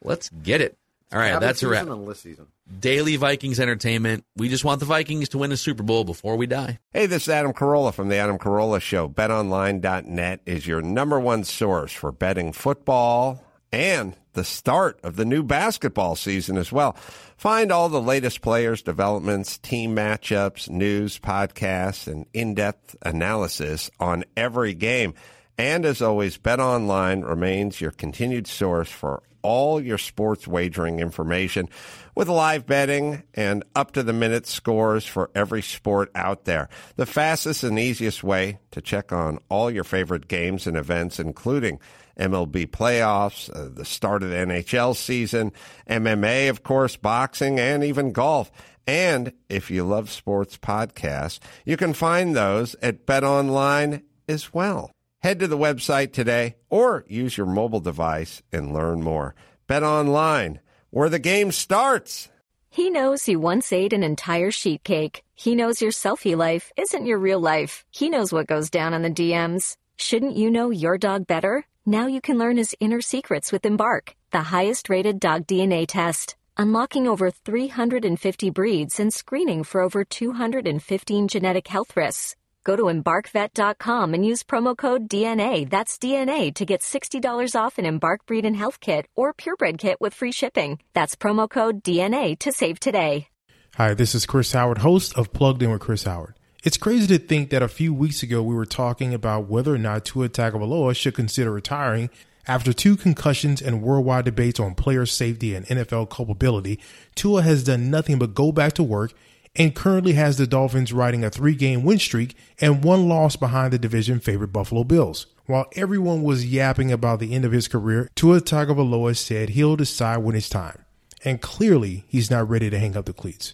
Let's 0.03 0.29
get 0.29 0.61
it. 0.61 0.79
All 1.13 1.19
right, 1.19 1.39
that's 1.39 1.61
a 1.61 1.67
wrap. 1.67 1.85
list 1.85 2.23
season. 2.23 2.47
Daily 2.79 3.15
Vikings 3.15 3.59
entertainment. 3.59 4.25
We 4.35 4.49
just 4.49 4.65
want 4.65 4.79
the 4.79 4.87
Vikings 4.87 5.29
to 5.29 5.37
win 5.37 5.51
a 5.51 5.57
Super 5.57 5.83
Bowl 5.83 6.05
before 6.05 6.37
we 6.37 6.47
die. 6.47 6.79
Hey, 6.91 7.05
this 7.05 7.23
is 7.23 7.29
Adam 7.29 7.53
Carolla 7.53 7.93
from 7.93 8.09
the 8.09 8.15
Adam 8.15 8.39
Carolla 8.39 8.81
Show. 8.81 9.07
BetOnline.net 9.07 10.41
is 10.47 10.65
your 10.65 10.81
number 10.81 11.19
one 11.19 11.43
source 11.43 11.91
for 11.91 12.11
betting 12.11 12.51
football 12.51 13.43
and 13.71 14.15
the 14.35 14.43
start 14.43 14.99
of 15.03 15.15
the 15.15 15.25
new 15.25 15.43
basketball 15.43 16.15
season 16.15 16.55
as 16.57 16.71
well. 16.71 16.95
Find 17.35 17.71
all 17.71 17.89
the 17.89 18.01
latest 18.01 18.41
players, 18.41 18.81
developments, 18.81 19.57
team 19.57 19.95
matchups, 19.95 20.69
news, 20.69 21.19
podcasts, 21.19 22.07
and 22.07 22.25
in-depth 22.33 22.95
analysis 23.01 23.89
on 23.99 24.23
every 24.37 24.73
game. 24.73 25.15
And 25.57 25.85
as 25.85 26.01
always, 26.01 26.37
BetOnline 26.37 27.27
remains 27.27 27.81
your 27.81 27.91
continued 27.91 28.45
source 28.47 28.89
for 28.89 29.23
all 29.45 29.79
your 29.79 29.99
sports 29.99 30.47
wagering 30.47 30.99
information 30.99 31.69
with 32.15 32.27
live 32.27 32.65
betting 32.65 33.23
and 33.35 33.63
up 33.75 33.91
to 33.91 34.01
the 34.01 34.11
minute 34.11 34.47
scores 34.47 35.05
for 35.05 35.29
every 35.35 35.61
sport 35.61 36.09
out 36.15 36.45
there. 36.45 36.67
The 36.95 37.05
fastest 37.05 37.63
and 37.63 37.77
easiest 37.77 38.23
way 38.23 38.57
to 38.71 38.81
check 38.81 39.13
on 39.13 39.37
all 39.49 39.69
your 39.69 39.83
favorite 39.83 40.27
games 40.27 40.65
and 40.65 40.75
events, 40.75 41.19
including 41.19 41.79
MLB 42.17 42.67
playoffs, 42.67 43.53
uh, 43.55 43.69
the 43.71 43.85
start 43.85 44.23
of 44.23 44.29
the 44.29 44.35
NHL 44.35 44.95
season, 44.95 45.51
MMA, 45.87 46.49
of 46.49 46.63
course, 46.63 46.95
boxing, 46.95 47.59
and 47.59 47.83
even 47.83 48.11
golf. 48.11 48.51
And 48.87 49.33
if 49.49 49.69
you 49.69 49.83
love 49.83 50.09
sports 50.09 50.57
podcasts, 50.57 51.39
you 51.65 51.77
can 51.77 51.93
find 51.93 52.35
those 52.35 52.75
at 52.81 53.05
BetOnline 53.05 54.03
as 54.27 54.53
well. 54.53 54.94
Head 55.25 55.39
to 55.39 55.47
the 55.47 55.57
website 55.57 56.13
today 56.13 56.55
or 56.69 57.03
use 57.07 57.35
your 57.35 57.47
mobile 57.47 57.79
device 57.79 58.43
and 58.53 58.71
learn 58.71 59.01
more. 59.01 59.33
Bet 59.65 59.81
online, 59.81 60.59
where 60.91 61.09
the 61.09 61.17
game 61.17 61.51
starts. 61.51 62.29
He 62.69 62.91
knows 62.91 63.27
you 63.27 63.39
once 63.39 63.73
ate 63.73 63.91
an 63.91 64.03
entire 64.03 64.51
sheet 64.51 64.83
cake. 64.83 65.23
He 65.33 65.55
knows 65.55 65.81
your 65.81 65.89
selfie 65.89 66.37
life 66.37 66.71
isn't 66.77 67.07
your 67.07 67.17
real 67.17 67.39
life. 67.39 67.85
He 67.89 68.07
knows 68.07 68.31
what 68.31 68.45
goes 68.45 68.69
down 68.69 68.93
on 68.93 69.01
the 69.01 69.09
DMs. 69.09 69.77
Shouldn't 69.95 70.35
you 70.35 70.51
know 70.51 70.69
your 70.69 70.99
dog 70.99 71.25
better? 71.25 71.65
Now 71.87 72.05
you 72.05 72.21
can 72.21 72.37
learn 72.37 72.57
his 72.57 72.75
inner 72.79 73.01
secrets 73.01 73.51
with 73.51 73.65
Embark, 73.65 74.15
the 74.29 74.53
highest 74.53 74.89
rated 74.89 75.19
dog 75.19 75.47
DNA 75.47 75.87
test, 75.87 76.35
unlocking 76.55 77.07
over 77.07 77.31
350 77.31 78.51
breeds 78.51 78.99
and 78.99 79.11
screening 79.11 79.63
for 79.63 79.81
over 79.81 80.05
215 80.05 81.27
genetic 81.27 81.67
health 81.67 81.97
risks. 81.97 82.35
Go 82.65 82.75
to 82.75 82.85
embarkvet.com 82.85 84.15
and 84.15 84.25
use 84.25 84.41
promo 84.41 84.75
code 84.75 85.07
DNA, 85.07 85.69
that's 85.69 85.99
DNA, 85.99 86.51
to 86.55 86.65
get 86.65 86.81
$60 86.81 87.55
off 87.55 87.77
an 87.77 87.85
Embark 87.85 88.25
Breed 88.25 88.43
and 88.43 88.55
Health 88.57 88.79
Kit 88.79 89.05
or 89.15 89.33
Purebred 89.33 89.77
Kit 89.77 90.01
with 90.01 90.15
free 90.15 90.31
shipping. 90.31 90.79
That's 90.93 91.15
promo 91.15 91.47
code 91.47 91.83
DNA 91.83 92.37
to 92.39 92.51
save 92.51 92.79
today. 92.79 93.27
Hi, 93.75 93.93
this 93.93 94.15
is 94.15 94.25
Chris 94.25 94.53
Howard, 94.53 94.79
host 94.79 95.15
of 95.15 95.31
Plugged 95.31 95.61
In 95.61 95.69
with 95.69 95.81
Chris 95.81 96.05
Howard. 96.05 96.33
It's 96.63 96.77
crazy 96.77 97.05
to 97.15 97.23
think 97.23 97.51
that 97.51 97.61
a 97.61 97.67
few 97.67 97.93
weeks 97.93 98.23
ago 98.23 98.41
we 98.41 98.55
were 98.55 98.65
talking 98.65 99.13
about 99.13 99.47
whether 99.47 99.75
or 99.75 99.77
not 99.77 100.03
Tua 100.03 100.29
Tagovailoa 100.29 100.95
should 100.95 101.13
consider 101.13 101.51
retiring 101.51 102.09
after 102.47 102.73
two 102.73 102.97
concussions 102.97 103.61
and 103.61 103.83
worldwide 103.83 104.25
debates 104.25 104.59
on 104.59 104.73
player 104.73 105.05
safety 105.05 105.53
and 105.53 105.67
NFL 105.67 106.09
culpability. 106.09 106.79
Tua 107.13 107.43
has 107.43 107.63
done 107.63 107.91
nothing 107.91 108.17
but 108.17 108.33
go 108.33 108.51
back 108.51 108.73
to 108.73 108.83
work 108.83 109.13
and 109.55 109.75
currently 109.75 110.13
has 110.13 110.37
the 110.37 110.47
Dolphins 110.47 110.93
riding 110.93 111.23
a 111.23 111.29
three-game 111.29 111.83
win 111.83 111.99
streak 111.99 112.35
and 112.59 112.83
one 112.83 113.07
loss 113.07 113.35
behind 113.35 113.73
the 113.73 113.79
division 113.79 114.19
favorite 114.19 114.53
Buffalo 114.53 114.83
Bills. 114.83 115.27
While 115.45 115.67
everyone 115.75 116.23
was 116.23 116.45
yapping 116.45 116.91
about 116.91 117.19
the 117.19 117.33
end 117.33 117.45
of 117.45 117.51
his 117.51 117.67
career, 117.67 118.09
Tua 118.15 118.41
Tagovailoa 118.41 119.15
said 119.15 119.49
he'll 119.49 119.75
decide 119.75 120.17
when 120.17 120.35
it's 120.35 120.49
time. 120.49 120.83
And 121.23 121.41
clearly, 121.41 122.05
he's 122.07 122.31
not 122.31 122.49
ready 122.49 122.69
to 122.69 122.79
hang 122.79 122.97
up 122.97 123.05
the 123.05 123.13
cleats. 123.13 123.53